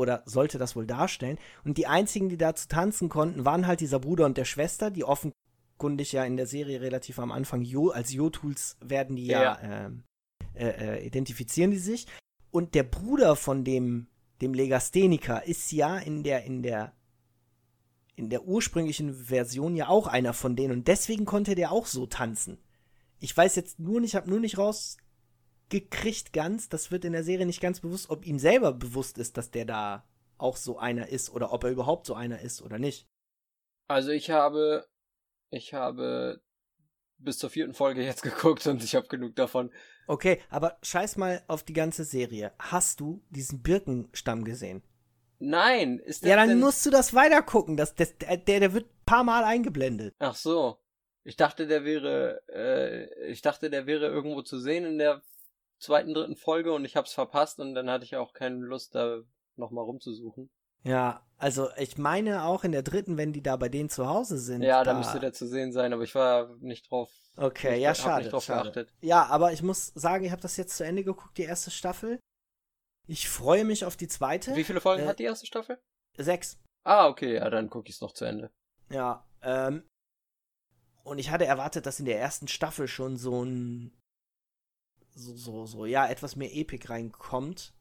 oder 0.00 0.22
sollte 0.24 0.58
das 0.58 0.74
wohl 0.74 0.86
darstellen. 0.86 1.38
Und 1.62 1.76
die 1.76 1.86
einzigen, 1.86 2.30
die 2.30 2.38
dazu 2.38 2.68
tanzen 2.68 3.10
konnten, 3.10 3.44
waren 3.44 3.66
halt 3.66 3.80
dieser 3.80 4.00
Bruder 4.00 4.24
und 4.24 4.38
der 4.38 4.46
Schwester, 4.46 4.90
die 4.90 5.04
offenkundig 5.04 6.12
ja 6.12 6.24
in 6.24 6.38
der 6.38 6.46
Serie 6.46 6.80
relativ 6.80 7.18
am 7.18 7.30
Anfang 7.30 7.60
jo 7.62 7.90
als 7.90 8.12
Jo-Tools 8.12 8.78
werden 8.80 9.16
die 9.16 9.26
ja, 9.26 9.42
ja 9.42 9.58
ähm, 9.62 10.04
äh, 10.54 10.68
äh, 10.68 11.06
identifizieren 11.06 11.70
die 11.70 11.78
sich. 11.78 12.06
Und 12.50 12.74
der 12.74 12.82
Bruder 12.82 13.36
von 13.36 13.62
dem, 13.62 14.08
dem 14.40 14.54
Legastheniker 14.54 15.44
ist 15.44 15.70
ja 15.70 15.98
in 15.98 16.22
der, 16.22 16.44
in 16.44 16.62
der, 16.62 16.94
in 18.16 18.30
der 18.30 18.44
ursprünglichen 18.44 19.14
Version 19.14 19.76
ja 19.76 19.88
auch 19.88 20.06
einer 20.06 20.32
von 20.32 20.56
denen 20.56 20.72
und 20.72 20.88
deswegen 20.88 21.26
konnte 21.26 21.54
der 21.54 21.72
auch 21.72 21.86
so 21.86 22.06
tanzen. 22.06 22.58
Ich 23.18 23.36
weiß 23.36 23.54
jetzt 23.54 23.78
nur 23.78 24.00
nicht, 24.00 24.12
ich 24.12 24.16
habe 24.16 24.30
nur 24.30 24.40
nicht 24.40 24.56
raus 24.56 24.96
gekriegt 25.70 26.32
ganz. 26.32 26.68
Das 26.68 26.90
wird 26.90 27.04
in 27.04 27.12
der 27.12 27.24
Serie 27.24 27.46
nicht 27.46 27.60
ganz 27.60 27.80
bewusst, 27.80 28.10
ob 28.10 28.26
ihm 28.26 28.38
selber 28.38 28.72
bewusst 28.72 29.18
ist, 29.18 29.36
dass 29.36 29.50
der 29.50 29.64
da 29.64 30.04
auch 30.38 30.56
so 30.56 30.78
einer 30.78 31.08
ist 31.08 31.30
oder 31.30 31.52
ob 31.52 31.64
er 31.64 31.70
überhaupt 31.70 32.06
so 32.06 32.14
einer 32.14 32.40
ist 32.40 32.62
oder 32.62 32.78
nicht. 32.78 33.08
Also 33.88 34.10
ich 34.10 34.30
habe, 34.30 34.86
ich 35.50 35.74
habe 35.74 36.40
bis 37.18 37.38
zur 37.38 37.50
vierten 37.50 37.74
Folge 37.74 38.02
jetzt 38.02 38.22
geguckt 38.22 38.66
und 38.66 38.82
ich 38.82 38.94
habe 38.94 39.08
genug 39.08 39.36
davon. 39.36 39.70
Okay, 40.06 40.40
aber 40.48 40.78
scheiß 40.82 41.16
mal 41.16 41.42
auf 41.46 41.62
die 41.62 41.72
ganze 41.72 42.04
Serie. 42.04 42.52
Hast 42.58 43.00
du 43.00 43.22
diesen 43.30 43.62
Birkenstamm 43.62 44.44
gesehen? 44.44 44.82
Nein, 45.38 45.98
ist 45.98 46.24
der. 46.24 46.30
Ja, 46.30 46.36
dann 46.36 46.58
musst 46.58 46.84
du 46.84 46.90
das 46.90 47.14
weitergucken. 47.14 47.76
Das, 47.76 47.94
das, 47.94 48.16
der, 48.18 48.36
der 48.36 48.72
wird 48.74 48.86
ein 48.86 49.04
paar 49.06 49.24
Mal 49.24 49.44
eingeblendet. 49.44 50.14
Ach 50.18 50.34
so. 50.34 50.78
Ich 51.22 51.36
dachte, 51.36 51.66
der 51.66 51.84
wäre, 51.84 52.42
äh, 52.48 53.30
ich 53.30 53.42
dachte, 53.42 53.70
der 53.70 53.86
wäre 53.86 54.06
irgendwo 54.06 54.42
zu 54.42 54.58
sehen 54.58 54.84
in 54.84 54.98
der 54.98 55.22
zweiten, 55.80 56.14
dritten 56.14 56.36
Folge 56.36 56.72
und 56.72 56.84
ich 56.84 56.96
hab's 56.96 57.12
verpasst 57.12 57.58
und 57.58 57.74
dann 57.74 57.90
hatte 57.90 58.04
ich 58.04 58.16
auch 58.16 58.32
keine 58.32 58.56
Lust, 58.56 58.94
da 58.94 59.20
nochmal 59.56 59.84
rumzusuchen. 59.84 60.50
Ja, 60.82 61.26
also 61.36 61.68
ich 61.76 61.98
meine 61.98 62.44
auch 62.44 62.64
in 62.64 62.72
der 62.72 62.82
dritten, 62.82 63.16
wenn 63.16 63.32
die 63.32 63.42
da 63.42 63.56
bei 63.56 63.68
denen 63.68 63.90
zu 63.90 64.06
Hause 64.06 64.38
sind. 64.38 64.62
Ja, 64.62 64.82
da, 64.82 64.92
da 64.92 64.98
müsste 64.98 65.20
der 65.20 65.32
zu 65.32 65.46
sehen 65.46 65.72
sein, 65.72 65.92
aber 65.92 66.04
ich 66.04 66.14
war 66.14 66.56
nicht 66.60 66.90
drauf. 66.90 67.10
Okay, 67.36 67.76
ich 67.76 67.82
ja, 67.82 67.94
schade. 67.94 68.24
Nicht 68.24 68.32
drauf 68.32 68.44
schade. 68.44 68.64
geachtet. 68.64 68.92
Ja, 69.00 69.26
aber 69.26 69.52
ich 69.52 69.62
muss 69.62 69.88
sagen, 69.94 70.24
ich 70.24 70.32
habe 70.32 70.42
das 70.42 70.56
jetzt 70.56 70.76
zu 70.76 70.84
Ende 70.84 71.04
geguckt, 71.04 71.36
die 71.36 71.42
erste 71.42 71.70
Staffel. 71.70 72.18
Ich 73.06 73.28
freue 73.28 73.64
mich 73.64 73.84
auf 73.84 73.96
die 73.96 74.08
zweite. 74.08 74.54
Wie 74.56 74.64
viele 74.64 74.80
Folgen 74.80 75.04
äh, 75.04 75.06
hat 75.06 75.18
die 75.18 75.24
erste 75.24 75.46
Staffel? 75.46 75.78
Sechs. 76.16 76.58
Ah, 76.84 77.08
okay, 77.08 77.34
ja, 77.34 77.50
dann 77.50 77.68
gucke 77.68 77.88
ich's 77.88 78.00
noch 78.00 78.12
zu 78.12 78.24
Ende. 78.24 78.50
Ja, 78.90 79.26
ähm. 79.42 79.86
Und 81.02 81.18
ich 81.18 81.30
hatte 81.30 81.46
erwartet, 81.46 81.86
dass 81.86 81.98
in 81.98 82.06
der 82.06 82.20
ersten 82.20 82.46
Staffel 82.46 82.86
schon 82.86 83.16
so 83.16 83.42
ein 83.42 83.99
so, 85.14 85.36
so, 85.36 85.66
so, 85.66 85.86
ja, 85.86 86.06
etwas 86.08 86.36
mehr 86.36 86.54
Epik 86.54 86.90
reinkommt. 86.90 87.74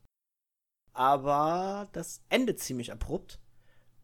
Aber 0.94 1.88
das 1.94 2.24
endet 2.30 2.60
ziemlich 2.60 2.92
abrupt. 2.92 3.40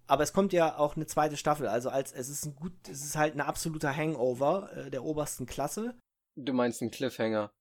Aber 0.07 0.23
es 0.23 0.33
kommt 0.33 0.53
ja 0.53 0.77
auch 0.77 0.95
eine 0.95 1.07
zweite 1.07 1.35
Staffel, 1.35 1.67
also 1.67 1.89
als 1.89 2.11
es 2.11 2.29
ist 2.29 2.45
ein 2.45 2.55
gut, 2.55 2.73
es 2.87 3.03
ist 3.03 3.15
halt 3.15 3.33
ein 3.33 3.41
absoluter 3.41 3.95
Hangover 3.95 4.71
äh, 4.73 4.91
der 4.91 5.03
obersten 5.03 5.47
Klasse. 5.47 5.97
Du 6.35 6.53
meinst 6.53 6.81
ein 6.81 6.91
Cliffhanger. 6.91 7.51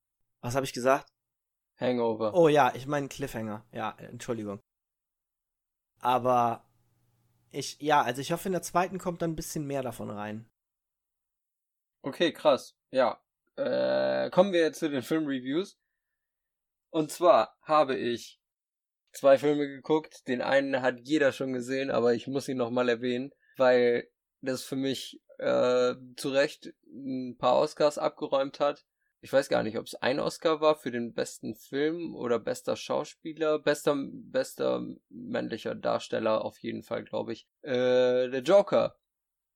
Was 0.42 0.54
habe 0.54 0.66
ich 0.66 0.74
gesagt? 0.74 1.08
Hangover. 1.80 2.34
Oh 2.34 2.48
ja, 2.48 2.74
ich 2.74 2.86
meine 2.86 3.08
Cliffhanger. 3.08 3.64
Ja, 3.72 3.96
Entschuldigung. 3.98 4.60
Aber 6.00 6.68
ich, 7.50 7.80
ja, 7.80 8.02
also 8.02 8.20
ich 8.20 8.30
hoffe, 8.30 8.48
in 8.48 8.52
der 8.52 8.62
zweiten 8.62 8.98
kommt 8.98 9.22
dann 9.22 9.30
ein 9.30 9.36
bisschen 9.36 9.66
mehr 9.66 9.82
davon 9.82 10.10
rein. 10.10 10.46
Okay, 12.02 12.32
krass. 12.32 12.74
Ja, 12.90 13.23
äh, 13.56 14.30
kommen 14.30 14.52
wir 14.52 14.72
zu 14.72 14.90
den 14.90 15.02
Filmreviews. 15.02 15.78
Und 16.90 17.10
zwar 17.10 17.56
habe 17.62 17.96
ich 17.96 18.40
zwei 19.12 19.38
Filme 19.38 19.66
geguckt. 19.66 20.26
Den 20.28 20.42
einen 20.42 20.82
hat 20.82 21.00
jeder 21.02 21.32
schon 21.32 21.52
gesehen, 21.52 21.90
aber 21.90 22.14
ich 22.14 22.26
muss 22.26 22.48
ihn 22.48 22.56
nochmal 22.56 22.88
erwähnen, 22.88 23.32
weil 23.56 24.08
das 24.40 24.62
für 24.62 24.76
mich 24.76 25.20
äh, 25.38 25.94
zu 26.16 26.30
Recht 26.30 26.74
ein 26.86 27.36
paar 27.38 27.56
Oscars 27.56 27.98
abgeräumt 27.98 28.60
hat. 28.60 28.84
Ich 29.20 29.32
weiß 29.32 29.48
gar 29.48 29.62
nicht, 29.62 29.78
ob 29.78 29.86
es 29.86 29.94
ein 29.94 30.20
Oscar 30.20 30.60
war 30.60 30.76
für 30.76 30.90
den 30.90 31.14
besten 31.14 31.54
Film 31.54 32.14
oder 32.14 32.38
bester 32.38 32.76
Schauspieler, 32.76 33.58
bester 33.58 33.96
bester 33.96 34.86
männlicher 35.08 35.74
Darsteller 35.74 36.44
auf 36.44 36.58
jeden 36.58 36.82
Fall, 36.82 37.04
glaube 37.04 37.32
ich. 37.32 37.48
Äh, 37.62 38.28
der 38.28 38.42
Joker. 38.42 38.98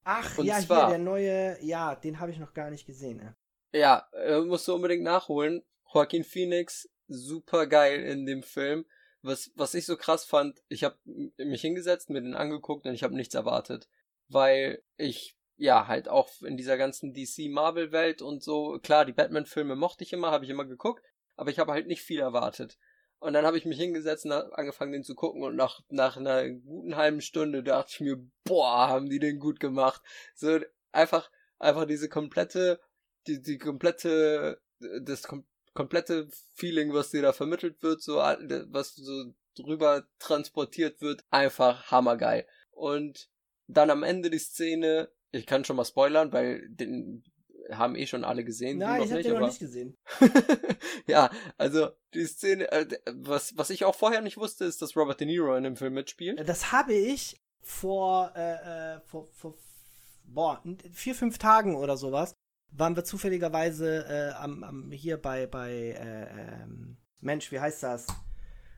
Ach 0.05 0.38
Und 0.38 0.46
ja, 0.46 0.59
zwar, 0.59 0.86
hier 0.86 0.96
der 0.96 1.05
neue, 1.05 1.62
ja, 1.62 1.94
den 1.94 2.18
habe 2.18 2.30
ich 2.30 2.38
noch 2.38 2.55
gar 2.55 2.70
nicht 2.70 2.86
gesehen. 2.86 3.36
Ja, 3.72 4.08
äh, 4.12 4.40
musst 4.40 4.66
du 4.68 4.74
unbedingt 4.74 5.02
nachholen. 5.02 5.62
Joaquin 5.92 6.24
Phoenix, 6.24 6.88
super 7.06 7.66
geil 7.66 8.02
in 8.02 8.26
dem 8.26 8.42
Film. 8.42 8.86
Was, 9.22 9.50
was 9.56 9.74
ich 9.74 9.84
so 9.84 9.96
krass 9.96 10.24
fand, 10.24 10.62
ich 10.68 10.84
habe 10.84 10.96
mich 11.04 11.60
hingesetzt, 11.60 12.08
mir 12.08 12.20
den 12.20 12.34
angeguckt 12.34 12.86
und 12.86 12.94
ich 12.94 13.02
habe 13.02 13.16
nichts 13.16 13.34
erwartet. 13.34 13.88
Weil 14.28 14.82
ich, 14.96 15.36
ja, 15.56 15.86
halt 15.88 16.08
auch 16.08 16.30
in 16.42 16.56
dieser 16.56 16.78
ganzen 16.78 17.12
DC-Marvel-Welt 17.14 18.22
und 18.22 18.42
so, 18.42 18.78
klar, 18.80 19.04
die 19.04 19.12
Batman-Filme 19.12 19.74
mochte 19.76 20.04
ich 20.04 20.12
immer, 20.12 20.30
habe 20.30 20.44
ich 20.44 20.50
immer 20.50 20.64
geguckt, 20.64 21.04
aber 21.36 21.50
ich 21.50 21.58
habe 21.58 21.72
halt 21.72 21.88
nicht 21.88 22.02
viel 22.02 22.20
erwartet. 22.20 22.78
Und 23.20 23.32
dann 23.32 23.44
habe 23.44 23.58
ich 23.58 23.64
mich 23.64 23.78
hingesetzt 23.78 24.26
und 24.26 24.32
angefangen, 24.32 24.92
den 24.92 25.02
zu 25.02 25.16
gucken 25.16 25.42
und 25.42 25.56
nach, 25.56 25.80
nach 25.88 26.16
einer 26.16 26.48
guten 26.48 26.94
halben 26.94 27.20
Stunde 27.20 27.64
dachte 27.64 27.90
ich 27.92 28.00
mir, 28.00 28.16
boah, 28.44 28.88
haben 28.88 29.10
die 29.10 29.18
den 29.18 29.40
gut 29.40 29.58
gemacht. 29.58 30.00
So 30.36 30.60
einfach, 30.92 31.28
einfach 31.58 31.86
diese 31.86 32.08
komplette 32.08 32.80
die, 33.26 33.42
die 33.42 33.58
komplette, 33.58 34.60
das 35.02 35.24
kom 35.24 35.44
komplette 35.74 36.28
Feeling, 36.54 36.92
was 36.92 37.10
dir 37.10 37.22
da 37.22 37.32
vermittelt 37.32 37.84
wird, 37.84 38.02
so, 38.02 38.16
was 38.16 38.96
so 38.96 39.32
drüber 39.54 40.08
transportiert 40.18 41.00
wird, 41.00 41.24
einfach 41.30 41.92
hammergeil. 41.92 42.46
Und 42.72 43.28
dann 43.68 43.90
am 43.90 44.02
Ende 44.02 44.28
die 44.28 44.40
Szene, 44.40 45.08
ich 45.30 45.46
kann 45.46 45.64
schon 45.64 45.76
mal 45.76 45.84
spoilern, 45.84 46.32
weil 46.32 46.68
den 46.68 47.22
haben 47.70 47.94
eh 47.94 48.06
schon 48.06 48.24
alle 48.24 48.44
gesehen. 48.44 48.78
Nein, 48.78 49.02
ich 49.02 49.12
hab 49.12 49.22
den 49.22 49.34
noch 49.34 49.46
nicht 49.46 49.60
gesehen. 49.60 49.96
ja, 51.06 51.30
also 51.58 51.90
die 52.14 52.24
Szene, 52.24 52.70
äh, 52.72 52.86
was, 53.12 53.56
was 53.56 53.70
ich 53.70 53.84
auch 53.84 53.94
vorher 53.94 54.20
nicht 54.20 54.36
wusste, 54.36 54.64
ist, 54.64 54.80
dass 54.80 54.96
Robert 54.96 55.20
De 55.20 55.26
Niro 55.26 55.54
in 55.54 55.64
dem 55.64 55.76
Film 55.76 55.94
mitspielt. 55.94 56.48
Das 56.48 56.72
habe 56.72 56.94
ich 56.94 57.40
vor, 57.60 58.32
äh, 58.34 58.96
äh 58.96 59.00
vor, 59.02 59.28
vor 59.32 59.54
boah, 60.24 60.62
vier, 60.92 61.14
fünf 61.14 61.38
Tagen 61.38 61.76
oder 61.76 61.96
sowas 61.96 62.38
waren 62.70 62.96
wir 62.96 63.04
zufälligerweise 63.04 64.04
äh, 64.06 64.32
am, 64.34 64.64
am, 64.64 64.90
hier 64.90 65.20
bei, 65.20 65.46
bei 65.46 65.70
äh, 65.70 66.62
ähm, 66.62 66.98
Mensch, 67.20 67.50
wie 67.52 67.60
heißt 67.60 67.82
das? 67.82 68.06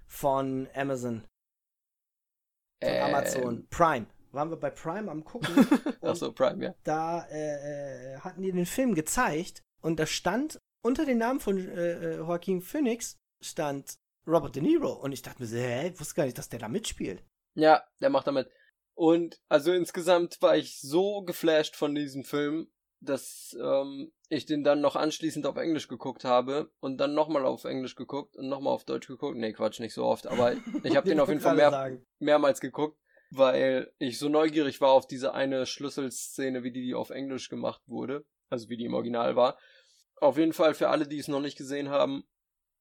Von 0.06 0.68
Amazon. 0.74 1.20
Von 2.82 2.92
ähm. 2.92 3.02
Amazon. 3.02 3.66
Prime. 3.68 4.06
Waren 4.32 4.50
wir 4.50 4.56
bei 4.56 4.70
Prime 4.70 5.10
am 5.10 5.24
gucken. 5.24 5.48
Achso, 6.02 6.32
Prime, 6.32 6.64
ja. 6.64 6.74
Da 6.84 7.26
äh, 7.30 8.14
äh, 8.14 8.18
hatten 8.20 8.42
die 8.42 8.52
den 8.52 8.66
Film 8.66 8.94
gezeigt 8.94 9.62
und 9.80 9.98
da 9.98 10.06
stand 10.06 10.60
unter 10.82 11.04
dem 11.04 11.18
Namen 11.18 11.40
von 11.40 11.58
äh, 11.58 11.92
äh, 11.92 12.16
Joaquin 12.16 12.62
Phoenix 12.62 13.18
stand 13.40 13.98
Robert 14.26 14.54
De 14.54 14.62
Niro. 14.62 14.92
Und 14.92 15.12
ich 15.12 15.22
dachte 15.22 15.42
mir 15.42 15.48
so, 15.48 15.56
hä, 15.56 15.88
ich 15.88 16.00
wusste 16.00 16.14
gar 16.14 16.24
nicht, 16.24 16.38
dass 16.38 16.48
der 16.48 16.60
da 16.60 16.68
mitspielt. 16.68 17.24
Ja, 17.54 17.82
der 18.00 18.10
macht 18.10 18.26
damit. 18.26 18.48
Und 18.94 19.40
also 19.48 19.72
insgesamt 19.72 20.40
war 20.40 20.56
ich 20.56 20.80
so 20.80 21.22
geflasht 21.22 21.74
von 21.74 21.94
diesem 21.94 22.24
Film, 22.24 22.70
dass 23.00 23.56
ähm, 23.60 24.12
ich 24.28 24.46
den 24.46 24.62
dann 24.62 24.80
noch 24.80 24.96
anschließend 24.96 25.46
auf 25.46 25.56
Englisch 25.56 25.88
geguckt 25.88 26.24
habe 26.24 26.70
und 26.80 26.98
dann 26.98 27.14
nochmal 27.14 27.46
auf 27.46 27.64
Englisch 27.64 27.94
geguckt 27.94 28.36
und 28.36 28.48
nochmal 28.48 28.74
auf 28.74 28.84
Deutsch 28.84 29.06
geguckt. 29.06 29.36
Nee, 29.36 29.52
Quatsch, 29.52 29.80
nicht 29.80 29.94
so 29.94 30.04
oft, 30.04 30.26
aber 30.26 30.54
ich 30.82 30.96
habe 30.96 31.08
den 31.08 31.20
auf 31.20 31.28
jeden 31.28 31.40
Fall 31.40 31.56
mehr, 31.56 31.98
mehrmals 32.18 32.60
geguckt, 32.60 32.98
weil 33.30 33.90
ich 33.98 34.18
so 34.18 34.28
neugierig 34.28 34.80
war 34.80 34.90
auf 34.90 35.06
diese 35.06 35.34
eine 35.34 35.66
Schlüsselszene, 35.66 36.62
wie 36.62 36.72
die 36.72 36.94
auf 36.94 37.10
Englisch 37.10 37.48
gemacht 37.48 37.82
wurde, 37.86 38.24
also 38.50 38.68
wie 38.68 38.76
die 38.76 38.84
im 38.84 38.94
Original 38.94 39.34
war. 39.34 39.58
Auf 40.16 40.36
jeden 40.36 40.52
Fall 40.52 40.74
für 40.74 40.88
alle, 40.90 41.08
die 41.08 41.18
es 41.18 41.28
noch 41.28 41.40
nicht 41.40 41.56
gesehen 41.56 41.88
haben, 41.88 42.24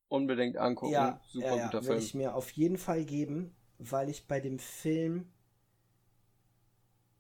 unbedingt 0.09 0.57
angucken. 0.57 0.91
Ja, 0.91 1.21
Super 1.27 1.45
ja, 1.45 1.55
ja, 1.55 1.65
guter 1.65 1.81
Film. 1.81 1.97
Will 1.97 2.03
ich 2.03 2.13
mir 2.13 2.35
auf 2.35 2.51
jeden 2.51 2.77
Fall 2.77 3.05
geben, 3.05 3.55
weil 3.77 4.09
ich 4.09 4.27
bei 4.27 4.41
dem 4.41 4.59
Film 4.59 5.31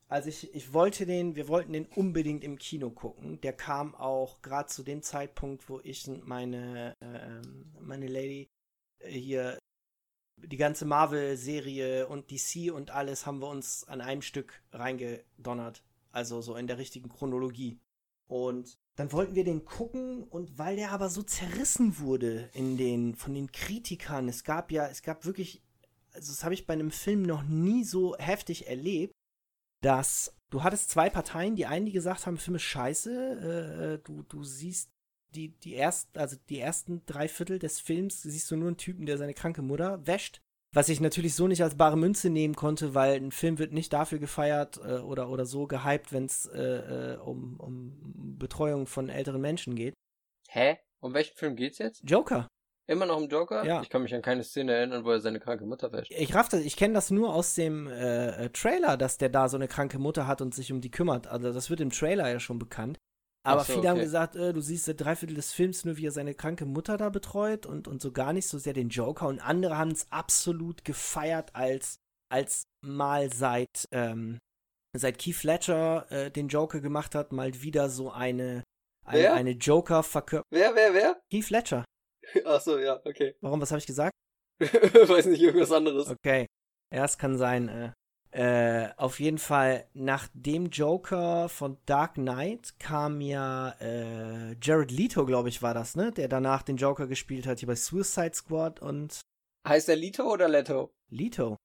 also 0.09 0.29
ich, 0.29 0.53
ich 0.55 0.73
wollte 0.73 1.05
den, 1.05 1.35
wir 1.35 1.47
wollten 1.47 1.73
den 1.73 1.85
unbedingt 1.85 2.43
im 2.43 2.57
Kino 2.57 2.89
gucken. 2.89 3.39
Der 3.41 3.53
kam 3.53 3.93
auch 3.93 4.41
gerade 4.41 4.67
zu 4.67 4.81
dem 4.81 5.03
Zeitpunkt, 5.03 5.69
wo 5.69 5.79
ich 5.83 6.07
meine, 6.23 6.95
äh, 6.99 7.47
meine 7.79 8.07
Lady 8.07 8.47
äh, 8.99 9.11
hier 9.11 9.59
die 10.37 10.57
ganze 10.57 10.85
Marvel-Serie 10.85 12.07
und 12.07 12.31
DC 12.31 12.73
und 12.73 12.89
alles 12.89 13.27
haben 13.27 13.39
wir 13.39 13.49
uns 13.49 13.83
an 13.83 14.01
einem 14.01 14.23
Stück 14.23 14.63
reingedonnert. 14.71 15.83
Also 16.11 16.41
so 16.41 16.55
in 16.55 16.65
der 16.65 16.79
richtigen 16.79 17.09
Chronologie. 17.09 17.77
Und 18.27 18.77
dann 18.95 19.11
wollten 19.11 19.35
wir 19.35 19.43
den 19.43 19.63
gucken 19.63 20.23
und 20.23 20.57
weil 20.57 20.75
der 20.75 20.91
aber 20.91 21.09
so 21.09 21.21
zerrissen 21.21 21.99
wurde 21.99 22.49
in 22.53 22.77
den, 22.77 23.15
von 23.15 23.35
den 23.35 23.51
Kritikern, 23.51 24.27
es 24.27 24.43
gab 24.43 24.71
ja, 24.71 24.87
es 24.87 25.03
gab 25.03 25.25
wirklich, 25.25 25.61
also 26.13 26.31
das 26.31 26.43
habe 26.43 26.55
ich 26.55 26.65
bei 26.65 26.73
einem 26.73 26.91
Film 26.91 27.21
noch 27.21 27.43
nie 27.43 27.83
so 27.83 28.15
heftig 28.17 28.67
erlebt, 28.67 29.13
dass 29.81 30.35
du 30.49 30.63
hattest 30.63 30.89
zwei 30.89 31.09
Parteien, 31.09 31.55
die 31.55 31.65
einen, 31.65 31.85
die 31.85 31.91
gesagt 31.91 32.25
haben, 32.25 32.37
Film 32.37 32.55
ist 32.55 32.63
scheiße, 32.63 33.11
äh, 33.11 33.93
äh, 33.93 33.99
du, 33.99 34.23
du 34.23 34.43
siehst 34.43 34.91
die, 35.35 35.49
die 35.59 35.75
ersten, 35.75 36.17
also 36.17 36.37
die 36.49 36.59
ersten 36.59 37.05
drei 37.05 37.27
Viertel 37.27 37.59
des 37.59 37.79
Films 37.79 38.23
siehst 38.23 38.49
du 38.49 38.55
nur 38.55 38.67
einen 38.67 38.77
Typen, 38.77 39.05
der 39.05 39.17
seine 39.17 39.33
kranke 39.33 39.61
Mutter 39.61 40.05
wäscht. 40.05 40.41
Was 40.71 40.89
ich 40.89 41.01
natürlich 41.01 41.33
so 41.33 41.47
nicht 41.47 41.63
als 41.63 41.75
bare 41.75 41.97
Münze 41.97 42.29
nehmen 42.29 42.55
konnte, 42.55 42.93
weil 42.93 43.15
ein 43.15 43.31
Film 43.31 43.57
wird 43.57 43.73
nicht 43.73 43.91
dafür 43.91 44.19
gefeiert 44.19 44.77
äh, 44.77 44.99
oder, 44.99 45.29
oder 45.29 45.45
so 45.45 45.65
gehypt, 45.65 46.13
wenn 46.13 46.25
es 46.25 46.45
äh, 46.45 47.13
äh, 47.13 47.17
um, 47.17 47.59
um 47.59 48.37
Betreuung 48.37 48.85
von 48.85 49.09
älteren 49.09 49.41
Menschen 49.41 49.75
geht. 49.75 49.93
Hä? 50.47 50.77
Um 50.99 51.13
welchen 51.13 51.35
Film 51.35 51.55
geht's 51.55 51.79
jetzt? 51.79 52.01
Joker. 52.03 52.47
Immer 52.89 53.05
noch 53.05 53.21
im 53.21 53.29
Joker? 53.29 53.63
Ja. 53.65 53.81
Ich 53.83 53.89
kann 53.89 54.01
mich 54.01 54.15
an 54.15 54.23
keine 54.23 54.43
Szene 54.43 54.73
erinnern, 54.73 55.05
wo 55.05 55.11
er 55.11 55.19
seine 55.19 55.39
kranke 55.39 55.63
Mutter 55.63 55.91
wäscht. 55.91 56.11
Ich 56.11 56.33
raff 56.33 56.49
das, 56.49 56.61
ich 56.61 56.75
kenne 56.75 56.95
das 56.95 57.11
nur 57.11 57.31
aus 57.35 57.53
dem 57.53 57.85
äh, 57.85 58.45
äh, 58.45 58.49
Trailer, 58.49 58.97
dass 58.97 59.19
der 59.19 59.29
da 59.29 59.47
so 59.47 59.57
eine 59.57 59.67
kranke 59.67 59.99
Mutter 59.99 60.25
hat 60.25 60.41
und 60.41 60.55
sich 60.55 60.71
um 60.71 60.81
die 60.81 60.89
kümmert. 60.89 61.27
Also 61.27 61.53
das 61.53 61.69
wird 61.69 61.81
im 61.81 61.91
Trailer 61.91 62.27
ja 62.27 62.39
schon 62.39 62.57
bekannt. 62.57 62.97
Aber 63.43 63.61
so, 63.61 63.73
viele 63.73 63.79
okay. 63.79 63.87
haben 63.89 63.99
gesagt, 63.99 64.35
äh, 64.35 64.53
du 64.53 64.61
siehst 64.61 64.91
drei 64.97 65.15
Viertel 65.15 65.35
des 65.35 65.53
Films 65.53 65.85
nur, 65.85 65.97
wie 65.97 66.07
er 66.07 66.11
seine 66.11 66.33
kranke 66.33 66.65
Mutter 66.65 66.97
da 66.97 67.09
betreut 67.09 67.67
und, 67.67 67.87
und 67.87 68.01
so 68.01 68.11
gar 68.11 68.33
nicht 68.33 68.47
so 68.47 68.57
sehr 68.57 68.73
den 68.73 68.89
Joker. 68.89 69.27
Und 69.27 69.39
andere 69.39 69.77
haben 69.77 69.91
es 69.91 70.11
absolut 70.11 70.83
gefeiert 70.83 71.51
als, 71.53 71.99
als 72.33 72.63
mal 72.83 73.31
seit, 73.31 73.85
ähm, 73.91 74.39
seit 74.97 75.19
Keith 75.19 75.35
Fletcher 75.35 76.11
äh, 76.11 76.31
den 76.31 76.47
Joker 76.47 76.81
gemacht 76.81 77.13
hat, 77.13 77.33
mal 77.33 77.61
wieder 77.61 77.87
so 77.87 78.09
eine, 78.09 78.63
eine, 79.05 79.31
eine 79.33 79.51
Joker-Verkörperung. 79.51 80.47
Wer, 80.49 80.73
wer, 80.73 80.93
wer? 80.95 81.21
Keith 81.31 81.45
Fletcher. 81.45 81.85
Ach 82.45 82.61
so, 82.61 82.77
ja, 82.79 82.99
okay. 83.05 83.35
Warum, 83.41 83.61
was 83.61 83.71
habe 83.71 83.79
ich 83.79 83.87
gesagt? 83.87 84.13
Weiß 84.59 85.25
nicht, 85.27 85.41
irgendwas 85.41 85.71
anderes. 85.71 86.09
Okay. 86.09 86.45
Ja, 86.93 87.05
es 87.05 87.17
kann 87.17 87.37
sein. 87.37 87.69
Äh, 87.69 87.91
äh, 88.31 88.93
auf 88.97 89.19
jeden 89.19 89.39
Fall, 89.39 89.87
nach 89.93 90.27
dem 90.33 90.67
Joker 90.67 91.49
von 91.49 91.77
Dark 91.85 92.15
Knight 92.15 92.79
kam 92.79 93.21
ja 93.21 93.71
äh, 93.79 94.55
Jared 94.61 94.91
Leto, 94.91 95.25
glaube 95.25 95.49
ich, 95.49 95.61
war 95.61 95.73
das, 95.73 95.95
ne? 95.95 96.11
Der 96.11 96.27
danach 96.27 96.61
den 96.61 96.77
Joker 96.77 97.07
gespielt 97.07 97.47
hat, 97.47 97.59
hier 97.59 97.67
bei 97.67 97.75
Suicide 97.75 98.35
Squad 98.35 98.81
und. 98.81 99.21
Heißt 99.67 99.89
er 99.89 99.95
Leto 99.95 100.31
oder 100.31 100.47
Leto? 100.47 100.91
Leto. 101.09 101.57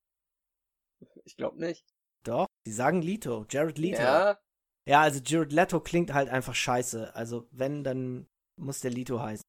Ich 1.24 1.36
glaube 1.36 1.58
nicht. 1.58 1.84
Doch, 2.24 2.46
die 2.66 2.72
sagen 2.72 3.02
Leto. 3.02 3.44
Jared 3.50 3.78
Leto. 3.78 4.02
Ja. 4.02 4.38
Ja, 4.86 5.00
also 5.00 5.20
Jared 5.24 5.52
Leto 5.52 5.80
klingt 5.80 6.12
halt 6.12 6.28
einfach 6.28 6.54
scheiße. 6.54 7.14
Also, 7.14 7.46
wenn, 7.50 7.84
dann 7.84 8.26
muss 8.56 8.80
der 8.80 8.90
Leto 8.90 9.20
heißen. 9.20 9.44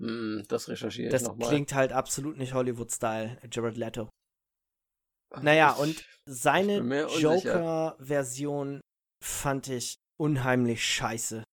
Hm, 0.00 0.44
das 0.48 0.68
recherchiere 0.68 1.14
ich 1.14 1.22
nochmal. 1.22 1.38
Das 1.38 1.48
klingt 1.48 1.74
halt 1.74 1.92
absolut 1.92 2.36
nicht 2.36 2.54
Hollywood-Style, 2.54 3.38
Jared 3.50 3.76
Leto. 3.76 4.08
Naja, 5.42 5.74
ich, 5.76 5.82
und 5.82 6.04
seine 6.24 6.78
Joker-Version 7.18 8.80
fand 9.22 9.68
ich 9.68 9.98
unheimlich 10.18 10.84
scheiße. 10.84 11.44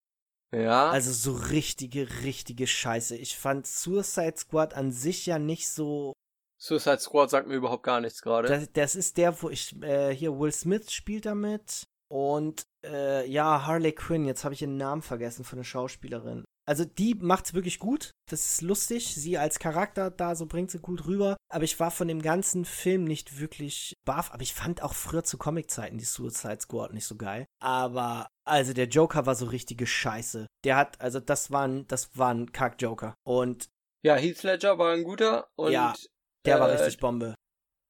Ja. 0.54 0.90
Also 0.90 1.12
so 1.12 1.34
richtige, 1.50 2.24
richtige 2.24 2.68
Scheiße. 2.68 3.18
Ich 3.18 3.38
fand 3.38 3.68
Suicide 3.68 4.36
Squad 4.38 4.74
an 4.74 4.92
sich 4.92 5.26
ja 5.26 5.40
nicht 5.40 5.68
so. 5.68 6.14
Suicide 6.58 7.00
Squad 7.00 7.30
sagt 7.30 7.48
mir 7.48 7.56
überhaupt 7.56 7.84
gar 7.84 8.00
nichts 8.00 8.22
gerade. 8.22 8.48
Das, 8.48 8.72
das, 8.72 8.96
ist 8.96 9.18
der, 9.18 9.42
wo 9.42 9.50
ich, 9.50 9.76
äh, 9.82 10.16
hier 10.16 10.40
Will 10.40 10.54
Smith 10.54 10.92
spielt 10.92 11.26
damit. 11.26 11.84
Und 12.08 12.64
äh, 12.86 13.30
ja, 13.30 13.66
Harley 13.66 13.92
Quinn, 13.92 14.26
jetzt 14.26 14.46
habe 14.46 14.54
ich 14.54 14.62
ihren 14.62 14.78
Namen 14.78 15.02
vergessen 15.02 15.44
von 15.44 15.58
der 15.58 15.64
Schauspielerin. 15.64 16.46
Also 16.68 16.84
die 16.84 17.16
macht's 17.16 17.54
wirklich 17.54 17.80
gut. 17.80 18.12
Das 18.30 18.46
ist 18.46 18.62
lustig. 18.62 19.14
Sie 19.14 19.38
als 19.38 19.60
Charakter 19.60 20.10
da, 20.10 20.36
so 20.36 20.48
bringt 20.48 20.72
sie 20.72 20.80
gut 20.80 21.06
rüber. 21.06 21.38
Aber 21.50 21.64
ich 21.64 21.80
war 21.80 21.92
von 21.92 22.08
dem 22.08 22.22
ganzen 22.22 22.66
Film 22.66 23.04
nicht 23.04 23.40
wirklich 23.40 23.94
baff. 24.04 24.32
Aber 24.32 24.42
ich 24.42 24.54
fand 24.54 24.82
auch 24.82 24.94
früher 24.94 25.24
zu 25.24 25.38
Comic-Zeiten 25.38 25.98
die 25.98 26.06
Suicide 26.06 26.62
Squad 26.62 26.94
nicht 26.94 27.06
so 27.06 27.16
geil. 27.16 27.46
Aber 27.62 28.28
also 28.46 28.74
der 28.74 28.88
Joker 28.88 29.26
war 29.26 29.36
so 29.36 29.46
richtige 29.46 29.86
Scheiße. 29.86 30.48
Der 30.64 30.76
hat, 30.76 31.00
also 31.02 31.20
das 31.20 31.52
war 31.52 31.68
ein, 31.68 31.88
das 31.88 32.18
war 32.18 32.34
ein 32.34 32.52
Kack-Joker. 32.52 33.16
Und 33.24 33.70
ja, 34.04 34.16
Heath 34.16 34.44
Ledger 34.44 34.78
war 34.78 34.94
ein 34.94 35.04
guter 35.04 35.48
und 35.56 35.72
ja, 35.72 35.96
der 36.46 36.58
äh, 36.58 36.60
war 36.60 36.72
richtig 36.72 37.00
Bombe. 37.00 37.34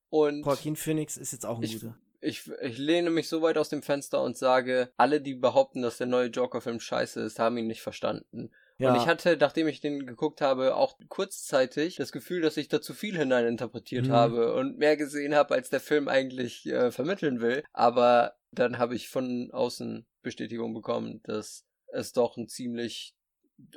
Und 0.10 0.46
Joaquin 0.46 0.78
Phoenix 0.78 1.18
ist 1.18 1.34
jetzt 1.34 1.46
auch 1.46 1.58
ein 1.58 1.64
ich, 1.64 1.74
guter. 1.74 1.98
Ich, 2.22 2.50
ich 2.62 2.78
lehne 2.78 3.10
mich 3.10 3.28
so 3.28 3.42
weit 3.42 3.58
aus 3.58 3.68
dem 3.68 3.84
Fenster 3.84 4.24
und 4.24 4.38
sage, 4.38 4.94
alle, 4.96 5.20
die 5.20 5.36
behaupten, 5.36 5.82
dass 5.82 5.98
der 5.98 6.08
neue 6.08 6.28
Joker-Film 6.28 6.80
scheiße 6.80 7.22
ist, 7.22 7.38
haben 7.38 7.58
ihn 7.58 7.68
nicht 7.68 7.82
verstanden. 7.82 8.50
Ja. 8.78 8.94
Und 8.94 9.02
ich 9.02 9.08
hatte, 9.08 9.38
nachdem 9.40 9.68
ich 9.68 9.80
den 9.80 10.06
geguckt 10.06 10.42
habe, 10.42 10.76
auch 10.76 10.98
kurzzeitig 11.08 11.96
das 11.96 12.12
Gefühl, 12.12 12.42
dass 12.42 12.58
ich 12.58 12.68
da 12.68 12.82
zu 12.82 12.94
viel 12.94 13.18
hineininterpretiert 13.18 14.08
mhm. 14.08 14.12
habe 14.12 14.54
und 14.54 14.78
mehr 14.78 14.98
gesehen 14.98 15.34
habe, 15.34 15.56
als 15.56 15.70
der 15.70 15.80
Film 15.80 16.08
eigentlich 16.08 16.66
äh, 16.66 16.92
vermitteln 16.92 17.40
will. 17.40 17.64
Aber 17.72 18.36
dann 18.52 18.78
habe 18.78 18.96
ich 18.96 19.10
von 19.10 19.50
außen 19.52 20.06
Bestätigung 20.22 20.74
bekommen, 20.74 21.22
dass 21.24 21.66
es 21.88 22.12
doch 22.12 22.36
ein 22.38 22.48
ziemlich 22.48 23.16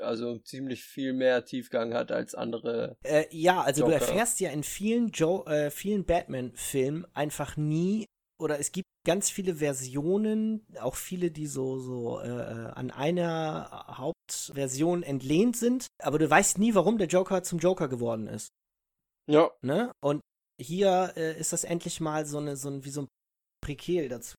also 0.00 0.38
ziemlich 0.38 0.82
viel 0.82 1.12
mehr 1.12 1.44
Tiefgang 1.44 1.94
hat 1.94 2.10
als 2.10 2.34
andere. 2.34 2.96
Äh, 3.04 3.26
ja, 3.30 3.60
also 3.60 3.82
Joker. 3.82 3.98
du 3.98 4.04
erfährst 4.04 4.40
ja 4.40 4.50
in 4.50 4.64
vielen 4.64 5.12
äh, 5.46 5.70
vielen 5.70 6.04
Batman-Filmen 6.04 7.06
einfach 7.14 7.56
nie 7.56 8.08
oder 8.38 8.58
es 8.58 8.72
gibt 8.72 8.88
ganz 9.04 9.30
viele 9.30 9.56
Versionen, 9.56 10.66
auch 10.80 10.96
viele, 10.96 11.30
die 11.30 11.46
so, 11.46 11.78
so 11.78 12.20
äh, 12.20 12.28
äh, 12.28 12.66
an 12.72 12.90
einer 12.90 13.86
Hauptversion 13.96 15.02
entlehnt 15.02 15.56
sind, 15.56 15.86
aber 16.00 16.18
du 16.18 16.28
weißt 16.28 16.58
nie, 16.58 16.74
warum 16.74 16.98
der 16.98 17.08
Joker 17.08 17.42
zum 17.42 17.58
Joker 17.58 17.88
geworden 17.88 18.26
ist. 18.26 18.48
Ja. 19.26 19.50
Ne? 19.62 19.92
Und 20.00 20.20
hier 20.60 21.12
äh, 21.16 21.38
ist 21.38 21.52
das 21.52 21.64
endlich 21.64 22.00
mal 22.00 22.26
so 22.26 22.38
eine, 22.38 22.56
so 22.56 22.68
ein, 22.70 22.84
wie 22.84 22.90
so 22.90 23.02
ein 23.02 23.08
Prequel 23.62 24.08
dazu. 24.08 24.34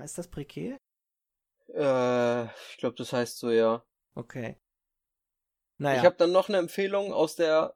Heißt 0.00 0.18
das 0.18 0.28
Prequel? 0.28 0.78
Äh, 1.68 2.44
ich 2.44 2.76
glaube, 2.78 2.96
das 2.96 3.12
heißt 3.12 3.38
so, 3.38 3.50
ja. 3.50 3.84
Okay. 4.14 4.56
Naja. 5.78 6.00
Ich 6.00 6.04
habe 6.04 6.16
dann 6.16 6.32
noch 6.32 6.48
eine 6.48 6.58
Empfehlung 6.58 7.12
aus 7.12 7.36
der 7.36 7.74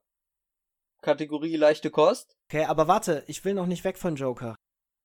Kategorie 1.02 1.56
leichte 1.56 1.90
Kost. 1.90 2.36
Okay, 2.48 2.64
aber 2.64 2.88
warte, 2.88 3.24
ich 3.26 3.44
will 3.44 3.54
noch 3.54 3.66
nicht 3.66 3.84
weg 3.84 3.98
von 3.98 4.16
Joker. 4.16 4.56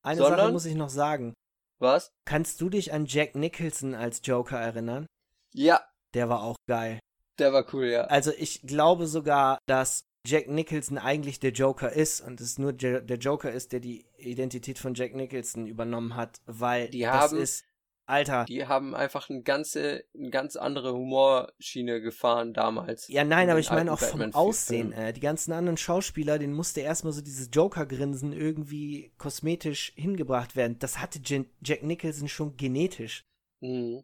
Eine 0.08 0.22
Sondern? 0.22 0.40
Sache 0.40 0.52
muss 0.54 0.66
ich 0.66 0.76
noch 0.76 0.90
sagen. 0.90 1.34
Was? 1.80 2.12
Kannst 2.26 2.62
du 2.62 2.70
dich 2.70 2.94
an 2.94 3.06
Jack 3.08 3.36
Nicholson 3.36 3.94
als 3.94 4.22
Joker 4.24 4.58
erinnern? 4.58 5.06
Ja. 5.54 5.82
Der 6.14 6.30
war 6.30 6.44
auch 6.44 6.56
geil. 6.70 7.00
Der 7.40 7.52
war 7.52 7.66
cool, 7.74 7.88
ja. 7.88 8.06
Also 8.06 8.32
ich 8.32 8.62
glaube 8.62 9.08
sogar, 9.08 9.60
dass 9.68 10.06
Jack 10.26 10.48
Nicholson 10.48 10.98
eigentlich 10.98 11.42
der 11.42 11.52
Joker 11.52 11.92
ist 11.92 12.22
und 12.22 12.40
es 12.40 12.58
nur 12.58 12.72
der 12.72 13.18
Joker 13.18 13.52
ist, 13.52 13.74
der 13.74 13.82
die 13.82 14.06
Identität 14.18 14.80
von 14.80 14.94
Jack 14.94 15.14
Nicholson 15.14 15.68
übernommen 15.68 16.16
hat, 16.16 16.38
weil 16.46 16.88
die 16.90 17.06
haben, 17.06 17.20
das 17.20 17.34
ist 17.34 17.66
Alter. 18.08 18.46
Die 18.46 18.66
haben 18.66 18.96
einfach 18.96 19.30
eine 19.30 19.42
ganze, 19.42 20.06
eine 20.18 20.30
ganz 20.30 20.56
andere 20.56 20.94
Humorschiene 20.94 22.00
gefahren 22.00 22.54
damals. 22.54 23.08
Ja, 23.10 23.26
nein, 23.26 23.50
aber 23.50 23.60
ich 23.60 23.70
meine 23.70 23.92
auch 23.92 24.00
vom 24.00 24.34
Aussehen. 24.34 24.94
Äh, 24.94 25.12
die 25.12 25.20
ganzen 25.20 25.52
anderen 25.52 25.78
Schauspieler, 25.78 26.40
denen 26.40 26.54
musste 26.54 26.80
erstmal 26.82 27.12
so 27.12 27.22
dieses 27.22 27.50
Joker-Grinsen 27.52 28.32
irgendwie 28.32 29.12
kosmetisch 29.18 29.92
hingebracht 29.96 30.56
werden. 30.56 30.80
Das 30.80 31.00
hatte 31.00 31.20
Jack 31.22 31.84
Nicholson 31.84 32.30
schon 32.30 32.56
genetisch. 32.56 33.26
Mhm. 33.62 34.04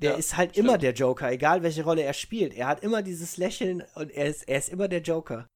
Der 0.00 0.12
ja, 0.12 0.16
ist 0.18 0.36
halt 0.36 0.50
stimmt. 0.50 0.68
immer 0.68 0.78
der 0.78 0.92
Joker, 0.92 1.32
egal 1.32 1.62
welche 1.62 1.84
Rolle 1.84 2.02
er 2.02 2.12
spielt. 2.12 2.54
Er 2.54 2.68
hat 2.68 2.82
immer 2.82 3.02
dieses 3.02 3.36
Lächeln 3.36 3.82
und 3.94 4.10
er 4.12 4.26
ist, 4.26 4.46
er 4.46 4.58
ist 4.58 4.68
immer 4.68 4.88
der 4.88 5.00
Joker. 5.00 5.48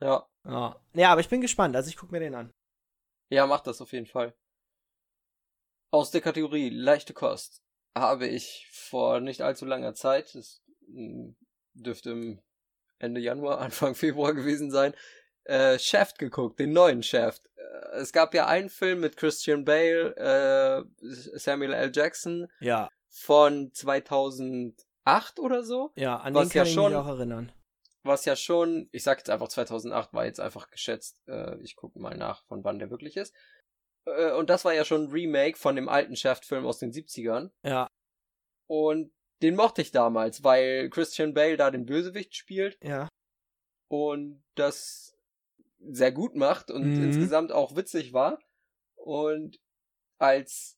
Ja. 0.00 0.28
ja. 0.44 0.80
Ja, 0.92 1.12
aber 1.12 1.20
ich 1.20 1.28
bin 1.28 1.40
gespannt. 1.40 1.74
Also 1.74 1.88
ich 1.88 1.96
gucke 1.96 2.12
mir 2.12 2.20
den 2.20 2.34
an. 2.34 2.52
Ja, 3.30 3.46
mach 3.46 3.60
das 3.60 3.80
auf 3.80 3.92
jeden 3.92 4.06
Fall. 4.06 4.34
Aus 5.90 6.10
der 6.10 6.20
Kategorie 6.20 6.70
leichte 6.70 7.12
Kost 7.12 7.62
habe 7.96 8.26
ich 8.26 8.68
vor 8.70 9.20
nicht 9.20 9.42
allzu 9.42 9.66
langer 9.66 9.94
Zeit, 9.94 10.34
das 10.34 10.62
hm, 10.86 11.36
dürfte 11.74 12.10
im 12.10 12.40
Ende 12.98 13.20
Januar, 13.20 13.58
Anfang 13.60 13.94
Februar 13.94 14.34
gewesen 14.34 14.70
sein, 14.70 14.94
äh, 15.44 15.78
Shaft 15.78 16.18
geguckt, 16.18 16.60
den 16.60 16.72
neuen 16.72 17.02
Shaft. 17.02 17.42
Äh, 17.56 17.96
es 17.98 18.12
gab 18.12 18.34
ja 18.34 18.46
einen 18.46 18.68
Film 18.68 19.00
mit 19.00 19.16
Christian 19.16 19.64
Bale, 19.64 20.14
äh, 20.16 20.84
Samuel 21.38 21.72
L. 21.72 21.90
Jackson. 21.92 22.46
Ja. 22.60 22.88
Von 23.08 23.72
2008 23.72 25.40
oder 25.40 25.64
so. 25.64 25.90
Ja, 25.96 26.18
an 26.18 26.34
den 26.34 26.48
kann 26.48 26.50
ja 26.52 26.62
ich 26.62 26.72
schon, 26.72 26.92
mich 26.92 27.00
auch 27.00 27.08
erinnern. 27.08 27.50
Was 28.04 28.24
ja 28.24 28.36
schon, 28.36 28.88
ich 28.92 29.02
sag 29.02 29.18
jetzt 29.18 29.30
einfach 29.30 29.48
2008, 29.48 30.14
war 30.14 30.24
jetzt 30.24 30.40
einfach 30.40 30.70
geschätzt. 30.70 31.20
Äh, 31.26 31.60
ich 31.62 31.74
gucke 31.74 31.98
mal 31.98 32.16
nach, 32.16 32.44
von 32.46 32.62
wann 32.62 32.78
der 32.78 32.90
wirklich 32.90 33.16
ist. 33.16 33.34
Äh, 34.16 34.32
und 34.32 34.50
das 34.50 34.64
war 34.64 34.74
ja 34.74 34.84
schon 34.84 35.04
ein 35.04 35.10
Remake 35.10 35.58
von 35.58 35.76
dem 35.76 35.88
alten 35.88 36.16
Shaft-Film 36.16 36.66
aus 36.66 36.78
den 36.78 36.92
70ern. 36.92 37.50
Ja. 37.62 37.88
Und 38.66 39.12
den 39.42 39.56
mochte 39.56 39.82
ich 39.82 39.90
damals, 39.90 40.44
weil 40.44 40.90
Christian 40.90 41.34
Bale 41.34 41.56
da 41.56 41.70
den 41.70 41.86
Bösewicht 41.86 42.34
spielt. 42.36 42.78
Ja. 42.82 43.08
Und 43.88 44.42
das 44.54 45.16
sehr 45.80 46.12
gut 46.12 46.36
macht 46.36 46.70
und 46.70 46.96
mhm. 46.96 47.04
insgesamt 47.04 47.52
auch 47.52 47.74
witzig 47.74 48.12
war. 48.12 48.38
Und 48.94 49.58
als 50.18 50.76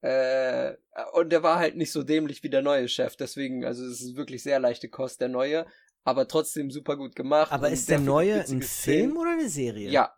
äh, 0.00 0.74
und 1.12 1.30
der 1.30 1.42
war 1.42 1.58
halt 1.58 1.76
nicht 1.76 1.92
so 1.92 2.02
dämlich 2.02 2.42
wie 2.42 2.50
der 2.50 2.62
neue 2.62 2.88
Chef, 2.88 3.16
deswegen, 3.16 3.64
also 3.64 3.84
es 3.84 4.00
ist 4.00 4.16
wirklich 4.16 4.42
sehr 4.42 4.60
leichte 4.60 4.88
Kost, 4.88 5.20
der 5.20 5.28
neue, 5.28 5.66
aber 6.04 6.28
trotzdem 6.28 6.70
super 6.70 6.96
gut 6.96 7.16
gemacht. 7.16 7.52
Aber 7.52 7.68
ist 7.68 7.90
der 7.90 7.98
neue 7.98 8.44
ein 8.44 8.62
Film 8.62 9.16
oder 9.16 9.32
eine 9.32 9.48
Serie? 9.48 9.90
Ja, 9.90 10.17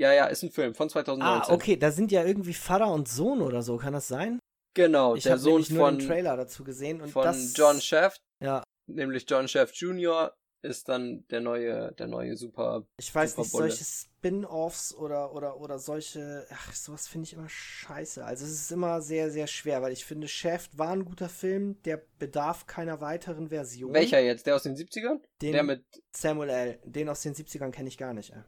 ja, 0.00 0.14
ja, 0.14 0.26
ist 0.26 0.42
ein 0.42 0.50
Film 0.50 0.74
von 0.74 0.88
2019. 0.88 1.52
Ah, 1.52 1.54
okay, 1.54 1.76
da 1.76 1.92
sind 1.92 2.10
ja 2.10 2.24
irgendwie 2.24 2.54
Vater 2.54 2.90
und 2.90 3.06
Sohn 3.06 3.42
oder 3.42 3.60
so, 3.60 3.76
kann 3.76 3.92
das 3.92 4.08
sein? 4.08 4.40
Genau, 4.74 5.14
ich 5.14 5.24
der 5.24 5.36
Sohn 5.36 5.62
von 5.62 5.76
nur 5.76 5.90
den 5.90 5.98
Trailer 6.06 6.38
dazu 6.38 6.64
gesehen 6.64 7.02
und 7.02 7.10
von 7.10 7.24
das, 7.24 7.52
John 7.54 7.80
Shaft. 7.82 8.18
Ja. 8.42 8.62
Nämlich 8.86 9.26
John 9.28 9.46
Shaft 9.46 9.76
Jr. 9.76 10.32
ist 10.62 10.88
dann 10.88 11.26
der 11.28 11.42
neue, 11.42 11.92
der 11.92 12.06
neue 12.06 12.34
Super. 12.36 12.86
Ich 12.98 13.14
weiß 13.14 13.32
Super 13.32 13.42
nicht, 13.42 13.50
solche 13.50 13.84
Spin-offs 13.84 14.94
oder 14.94 15.34
oder 15.34 15.60
oder 15.60 15.78
solche, 15.78 16.46
ach, 16.50 16.72
sowas 16.72 17.06
finde 17.06 17.26
ich 17.26 17.34
immer 17.34 17.48
scheiße. 17.50 18.24
Also 18.24 18.46
es 18.46 18.52
ist 18.52 18.72
immer 18.72 19.02
sehr 19.02 19.30
sehr 19.30 19.48
schwer, 19.48 19.82
weil 19.82 19.92
ich 19.92 20.06
finde 20.06 20.28
Shaft 20.28 20.78
war 20.78 20.92
ein 20.92 21.04
guter 21.04 21.28
Film, 21.28 21.82
der 21.82 22.02
bedarf 22.18 22.66
keiner 22.66 23.02
weiteren 23.02 23.48
Version. 23.48 23.92
Welcher 23.92 24.20
jetzt? 24.20 24.46
Der 24.46 24.54
aus 24.54 24.62
den 24.62 24.76
70ern? 24.76 25.20
Den 25.42 25.52
der 25.52 25.62
mit 25.62 25.84
Samuel 26.16 26.48
L. 26.48 26.78
Den 26.84 27.10
aus 27.10 27.20
den 27.20 27.34
70ern 27.34 27.70
kenne 27.70 27.88
ich 27.88 27.98
gar 27.98 28.14
nicht. 28.14 28.32
Ey. 28.32 28.42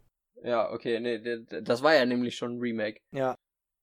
Ja, 0.44 0.70
okay, 0.72 0.98
nee, 1.00 1.18
das 1.62 1.82
war 1.82 1.94
ja 1.94 2.04
nämlich 2.04 2.36
schon 2.36 2.56
ein 2.56 2.60
Remake. 2.60 3.00
Ja. 3.12 3.34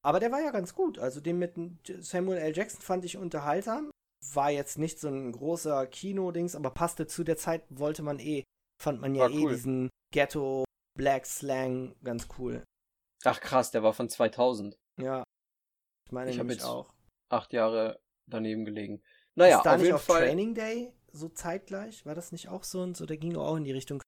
Aber 0.01 0.19
der 0.19 0.31
war 0.31 0.41
ja 0.41 0.51
ganz 0.51 0.73
gut. 0.73 0.97
Also 0.97 1.19
den 1.21 1.39
mit 1.39 1.53
Samuel 1.99 2.37
L. 2.37 2.55
Jackson 2.55 2.81
fand 2.81 3.03
ich 3.05 3.17
unterhaltsam. 3.17 3.91
War 4.33 4.49
jetzt 4.51 4.77
nicht 4.77 4.99
so 4.99 5.07
ein 5.09 5.31
großer 5.31 5.87
Kino-Dings, 5.87 6.55
aber 6.55 6.71
passte 6.71 7.07
zu 7.07 7.23
der 7.23 7.37
Zeit, 7.37 7.63
wollte 7.69 8.01
man 8.01 8.19
eh, 8.19 8.43
fand 8.81 9.01
man 9.01 9.15
ja 9.15 9.23
war 9.23 9.29
eh 9.31 9.43
cool. 9.43 9.51
diesen 9.51 9.89
Ghetto 10.13 10.65
Black 10.97 11.25
Slang 11.25 11.95
ganz 12.03 12.27
cool. 12.37 12.63
Ach 13.23 13.39
krass, 13.39 13.71
der 13.71 13.83
war 13.83 13.93
von 13.93 14.09
2000. 14.09 14.77
Ja. 15.01 15.23
Ich 16.05 16.11
meine, 16.11 16.31
ich 16.31 16.39
habe 16.39 16.51
jetzt 16.51 16.65
auch 16.65 16.93
acht 17.29 17.53
Jahre 17.53 18.01
daneben 18.25 18.65
gelegen. 18.65 19.01
Naja, 19.35 19.57
Ist 19.57 19.65
da 19.65 19.71
auf 19.71 19.77
nicht 19.77 19.85
jeden 19.85 19.95
auf 19.95 20.03
Fall. 20.03 20.23
Training 20.25 20.55
Day 20.55 20.93
so 21.11 21.29
zeitgleich? 21.29 22.05
War 22.05 22.15
das 22.15 22.31
nicht 22.31 22.49
auch 22.49 22.63
so 22.63 22.81
und 22.81 22.97
so? 22.97 23.05
Der 23.05 23.17
ging 23.17 23.35
auch 23.35 23.55
in 23.55 23.63
die 23.63 23.71
Richtung 23.71 24.01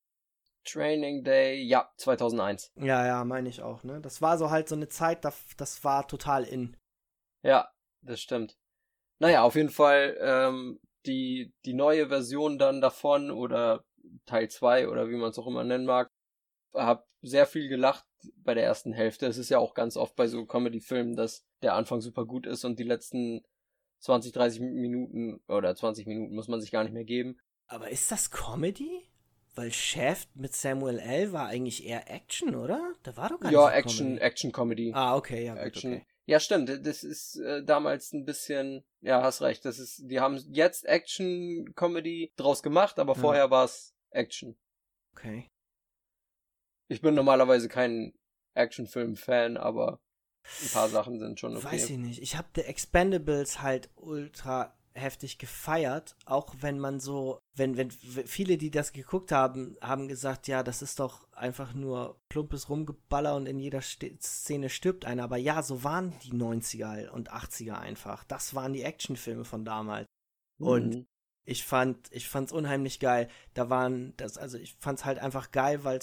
Training 0.64 1.24
Day, 1.24 1.62
ja, 1.62 1.90
2001. 1.96 2.72
Ja, 2.76 3.06
ja, 3.06 3.24
meine 3.24 3.48
ich 3.48 3.62
auch, 3.62 3.82
ne? 3.82 4.00
Das 4.00 4.22
war 4.22 4.38
so 4.38 4.50
halt 4.50 4.68
so 4.68 4.74
eine 4.74 4.88
Zeit, 4.88 5.24
das, 5.24 5.36
das 5.56 5.82
war 5.84 6.06
total 6.06 6.44
in. 6.44 6.76
Ja, 7.42 7.70
das 8.02 8.20
stimmt. 8.20 8.56
Naja, 9.18 9.42
auf 9.42 9.54
jeden 9.54 9.70
Fall, 9.70 10.16
ähm, 10.20 10.80
die, 11.06 11.52
die 11.64 11.74
neue 11.74 12.08
Version 12.08 12.58
dann 12.58 12.80
davon 12.80 13.30
oder 13.30 13.84
Teil 14.26 14.48
2 14.48 14.88
oder 14.88 15.08
wie 15.08 15.16
man 15.16 15.30
es 15.30 15.38
auch 15.38 15.46
immer 15.46 15.64
nennen 15.64 15.84
mag, 15.84 16.10
hab 16.74 17.06
sehr 17.22 17.46
viel 17.46 17.68
gelacht 17.68 18.04
bei 18.36 18.54
der 18.54 18.64
ersten 18.64 18.92
Hälfte. 18.92 19.26
Es 19.26 19.38
ist 19.38 19.48
ja 19.48 19.58
auch 19.58 19.74
ganz 19.74 19.96
oft 19.96 20.16
bei 20.16 20.26
so 20.26 20.46
Comedy-Filmen, 20.46 21.16
dass 21.16 21.44
der 21.62 21.74
Anfang 21.74 22.00
super 22.00 22.24
gut 22.24 22.46
ist 22.46 22.64
und 22.64 22.78
die 22.78 22.84
letzten 22.84 23.42
20, 24.00 24.32
30 24.32 24.60
Minuten 24.60 25.40
oder 25.48 25.74
20 25.74 26.06
Minuten 26.06 26.34
muss 26.34 26.48
man 26.48 26.60
sich 26.60 26.70
gar 26.70 26.82
nicht 26.82 26.92
mehr 26.92 27.04
geben. 27.04 27.38
Aber 27.66 27.90
ist 27.90 28.10
das 28.10 28.30
Comedy? 28.30 29.06
Weil 29.54 29.72
Shaft 29.72 30.34
mit 30.34 30.54
Samuel 30.54 30.98
L. 30.98 31.32
war 31.32 31.48
eigentlich 31.48 31.84
eher 31.86 32.10
Action, 32.10 32.54
oder? 32.54 32.94
Da 33.02 33.16
war 33.16 33.28
doch 33.28 33.40
gar 33.40 33.52
ja, 33.52 33.66
nicht 33.66 33.70
Ja, 33.70 33.78
Action, 33.78 34.06
Comedy. 34.06 34.20
Action 34.22 34.52
Comedy. 34.52 34.92
Ah, 34.94 35.16
okay, 35.16 35.44
ja, 35.44 35.54
gut, 35.54 35.62
Action. 35.62 35.92
Okay. 35.94 36.06
Ja, 36.24 36.40
stimmt. 36.40 36.86
Das 36.86 37.04
ist 37.04 37.36
äh, 37.36 37.62
damals 37.62 38.12
ein 38.12 38.24
bisschen, 38.24 38.84
ja, 39.00 39.22
hast 39.22 39.42
recht. 39.42 39.64
Das 39.64 39.78
ist, 39.78 40.08
die 40.10 40.20
haben 40.20 40.36
jetzt 40.50 40.86
Action 40.86 41.74
Comedy 41.74 42.32
draus 42.36 42.62
gemacht, 42.62 42.98
aber 42.98 43.14
ja. 43.14 43.20
vorher 43.20 43.50
war 43.50 43.64
es 43.64 43.94
Action. 44.10 44.56
Okay. 45.14 45.50
Ich 46.88 47.02
bin 47.02 47.14
normalerweise 47.14 47.68
kein 47.68 48.14
Actionfilm-Fan, 48.54 49.56
aber 49.56 50.00
ein 50.62 50.68
paar 50.72 50.88
Sachen 50.88 51.18
sind 51.18 51.38
schon 51.38 51.56
okay. 51.56 51.72
Weiß 51.72 51.90
ich 51.90 51.98
nicht. 51.98 52.22
Ich 52.22 52.36
habe 52.36 52.48
The 52.54 52.62
Expendables 52.62 53.60
halt 53.60 53.90
ultra 53.96 54.76
heftig 54.94 55.38
gefeiert, 55.38 56.16
auch 56.24 56.54
wenn 56.60 56.78
man 56.78 57.00
so, 57.00 57.40
wenn, 57.54 57.76
wenn 57.76 57.90
viele, 57.90 58.58
die 58.58 58.70
das 58.70 58.92
geguckt 58.92 59.32
haben, 59.32 59.76
haben 59.80 60.08
gesagt, 60.08 60.48
ja, 60.48 60.62
das 60.62 60.82
ist 60.82 61.00
doch 61.00 61.26
einfach 61.32 61.74
nur 61.74 62.20
plumpes 62.28 62.68
Rumgeballer 62.68 63.34
und 63.36 63.46
in 63.46 63.58
jeder 63.58 63.80
Szene 63.82 64.68
stirbt 64.68 65.04
einer. 65.04 65.24
Aber 65.24 65.36
ja, 65.36 65.62
so 65.62 65.84
waren 65.84 66.12
die 66.24 66.32
90er 66.32 67.08
und 67.10 67.32
80er 67.32 67.74
einfach. 67.74 68.24
Das 68.24 68.54
waren 68.54 68.72
die 68.72 68.82
Actionfilme 68.82 69.44
von 69.44 69.64
damals. 69.64 70.06
Mhm. 70.58 70.66
Und 70.66 71.06
ich 71.44 71.64
fand, 71.64 71.98
ich 72.12 72.28
fand's 72.28 72.52
unheimlich 72.52 73.00
geil. 73.00 73.28
Da 73.54 73.68
waren 73.68 74.14
das, 74.16 74.38
also 74.38 74.58
ich 74.58 74.74
fand's 74.74 75.04
halt 75.04 75.18
einfach 75.18 75.50
geil, 75.50 75.82
weil 75.84 75.98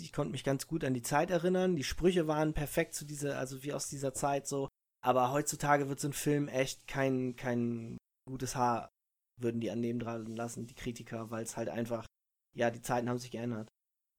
ich 0.00 0.12
konnte 0.12 0.32
mich 0.32 0.42
ganz 0.42 0.66
gut 0.66 0.84
an 0.84 0.94
die 0.94 1.02
Zeit 1.02 1.30
erinnern. 1.30 1.76
Die 1.76 1.84
Sprüche 1.84 2.26
waren 2.26 2.52
perfekt 2.52 2.94
zu 2.94 3.04
dieser, 3.04 3.38
also 3.38 3.62
wie 3.62 3.72
aus 3.72 3.88
dieser 3.88 4.12
Zeit 4.12 4.46
so. 4.46 4.68
Aber 5.04 5.32
heutzutage 5.32 5.88
wird 5.88 6.00
so 6.00 6.08
ein 6.08 6.12
Film 6.12 6.48
echt 6.48 6.86
kein, 6.86 7.36
kein 7.36 7.98
gutes 8.26 8.56
Haar 8.56 8.92
würden 9.36 9.60
die 9.60 9.70
an 9.70 9.82
dem 9.82 9.98
dran 9.98 10.26
lassen, 10.26 10.66
die 10.66 10.74
Kritiker, 10.74 11.30
weil 11.30 11.42
es 11.42 11.56
halt 11.56 11.68
einfach, 11.68 12.06
ja, 12.54 12.70
die 12.70 12.82
Zeiten 12.82 13.08
haben 13.08 13.18
sich 13.18 13.30
geändert. 13.30 13.72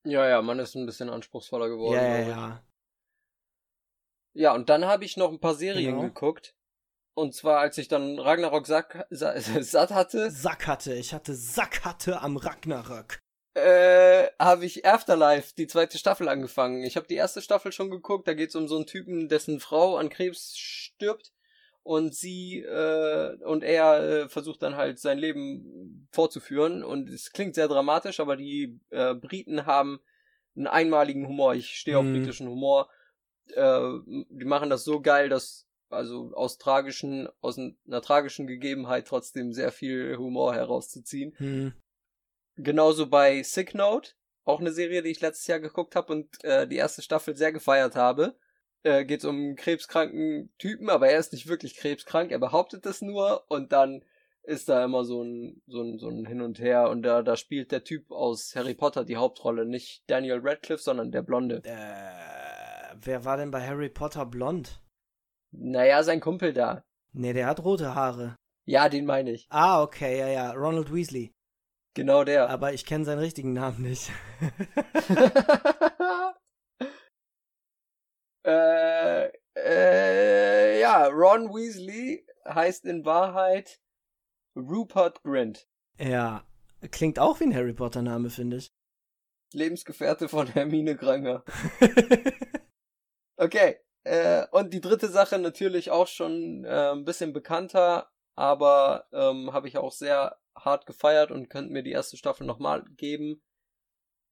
Ja, 0.06 0.28
ja, 0.28 0.41
man 0.41 0.60
ist 0.60 0.76
ein 0.76 0.86
bisschen 0.86 1.10
anspruchssatzvoller 1.10 1.70
geworden. 1.70 1.95
Ja, 1.95 2.18
ja, 2.18 2.28
ja. 2.28 2.64
Ja, 4.36 4.54
und 4.54 4.70
dann 4.70 4.86
habe 4.86 5.06
ich 5.06 5.16
noch 5.16 5.32
ein 5.32 5.39
paar 5.39 5.56
Serien 5.56 5.95
genau. 5.95 6.08
geguckt. 6.08 6.56
Und 7.16 7.36
zwar, 7.36 7.60
als 7.60 7.78
ich 7.78 7.88
dann 7.88 8.18
Ragnarok 8.20 8.66
sack, 8.66 9.06
satt 9.12 9.91
hatte. 9.91 10.32
Sack 10.32 10.68
hatte, 10.68 10.95
ich 10.95 11.14
hatte 11.14 11.36
Sack 11.36 11.86
hatte 11.86 12.22
am 12.22 12.38
Ragnarok. 12.38 13.20
Äh, 13.56 14.30
habe 14.39 14.66
ich 14.66 14.84
Afterlife, 14.84 15.54
die 15.56 15.68
zweite 15.68 15.99
Staffel 15.99 16.28
angefangen. 16.28 16.84
Ich 16.84 16.97
habe 16.97 17.06
die 17.06 17.16
erste 17.16 17.43
Staffel 17.43 17.72
schon 17.72 17.91
geguckt, 17.91 18.28
da 18.28 18.34
geht 18.34 18.49
es 18.49 18.56
um 18.56 18.68
so 18.68 18.76
einen 18.78 18.88
Typen, 18.88 19.30
dessen 19.30 19.60
Frau 19.60 19.95
an 19.97 20.10
Krebs 20.10 20.58
stirbt 20.58 21.32
und 21.84 22.16
sie 22.16 22.60
äh, 22.62 23.36
und 23.44 23.64
er 23.64 24.04
äh, 24.04 24.30
versucht 24.30 24.62
dann 24.62 24.76
halt 24.76 25.00
sein 25.00 25.18
Leben 25.18 26.08
fortzuführen 26.12 26.84
und 26.84 27.10
es 27.10 27.32
klingt 27.32 27.56
sehr 27.56 27.68
dramatisch, 27.68 28.20
aber 28.20 28.38
die 28.38 28.80
äh, 28.90 29.14
Briten 29.14 29.66
haben 29.66 30.00
einen 30.56 30.68
einmaligen 30.68 31.28
Humor. 31.28 31.56
Ich 31.56 31.78
stehe 31.78 31.98
auf 31.98 32.06
mhm. 32.06 32.14
britischen 32.14 32.48
Humor. 32.48 32.90
Äh, 33.54 33.82
die 34.06 34.46
machen 34.46 34.70
das 34.70 34.86
so 34.86 35.02
geil, 35.02 35.28
dass 35.28 35.68
also 35.90 36.32
aus 36.34 36.58
tragischen, 36.58 37.28
aus 37.42 37.58
einer 37.58 38.02
tragischen 38.02 38.48
Gegebenheit 38.48 39.08
trotzdem 39.08 39.54
sehr 39.54 39.72
viel 39.72 40.18
Humor 40.18 40.56
herauszuziehen. 40.56 41.36
Mhm. 41.38 41.74
Genauso 42.56 43.08
bei 43.08 43.44
Sick 43.44 43.76
Note, 43.76 44.12
auch 44.44 44.60
eine 44.60 44.72
Serie, 44.72 45.04
die 45.04 45.10
ich 45.10 45.22
letztes 45.22 45.48
Jahr 45.48 45.60
geguckt 45.60 45.96
habe 45.96 46.14
und 46.14 46.44
äh, 46.44 46.68
die 46.68 46.78
erste 46.78 47.02
Staffel 47.02 47.36
sehr 47.36 47.52
gefeiert 47.52 47.96
habe 47.96 48.36
äh, 48.84 49.06
geht 49.06 49.20
es 49.20 49.26
um 49.26 49.36
einen 49.36 49.56
krebskranken 49.56 50.54
Typen, 50.58 50.90
aber 50.90 51.10
er 51.10 51.20
ist 51.20 51.34
nicht 51.34 51.48
wirklich 51.48 51.76
krebskrank, 51.76 52.32
er 52.32 52.40
behauptet 52.40 52.86
das 52.86 53.02
nur 53.02 53.50
und 53.50 53.72
dann 53.72 54.04
ist 54.44 54.68
da 54.68 54.84
immer 54.84 55.06
so 55.06 55.24
ein, 55.24 55.62
so 55.68 55.82
ein, 55.82 55.98
so 56.00 56.10
ein 56.10 56.26
Hin 56.26 56.42
und 56.42 56.60
Her 56.60 56.90
und 56.90 57.02
da, 57.04 57.22
da 57.22 57.38
spielt 57.38 57.72
der 57.72 57.84
Typ 57.84 58.12
aus 58.12 58.54
Harry 58.56 58.74
Potter 58.74 59.06
die 59.06 59.16
Hauptrolle, 59.16 59.66
nicht 59.66 60.04
Daniel 60.08 60.42
Radcliffe, 60.44 60.84
sondern 60.84 61.12
der 61.12 61.22
Blonde. 61.22 61.62
Äh, 61.64 62.96
wer 63.02 63.24
war 63.24 63.38
denn 63.38 63.52
bei 63.52 63.66
Harry 63.66 63.90
Potter 63.90 64.26
blond? 64.26 64.82
Naja, 65.52 66.04
sein 66.04 66.20
Kumpel 66.20 66.52
da. 66.52 66.84
Nee, 67.14 67.34
der 67.34 67.48
hat 67.48 67.64
rote 67.64 67.96
Haare. 67.96 68.36
Ja, 68.66 68.90
den 68.90 69.06
meine 69.06 69.32
ich. 69.32 69.46
Ah, 69.50 69.82
okay, 69.82 70.20
ja, 70.20 70.28
ja. 70.28 70.52
Ronald 70.52 70.94
Weasley. 70.94 71.32
Genau 71.94 72.24
der. 72.24 72.50
Aber 72.50 72.74
ich 72.74 72.86
kenne 72.86 73.06
seinen 73.06 73.20
richtigen 73.20 73.54
Namen 73.54 73.84
nicht. 73.84 74.12
äh, 78.44 79.32
äh, 79.56 80.80
ja, 80.80 81.08
Ron 81.08 81.50
Weasley 81.50 82.26
heißt 82.46 82.86
in 82.86 83.06
Wahrheit 83.06 83.80
Rupert 84.56 85.24
Grint. 85.24 85.68
Ja, 86.00 86.44
klingt 86.91 87.20
auch 87.20 87.39
wie 87.39 87.46
ein 87.46 87.56
Harry 87.56 87.74
Potter 87.74 88.02
Name, 88.02 88.30
finde 88.30 88.58
ich. 88.58 88.72
Lebensgefährte 89.54 90.28
von 90.28 90.48
Hermine 90.48 90.96
Granger. 90.96 91.44
okay, 93.38 93.78
äh, 94.04 94.48
und 94.52 94.74
die 94.74 94.82
dritte 94.82 95.08
Sache 95.08 95.38
natürlich 95.39 95.91
auch 95.91 96.08
schon 96.08 96.66
äh, 96.66 96.91
ein 96.91 97.06
bisschen 97.06 97.34
bekannter, 97.34 98.12
aber 98.36 99.08
ähm, 99.12 99.54
habe 99.54 99.68
ich 99.68 99.78
auch 99.78 99.91
sehr 99.91 100.38
hart 100.56 100.86
gefeiert 100.86 101.32
und 101.32 101.50
könnt 101.50 101.72
mir 101.72 101.84
die 101.84 101.91
erste 101.91 102.18
Staffel 102.18 102.46
nochmal 102.46 102.84
geben. 102.98 103.41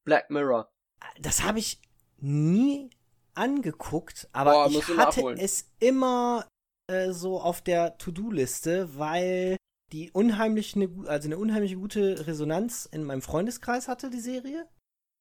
Black 0.03 0.29
Mirror. 0.29 0.71
Das 1.19 1.43
habe 1.43 1.59
ich 1.59 1.79
nie 2.17 2.89
angeguckt, 3.35 4.29
aber 4.33 4.51
Boah, 4.51 4.67
ich 4.69 4.87
hatte 4.97 5.21
nachholen. 5.21 5.37
es 5.37 5.69
immer 5.79 6.47
äh, 6.87 7.11
so 7.11 7.39
auf 7.39 7.61
der 7.61 7.97
To-Do-Liste, 7.97 8.97
weil 8.97 9.57
die 9.91 10.11
unheimlich 10.11 10.75
eine, 10.75 10.89
also 11.07 11.27
eine 11.27 11.37
unheimlich 11.37 11.75
gute 11.75 12.27
Resonanz 12.27 12.87
in 12.91 13.03
meinem 13.03 13.21
Freundeskreis 13.21 13.87
hatte, 13.87 14.09
die 14.09 14.19
Serie. 14.19 14.67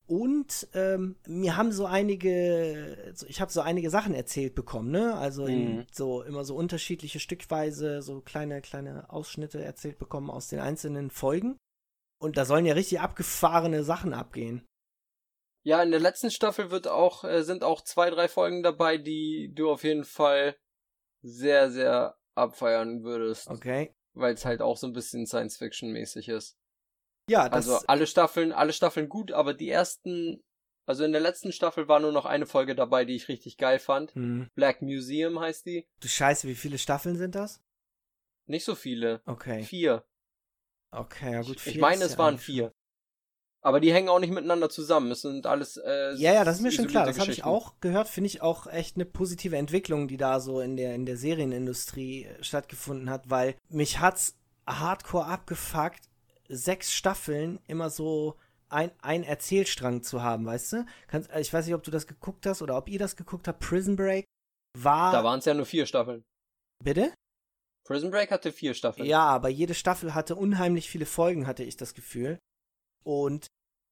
Und 0.06 0.66
ähm, 0.74 1.14
mir 1.26 1.56
haben 1.56 1.70
so 1.70 1.86
einige, 1.86 3.14
ich 3.28 3.40
habe 3.40 3.52
so 3.52 3.60
einige 3.60 3.90
Sachen 3.90 4.12
erzählt 4.12 4.56
bekommen, 4.56 4.90
ne? 4.90 5.14
Also 5.14 5.46
mhm. 5.46 5.86
so 5.92 6.22
immer 6.22 6.44
so 6.44 6.56
unterschiedliche 6.56 7.20
Stückweise, 7.20 8.02
so 8.02 8.20
kleine, 8.20 8.60
kleine 8.60 9.08
Ausschnitte 9.12 9.62
erzählt 9.62 9.98
bekommen 10.00 10.28
aus 10.28 10.48
den 10.48 10.58
einzelnen 10.58 11.10
Folgen. 11.10 11.56
Und 12.20 12.36
da 12.36 12.44
sollen 12.44 12.66
ja 12.66 12.74
richtig 12.74 13.00
abgefahrene 13.00 13.84
Sachen 13.84 14.12
abgehen. 14.12 14.66
Ja, 15.62 15.82
in 15.82 15.90
der 15.90 16.00
letzten 16.00 16.30
Staffel 16.30 16.70
wird 16.70 16.88
auch, 16.88 17.24
äh, 17.24 17.42
sind 17.42 17.64
auch 17.64 17.82
zwei, 17.82 18.10
drei 18.10 18.28
Folgen 18.28 18.62
dabei, 18.62 18.96
die 18.96 19.52
du 19.54 19.70
auf 19.70 19.84
jeden 19.84 20.04
Fall 20.04 20.56
sehr, 21.22 21.70
sehr 21.70 22.16
abfeiern 22.34 23.02
würdest. 23.02 23.48
Okay. 23.48 23.94
Weil 24.14 24.34
es 24.34 24.44
halt 24.44 24.62
auch 24.62 24.76
so 24.76 24.86
ein 24.86 24.92
bisschen 24.92 25.26
Science-Fiction-mäßig 25.26 26.28
ist. 26.28 26.56
Ja, 27.28 27.48
das 27.48 27.68
Also 27.68 27.86
alle 27.86 28.06
Staffeln, 28.06 28.52
alle 28.52 28.72
Staffeln 28.72 29.08
gut, 29.08 29.32
aber 29.32 29.54
die 29.54 29.68
ersten, 29.68 30.42
also 30.86 31.04
in 31.04 31.12
der 31.12 31.20
letzten 31.20 31.52
Staffel 31.52 31.86
war 31.88 32.00
nur 32.00 32.12
noch 32.12 32.24
eine 32.24 32.46
Folge 32.46 32.74
dabei, 32.74 33.04
die 33.04 33.14
ich 33.14 33.28
richtig 33.28 33.58
geil 33.58 33.78
fand. 33.78 34.16
Mhm. 34.16 34.48
Black 34.54 34.82
Museum 34.82 35.38
heißt 35.38 35.66
die. 35.66 35.86
Du 36.00 36.08
Scheiße, 36.08 36.48
wie 36.48 36.54
viele 36.54 36.78
Staffeln 36.78 37.16
sind 37.16 37.34
das? 37.34 37.62
Nicht 38.46 38.64
so 38.64 38.74
viele. 38.74 39.22
Okay. 39.26 39.62
Vier. 39.62 40.04
Okay, 40.90 41.32
ja 41.32 41.42
gut. 41.42 41.60
Vier 41.60 41.72
ich 41.72 41.78
meine, 41.78 42.04
es 42.04 42.12
ja 42.12 42.18
waren 42.18 42.38
vier. 42.38 42.72
Aber 43.62 43.80
die 43.80 43.92
hängen 43.92 44.08
auch 44.08 44.20
nicht 44.20 44.32
miteinander 44.32 44.70
zusammen. 44.70 45.10
Es 45.10 45.20
sind 45.20 45.46
alles. 45.46 45.76
Äh, 45.76 46.14
ja, 46.14 46.32
ja, 46.32 46.44
das 46.44 46.56
ist 46.56 46.62
mir 46.62 46.72
schon 46.72 46.86
klar. 46.86 47.04
Das 47.04 47.18
habe 47.18 47.30
ich 47.30 47.44
auch 47.44 47.74
gehört. 47.80 48.08
Finde 48.08 48.28
ich 48.28 48.40
auch 48.40 48.66
echt 48.66 48.96
eine 48.96 49.04
positive 49.04 49.56
Entwicklung, 49.56 50.08
die 50.08 50.16
da 50.16 50.40
so 50.40 50.60
in 50.60 50.76
der 50.76 50.94
in 50.94 51.04
der 51.04 51.18
Serienindustrie 51.18 52.24
äh, 52.24 52.42
stattgefunden 52.42 53.10
hat, 53.10 53.28
weil 53.28 53.56
mich 53.68 54.00
hat's 54.00 54.36
hardcore 54.66 55.26
abgefuckt, 55.26 56.08
sechs 56.48 56.92
Staffeln 56.92 57.60
immer 57.66 57.90
so 57.90 58.36
ein, 58.70 58.92
ein 59.02 59.24
Erzählstrang 59.24 60.02
zu 60.02 60.22
haben, 60.22 60.46
weißt 60.46 60.72
du? 60.72 60.86
Kannst, 61.08 61.30
ich 61.38 61.52
weiß 61.52 61.66
nicht, 61.66 61.74
ob 61.74 61.82
du 61.82 61.90
das 61.90 62.06
geguckt 62.06 62.46
hast 62.46 62.62
oder 62.62 62.76
ob 62.76 62.88
ihr 62.88 62.98
das 62.98 63.16
geguckt 63.16 63.48
habt. 63.48 63.60
Prison 63.60 63.96
Break 63.96 64.24
war. 64.78 65.12
Da 65.12 65.24
waren 65.24 65.40
es 65.40 65.44
ja 65.44 65.54
nur 65.54 65.66
vier 65.66 65.86
Staffeln. 65.86 66.22
Bitte? 66.82 67.12
Prison 67.84 68.10
Break 68.10 68.30
hatte 68.30 68.52
vier 68.52 68.74
Staffeln. 68.74 69.06
Ja, 69.06 69.24
aber 69.24 69.48
jede 69.48 69.74
Staffel 69.74 70.14
hatte 70.14 70.36
unheimlich 70.36 70.88
viele 70.88 71.06
Folgen, 71.06 71.46
hatte 71.46 71.64
ich 71.64 71.76
das 71.76 71.94
Gefühl. 71.94 72.38
Und 73.02 73.46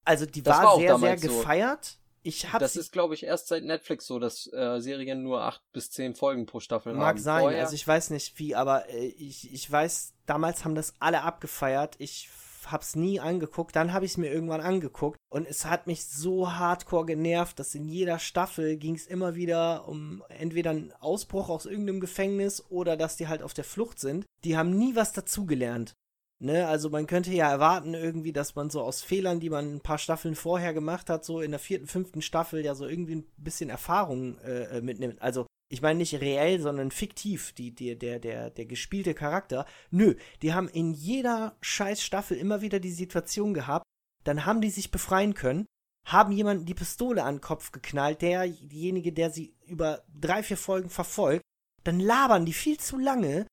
also 0.05 0.25
die 0.25 0.45
war, 0.45 0.63
war 0.63 0.77
sehr, 0.77 0.97
sehr 0.97 1.17
gefeiert. 1.17 1.85
So. 1.85 1.99
Ich 2.21 2.51
hab 2.51 2.59
das 2.59 2.75
ist, 2.75 2.91
glaube 2.91 3.13
ich, 3.13 3.23
erst 3.23 3.47
seit 3.47 3.63
Netflix 3.63 4.05
so, 4.05 4.19
dass 4.19 4.51
äh, 4.51 4.79
Serien 4.81 5.23
nur 5.23 5.41
acht 5.41 5.61
bis 5.71 5.89
zehn 5.89 6.15
Folgen 6.15 6.45
pro 6.45 6.59
Staffel 6.59 6.93
Mag 6.93 7.01
haben. 7.01 7.15
Mag 7.15 7.19
sein, 7.19 7.41
Vorher... 7.43 7.61
also 7.61 7.75
ich 7.75 7.87
weiß 7.87 8.09
nicht 8.09 8.37
wie, 8.39 8.55
aber 8.55 8.89
äh, 8.89 9.05
ich, 9.05 9.53
ich 9.53 9.71
weiß, 9.71 10.13
damals 10.25 10.65
haben 10.65 10.75
das 10.75 10.93
alle 10.99 11.21
abgefeiert. 11.21 11.95
Ich 11.97 12.29
hab's 12.65 12.95
nie 12.95 13.19
angeguckt, 13.19 13.75
dann 13.75 13.93
habe 13.93 14.05
ich 14.05 14.11
es 14.11 14.17
mir 14.17 14.31
irgendwann 14.31 14.61
angeguckt 14.61 15.17
und 15.29 15.47
es 15.47 15.65
hat 15.65 15.87
mich 15.87 16.05
so 16.05 16.51
hardcore 16.51 17.05
genervt, 17.05 17.57
dass 17.57 17.73
in 17.73 17.87
jeder 17.87 18.19
Staffel 18.19 18.77
ging 18.77 18.95
es 18.95 19.07
immer 19.07 19.35
wieder 19.35 19.87
um 19.87 20.23
entweder 20.27 20.71
einen 20.71 20.93
Ausbruch 20.99 21.49
aus 21.49 21.65
irgendeinem 21.65 21.99
Gefängnis 21.99 22.63
oder 22.69 22.97
dass 22.97 23.15
die 23.15 23.27
halt 23.27 23.41
auf 23.41 23.53
der 23.53 23.63
Flucht 23.63 23.99
sind. 23.99 24.25
Die 24.43 24.57
haben 24.57 24.77
nie 24.77 24.95
was 24.95 25.13
dazugelernt. 25.13 25.93
Ne, 26.41 26.65
also 26.67 26.89
man 26.89 27.05
könnte 27.05 27.33
ja 27.33 27.51
erwarten 27.51 27.93
irgendwie, 27.93 28.31
dass 28.31 28.55
man 28.55 28.69
so 28.69 28.81
aus 28.81 29.01
Fehlern, 29.01 29.41
die 29.41 29.49
man 29.49 29.75
ein 29.75 29.81
paar 29.81 29.97
Staffeln 29.97 30.35
vorher 30.35 30.73
gemacht 30.73 31.09
hat, 31.09 31.25
so 31.25 31.41
in 31.41 31.51
der 31.51 31.59
vierten, 31.59 31.87
fünften 31.87 32.21
Staffel 32.21 32.63
ja 32.63 32.75
so 32.75 32.87
irgendwie 32.87 33.17
ein 33.17 33.27
bisschen 33.35 33.69
Erfahrung 33.69 34.37
äh, 34.39 34.77
äh 34.77 34.81
mitnimmt. 34.81 35.21
Also 35.21 35.47
ich 35.69 35.81
meine 35.81 35.99
nicht 35.99 36.15
reell, 36.21 36.61
sondern 36.61 36.91
fiktiv, 36.91 37.51
die, 37.51 37.75
die, 37.75 37.97
der, 37.97 38.19
der, 38.19 38.49
der 38.51 38.65
gespielte 38.65 39.13
Charakter. 39.13 39.65
Nö, 39.91 40.15
die 40.41 40.53
haben 40.53 40.69
in 40.69 40.93
jeder 40.93 41.57
scheiß 41.59 42.01
Staffel 42.01 42.37
immer 42.37 42.61
wieder 42.61 42.79
die 42.79 42.91
Situation 42.91 43.53
gehabt, 43.53 43.85
dann 44.23 44.45
haben 44.45 44.61
die 44.61 44.71
sich 44.71 44.91
befreien 44.91 45.33
können, 45.33 45.65
haben 46.07 46.31
jemanden 46.31 46.65
die 46.65 46.73
Pistole 46.73 47.23
an 47.23 47.35
den 47.35 47.41
Kopf 47.41 47.73
geknallt, 47.73 48.21
derjenige, 48.21 49.11
der 49.11 49.29
sie 49.29 49.53
über 49.65 50.03
drei, 50.19 50.41
vier 50.41 50.57
Folgen 50.57 50.89
verfolgt, 50.89 51.43
dann 51.83 51.99
labern 51.99 52.45
die 52.45 52.53
viel 52.53 52.79
zu 52.79 52.97
lange 52.97 53.45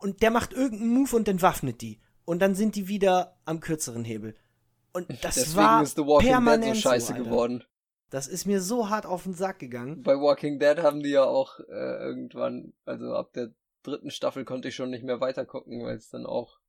und 0.00 0.22
der 0.22 0.30
macht 0.30 0.54
irgendeinen 0.54 0.94
Move 0.94 1.16
und 1.16 1.28
entwaffnet 1.28 1.82
die. 1.82 2.00
Und 2.30 2.38
dann 2.38 2.54
sind 2.54 2.76
die 2.76 2.86
wieder 2.86 3.36
am 3.44 3.58
kürzeren 3.58 4.04
Hebel. 4.04 4.36
Und 4.92 5.10
das 5.24 5.34
Deswegen 5.34 5.56
war 5.56 5.82
ist 5.82 5.96
The 5.96 6.02
Walking 6.02 6.28
permanent 6.28 6.64
Dead 6.64 6.74
so 6.76 6.80
scheiße 6.80 7.14
so, 7.16 7.24
geworden. 7.24 7.64
Das 8.08 8.28
ist 8.28 8.46
mir 8.46 8.60
so 8.60 8.88
hart 8.88 9.04
auf 9.04 9.24
den 9.24 9.34
Sack 9.34 9.58
gegangen. 9.58 10.04
Bei 10.04 10.14
Walking 10.14 10.60
Dead 10.60 10.78
haben 10.78 11.02
die 11.02 11.10
ja 11.10 11.24
auch 11.24 11.58
äh, 11.58 12.04
irgendwann, 12.04 12.72
also 12.84 13.14
ab 13.16 13.32
der 13.32 13.52
dritten 13.82 14.12
Staffel 14.12 14.44
konnte 14.44 14.68
ich 14.68 14.76
schon 14.76 14.90
nicht 14.90 15.02
mehr 15.02 15.20
weitergucken, 15.20 15.82
weil 15.82 15.96
es 15.96 16.08
dann 16.08 16.24
auch 16.24 16.60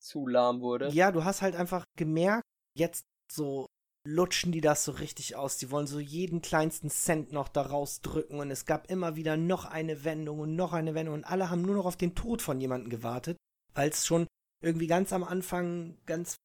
zu 0.00 0.26
lahm 0.26 0.60
wurde. 0.60 0.88
Ja, 0.88 1.12
du 1.12 1.24
hast 1.24 1.40
halt 1.40 1.56
einfach 1.56 1.86
gemerkt, 1.96 2.42
jetzt 2.76 3.06
so 3.32 3.64
lutschen 4.06 4.52
die 4.52 4.60
das 4.60 4.84
so 4.84 4.92
richtig 4.92 5.34
aus. 5.34 5.56
Die 5.56 5.70
wollen 5.70 5.86
so 5.86 5.98
jeden 5.98 6.42
kleinsten 6.42 6.90
Cent 6.90 7.32
noch 7.32 7.48
da 7.48 7.62
rausdrücken 7.62 8.38
und 8.38 8.50
es 8.50 8.66
gab 8.66 8.90
immer 8.90 9.16
wieder 9.16 9.38
noch 9.38 9.64
eine 9.64 10.04
Wendung 10.04 10.40
und 10.40 10.56
noch 10.56 10.74
eine 10.74 10.94
Wendung 10.94 11.14
und 11.14 11.24
alle 11.24 11.48
haben 11.48 11.62
nur 11.62 11.74
noch 11.74 11.86
auf 11.86 11.96
den 11.96 12.14
Tod 12.14 12.42
von 12.42 12.60
jemandem 12.60 12.90
gewartet, 12.90 13.38
weil 13.72 13.88
es 13.88 14.04
schon 14.04 14.26
irgendwie 14.64 14.86
ganz 14.86 15.12
am 15.12 15.24
Anfang 15.24 15.98
ganz 16.06 16.36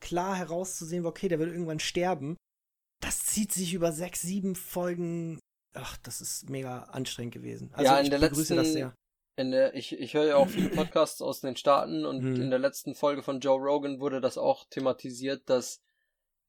klar 0.00 0.36
herauszusehen 0.36 1.06
okay, 1.06 1.28
der 1.28 1.38
wird 1.38 1.50
irgendwann 1.50 1.80
sterben 1.80 2.36
das 3.00 3.24
zieht 3.24 3.52
sich 3.52 3.74
über 3.74 3.92
sechs, 3.92 4.22
sieben 4.22 4.54
Folgen. 4.54 5.40
Ach, 5.74 5.96
das 5.98 6.20
ist 6.20 6.48
mega 6.50 6.82
anstrengend 6.84 7.34
gewesen. 7.34 7.70
Also 7.72 7.84
ja, 7.84 7.98
in 7.98 8.04
ich 8.04 8.10
der 8.10 8.18
letzten, 8.18 8.56
das 8.56 8.72
sehr. 8.72 8.94
Der, 9.38 9.74
ich, 9.74 9.98
ich 9.98 10.12
höre 10.12 10.26
ja 10.26 10.36
auch 10.36 10.48
viele 10.48 10.68
Podcasts 10.68 11.22
aus 11.22 11.40
den 11.40 11.56
Staaten 11.56 12.04
und 12.04 12.20
hm. 12.20 12.42
in 12.42 12.50
der 12.50 12.58
letzten 12.58 12.94
Folge 12.94 13.22
von 13.22 13.40
Joe 13.40 13.58
Rogan 13.58 13.98
wurde 13.98 14.20
das 14.20 14.36
auch 14.36 14.66
thematisiert, 14.68 15.48
dass 15.48 15.80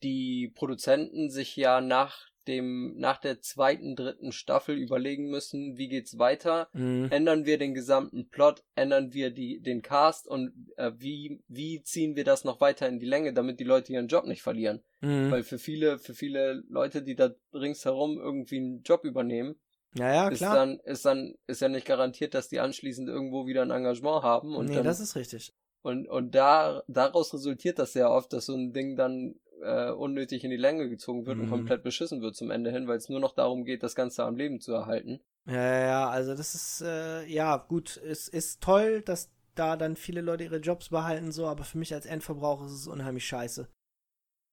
die 0.04 0.52
Produzenten 0.54 1.30
sich 1.30 1.56
ja 1.56 1.80
nach 1.80 2.31
dem, 2.48 2.98
nach 2.98 3.18
der 3.20 3.42
zweiten, 3.42 3.96
dritten 3.96 4.32
Staffel 4.32 4.78
überlegen 4.78 5.30
müssen, 5.30 5.78
wie 5.78 5.88
geht's 5.88 6.18
weiter? 6.18 6.70
Mhm. 6.74 7.08
Ändern 7.12 7.46
wir 7.46 7.58
den 7.58 7.74
gesamten 7.74 8.30
Plot? 8.30 8.64
Ändern 8.76 9.14
wir 9.14 9.32
die, 9.32 9.62
den 9.62 9.82
Cast? 9.82 10.28
Und 10.28 10.54
äh, 10.78 10.92
wie, 10.98 11.42
wie 11.48 11.84
ziehen 11.84 12.16
wir 12.16 12.24
das 12.24 12.44
noch 12.44 12.62
weiter 12.62 12.88
in 12.88 13.00
die 13.00 13.06
Länge, 13.06 13.34
damit 13.34 13.60
die 13.60 13.66
Leute 13.66 13.94
ihren 13.94 14.08
Job 14.08 14.26
nicht 14.26 14.42
verlieren? 14.42 14.82
Mhm. 15.02 15.32
Weil 15.32 15.44
für 15.44 15.60
viele, 15.60 16.00
für 16.00 16.14
viele 16.14 16.64
Leute, 16.68 17.04
die 17.04 17.16
da 17.16 17.32
ringsherum 17.54 18.18
irgendwie 18.20 18.58
einen 18.58 18.84
Job 18.84 19.04
übernehmen, 19.04 19.56
ja, 19.94 20.14
ja, 20.14 20.30
klar. 20.30 20.32
Ist 20.32 20.42
dann, 20.42 20.80
ist 20.80 21.06
dann, 21.06 21.36
ist 21.48 21.62
ja 21.62 21.68
nicht 21.68 21.86
garantiert, 21.86 22.34
dass 22.34 22.48
die 22.48 22.60
anschließend 22.60 23.10
irgendwo 23.10 23.46
wieder 23.46 23.62
ein 23.62 23.72
Engagement 23.72 24.24
haben. 24.24 24.56
Und 24.56 24.68
nee, 24.68 24.76
dann, 24.76 24.86
das 24.86 25.00
ist 25.00 25.16
richtig. 25.16 25.54
Und, 25.82 26.08
und 26.08 26.36
da, 26.36 26.84
daraus 26.88 27.34
resultiert 27.34 27.80
das 27.80 27.94
sehr 27.94 28.10
oft, 28.10 28.32
dass 28.34 28.46
so 28.46 28.56
ein 28.56 28.72
Ding 28.72 28.96
dann 28.96 29.36
äh, 29.62 29.92
unnötig 29.92 30.44
in 30.44 30.52
die 30.52 30.58
Länge 30.58 30.90
gezogen 30.90 31.26
wird 31.26 31.38
mhm. 31.38 31.44
und 31.44 31.50
komplett 31.50 31.84
beschissen 31.84 32.22
wird 32.22 32.36
zum 32.36 32.52
Ende 32.52 32.72
hin, 32.72 32.88
weil 32.88 32.98
es 32.98 33.10
nur 33.10 33.20
noch 33.20 33.34
darum 33.34 33.64
geht, 33.66 33.84
das 33.84 33.96
Ganze 33.96 34.24
am 34.24 34.36
Leben 34.36 34.60
zu 34.60 34.74
erhalten. 34.74 35.22
Ja, 35.46 35.80
ja, 35.80 36.10
also 36.10 36.36
das 36.36 36.54
ist, 36.56 36.82
äh, 36.82 37.26
ja, 37.26 37.58
gut, 37.58 37.98
es 37.98 38.28
ist 38.28 38.62
toll, 38.62 39.02
dass 39.02 39.32
da 39.56 39.76
dann 39.76 39.96
viele 39.96 40.22
Leute 40.22 40.44
ihre 40.44 40.58
Jobs 40.58 40.90
behalten, 40.90 41.32
so, 41.32 41.48
aber 41.48 41.64
für 41.64 41.78
mich 41.78 41.94
als 41.94 42.06
Endverbraucher 42.06 42.66
ist 42.66 42.74
es 42.74 42.88
unheimlich 42.88 43.26
scheiße. 43.26 43.68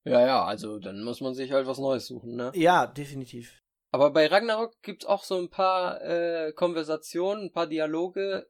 Ja, 0.04 0.26
ja, 0.26 0.44
also 0.44 0.78
dann 0.78 1.02
muss 1.02 1.20
man 1.20 1.34
sich 1.34 1.52
halt 1.52 1.66
was 1.66 1.78
Neues 1.78 2.06
suchen, 2.06 2.36
ne? 2.36 2.50
Ja, 2.54 2.86
definitiv. 2.86 3.60
Aber 3.92 4.10
bei 4.10 4.26
Ragnarok 4.26 4.72
gibt's 4.82 5.06
auch 5.06 5.24
so 5.24 5.38
ein 5.38 5.50
paar 5.50 6.00
äh, 6.02 6.52
Konversationen, 6.52 7.44
ein 7.44 7.52
paar 7.52 7.66
Dialoge. 7.66 8.46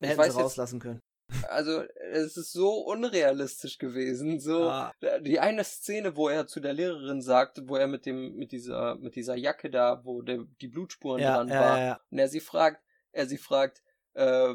Ich 0.00 0.08
Hätten 0.08 0.18
weiß 0.18 0.34
sie 0.34 0.40
rauslassen 0.40 0.80
können 0.80 1.00
also 1.48 1.82
es 2.12 2.36
ist 2.36 2.52
so 2.52 2.80
unrealistisch 2.80 3.78
gewesen. 3.78 4.40
So 4.40 4.68
ah. 4.68 4.92
die 5.20 5.40
eine 5.40 5.64
Szene, 5.64 6.16
wo 6.16 6.28
er 6.28 6.46
zu 6.46 6.60
der 6.60 6.72
Lehrerin 6.72 7.22
sagt, 7.22 7.68
wo 7.68 7.76
er 7.76 7.86
mit 7.86 8.06
dem 8.06 8.34
mit 8.36 8.52
dieser 8.52 8.96
mit 8.96 9.16
dieser 9.16 9.36
Jacke 9.36 9.70
da, 9.70 10.04
wo 10.04 10.22
der, 10.22 10.44
die 10.60 10.68
Blutspuren 10.68 11.20
ja, 11.20 11.36
dran 11.36 11.48
ja, 11.48 11.60
war, 11.60 11.80
ja, 11.80 12.00
und 12.10 12.18
er 12.18 12.28
sie 12.28 12.40
fragt, 12.40 12.82
er 13.12 13.26
sie 13.26 13.38
fragt, 13.38 13.82
äh, 14.14 14.54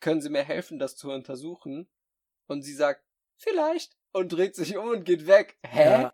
können 0.00 0.20
Sie 0.20 0.30
mir 0.30 0.44
helfen, 0.44 0.78
das 0.78 0.96
zu 0.96 1.10
untersuchen? 1.10 1.88
Und 2.46 2.62
sie 2.62 2.74
sagt, 2.74 3.02
vielleicht 3.36 3.96
und 4.16 4.32
dreht 4.32 4.54
sich 4.54 4.76
um 4.76 4.88
und 4.88 5.04
geht 5.04 5.26
weg. 5.26 5.56
Hä? 5.66 5.84
Ja. 5.84 6.12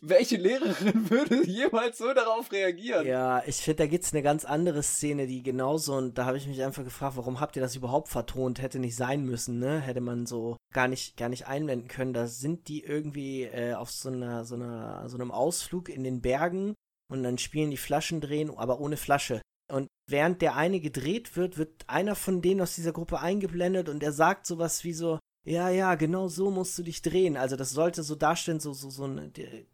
Welche 0.00 0.36
Lehrerin 0.36 1.10
würde 1.10 1.46
jemals 1.46 1.98
so 1.98 2.12
darauf 2.12 2.50
reagieren? 2.52 3.06
Ja, 3.06 3.42
ich 3.46 3.56
finde, 3.56 3.84
da 3.84 3.86
gibt 3.86 4.04
es 4.04 4.12
eine 4.12 4.22
ganz 4.22 4.44
andere 4.44 4.82
Szene, 4.82 5.26
die 5.26 5.42
genauso, 5.42 5.94
und 5.94 6.16
da 6.16 6.24
habe 6.24 6.36
ich 6.36 6.46
mich 6.46 6.62
einfach 6.62 6.84
gefragt, 6.84 7.16
warum 7.16 7.40
habt 7.40 7.56
ihr 7.56 7.62
das 7.62 7.76
überhaupt 7.76 8.08
vertont? 8.08 8.62
Hätte 8.62 8.78
nicht 8.78 8.96
sein 8.96 9.24
müssen, 9.24 9.58
ne? 9.58 9.80
Hätte 9.80 10.00
man 10.00 10.26
so 10.26 10.56
gar 10.72 10.88
nicht, 10.88 11.16
gar 11.16 11.28
nicht 11.28 11.46
einblenden 11.46 11.88
können. 11.88 12.14
Da 12.14 12.26
sind 12.26 12.68
die 12.68 12.82
irgendwie 12.82 13.44
äh, 13.44 13.74
auf 13.74 13.90
so 13.90 14.08
einer, 14.08 14.44
so 14.44 14.54
einer, 14.54 15.08
so 15.08 15.16
einem 15.16 15.30
Ausflug 15.30 15.88
in 15.88 16.04
den 16.04 16.20
Bergen 16.20 16.74
und 17.10 17.22
dann 17.22 17.38
spielen 17.38 17.70
die 17.70 17.76
Flaschen 17.76 18.20
drehen, 18.20 18.50
aber 18.56 18.80
ohne 18.80 18.96
Flasche. 18.96 19.42
Und 19.70 19.88
während 20.08 20.42
der 20.42 20.56
eine 20.56 20.80
gedreht 20.80 21.36
wird, 21.36 21.56
wird 21.56 21.84
einer 21.86 22.14
von 22.14 22.42
denen 22.42 22.60
aus 22.60 22.74
dieser 22.74 22.92
Gruppe 22.92 23.20
eingeblendet 23.20 23.88
und 23.88 24.02
er 24.02 24.12
sagt 24.12 24.46
sowas 24.46 24.84
wie 24.84 24.92
so, 24.92 25.18
ja, 25.44 25.70
ja, 25.70 25.94
genau 25.96 26.28
so 26.28 26.50
musst 26.50 26.78
du 26.78 26.82
dich 26.82 27.02
drehen. 27.02 27.36
Also 27.36 27.56
das 27.56 27.70
sollte 27.70 28.02
so 28.02 28.14
darstellen, 28.14 28.60
so, 28.60 28.72
so, 28.72 28.90
so 28.90 29.04
eine 29.04 29.32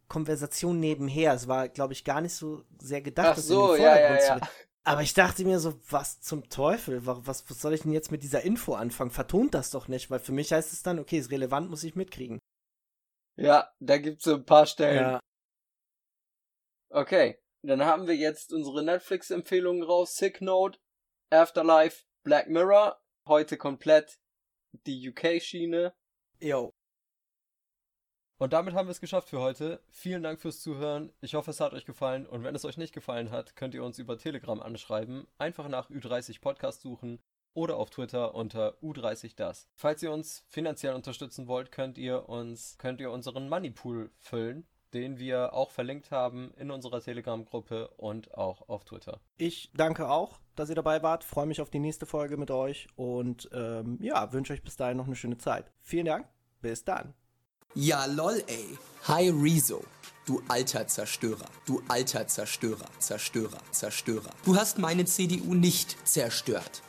Konversation 0.09 0.81
nebenher. 0.81 1.35
Es 1.35 1.47
war, 1.47 1.69
glaube 1.69 1.93
ich, 1.93 2.05
gar 2.05 2.21
nicht 2.21 2.35
so 2.35 2.65
sehr 2.79 3.03
gedacht, 3.03 3.29
Ach 3.31 3.37
das 3.37 3.47
so, 3.47 3.75
in 3.75 3.83
den 3.83 3.87
Vordergrund 3.87 4.21
ja, 4.21 4.27
ja, 4.27 4.39
ja. 4.39 4.49
Aber 4.85 5.03
ich 5.03 5.13
dachte 5.13 5.45
mir 5.45 5.59
so, 5.59 5.79
was 5.91 6.23
zum 6.23 6.49
Teufel? 6.49 7.05
Was, 7.05 7.51
was 7.51 7.61
soll 7.61 7.75
ich 7.75 7.83
denn 7.83 7.93
jetzt 7.93 8.11
mit 8.11 8.23
dieser 8.23 8.41
Info 8.41 8.73
anfangen? 8.73 9.11
Vertont 9.11 9.53
das 9.53 9.71
doch 9.71 9.87
nicht, 9.87 10.11
weil 10.11 10.19
für 10.19 10.33
mich 10.33 10.51
heißt 10.51 10.73
es 10.73 10.83
dann, 10.83 10.99
okay, 10.99 11.19
ist 11.19 11.31
relevant, 11.31 11.69
muss 11.69 11.85
ich 11.85 11.95
mitkriegen. 11.95 12.39
Ja, 13.37 13.71
da 13.81 13.99
gibt's 13.99 14.25
so 14.25 14.37
ein 14.37 14.47
paar 14.47 14.65
Stellen. 14.65 15.03
Ja. 15.03 15.21
Okay, 16.91 17.39
dann 17.63 17.85
haben 17.85 18.07
wir 18.07 18.17
jetzt 18.17 18.55
unsere 18.55 18.83
Netflix-Empfehlungen 18.83 19.83
raus. 19.83 20.17
Sick 20.17 20.41
Note, 20.41 20.79
Afterlife, 21.29 22.05
Black 22.23 22.49
Mirror. 22.49 22.99
Heute 23.27 23.59
komplett 23.59 24.19
die 24.87 25.09
UK-Schiene. 25.09 25.93
Jo. 26.41 26.73
Und 28.39 28.53
damit 28.53 28.75
haben 28.75 28.87
wir 28.87 28.93
es 28.93 29.01
geschafft 29.01 29.29
für 29.29 29.41
heute. 29.41 29.83
Vielen 29.91 30.23
Dank 30.23 30.41
fürs 30.41 30.61
Zuhören. 30.61 31.13
Ich 31.21 31.35
hoffe, 31.35 31.51
es 31.51 31.61
hat 31.61 31.73
euch 31.73 31.85
gefallen. 31.85 32.25
Und 32.27 32.45
wenn 32.45 32.55
es 32.55 32.65
euch 32.65 32.77
nicht 32.77 32.95
gefallen 32.95 33.31
hat, 33.31 33.57
könnt 33.57 33.75
ihr 33.75 33.83
uns 33.83 33.99
über 33.99 34.17
Telegram 34.17 34.63
anschreiben. 34.63 35.27
Einfach 35.39 35.69
nach 35.69 35.91
Ü30 35.91 36.41
Podcast 36.41 36.83
suchen 36.83 37.19
oder 37.55 37.77
auf 37.77 37.91
Twitter 37.91 38.37
unter 38.37 38.79
U30 38.81 39.35
das. 39.35 39.69
Falls 39.75 40.03
ihr 40.05 40.13
uns 40.13 40.45
finanziell 40.49 40.95
unterstützen 40.95 41.49
wollt, 41.49 41.73
könnt 41.73 41.99
ihr 41.99 42.29
uns, 42.29 42.79
könnt 42.79 43.01
ihr 43.01 43.11
unseren 43.11 43.49
Moneypool 43.49 44.13
füllen 44.19 44.69
den 44.95 45.19
wir 45.19 45.55
auch 45.55 45.71
verlinkt 45.71 46.11
haben 46.11 46.53
in 46.57 46.71
unserer 46.71 47.01
Telegram-Gruppe 47.01 47.89
und 47.97 48.35
auch 48.35 48.69
auf 48.69 48.85
Twitter. 48.85 49.21
Ich 49.37 49.71
danke 49.75 50.09
auch, 50.09 50.39
dass 50.57 50.69
ihr 50.69 50.75
dabei 50.75 51.03
wart. 51.03 51.25
Freue 51.25 51.47
mich 51.47 51.61
auf 51.61 51.71
die 51.71 51.79
nächste 51.79 52.07
Folge 52.07 52.37
mit 52.37 52.51
euch 52.51 52.89
und 52.97 53.49
ähm, 53.53 53.99
ja, 54.01 54.33
wünsche 54.33 54.53
euch 54.53 54.63
bis 54.63 54.77
dahin 54.77 54.97
noch 54.97 55.07
eine 55.07 55.17
schöne 55.17 55.39
Zeit. 55.39 55.71
Vielen 55.81 56.07
Dank. 56.07 56.27
Bis 56.61 56.85
dann. 56.85 57.15
Ja, 57.75 58.07
lol, 58.07 58.43
ey. 58.47 58.79
Hi, 59.07 59.29
Rezo. 59.31 59.85
Du 60.27 60.43
alter 60.49 60.87
Zerstörer. 60.87 61.47
Du 61.67 61.83
alter 61.89 62.27
Zerstörer. 62.27 62.87
Zerstörer. 62.99 63.59
Zerstörer. 63.71 64.31
Du 64.45 64.57
hast 64.57 64.79
meine 64.79 65.05
CDU 65.05 65.55
nicht 65.55 65.97
zerstört. 66.07 66.83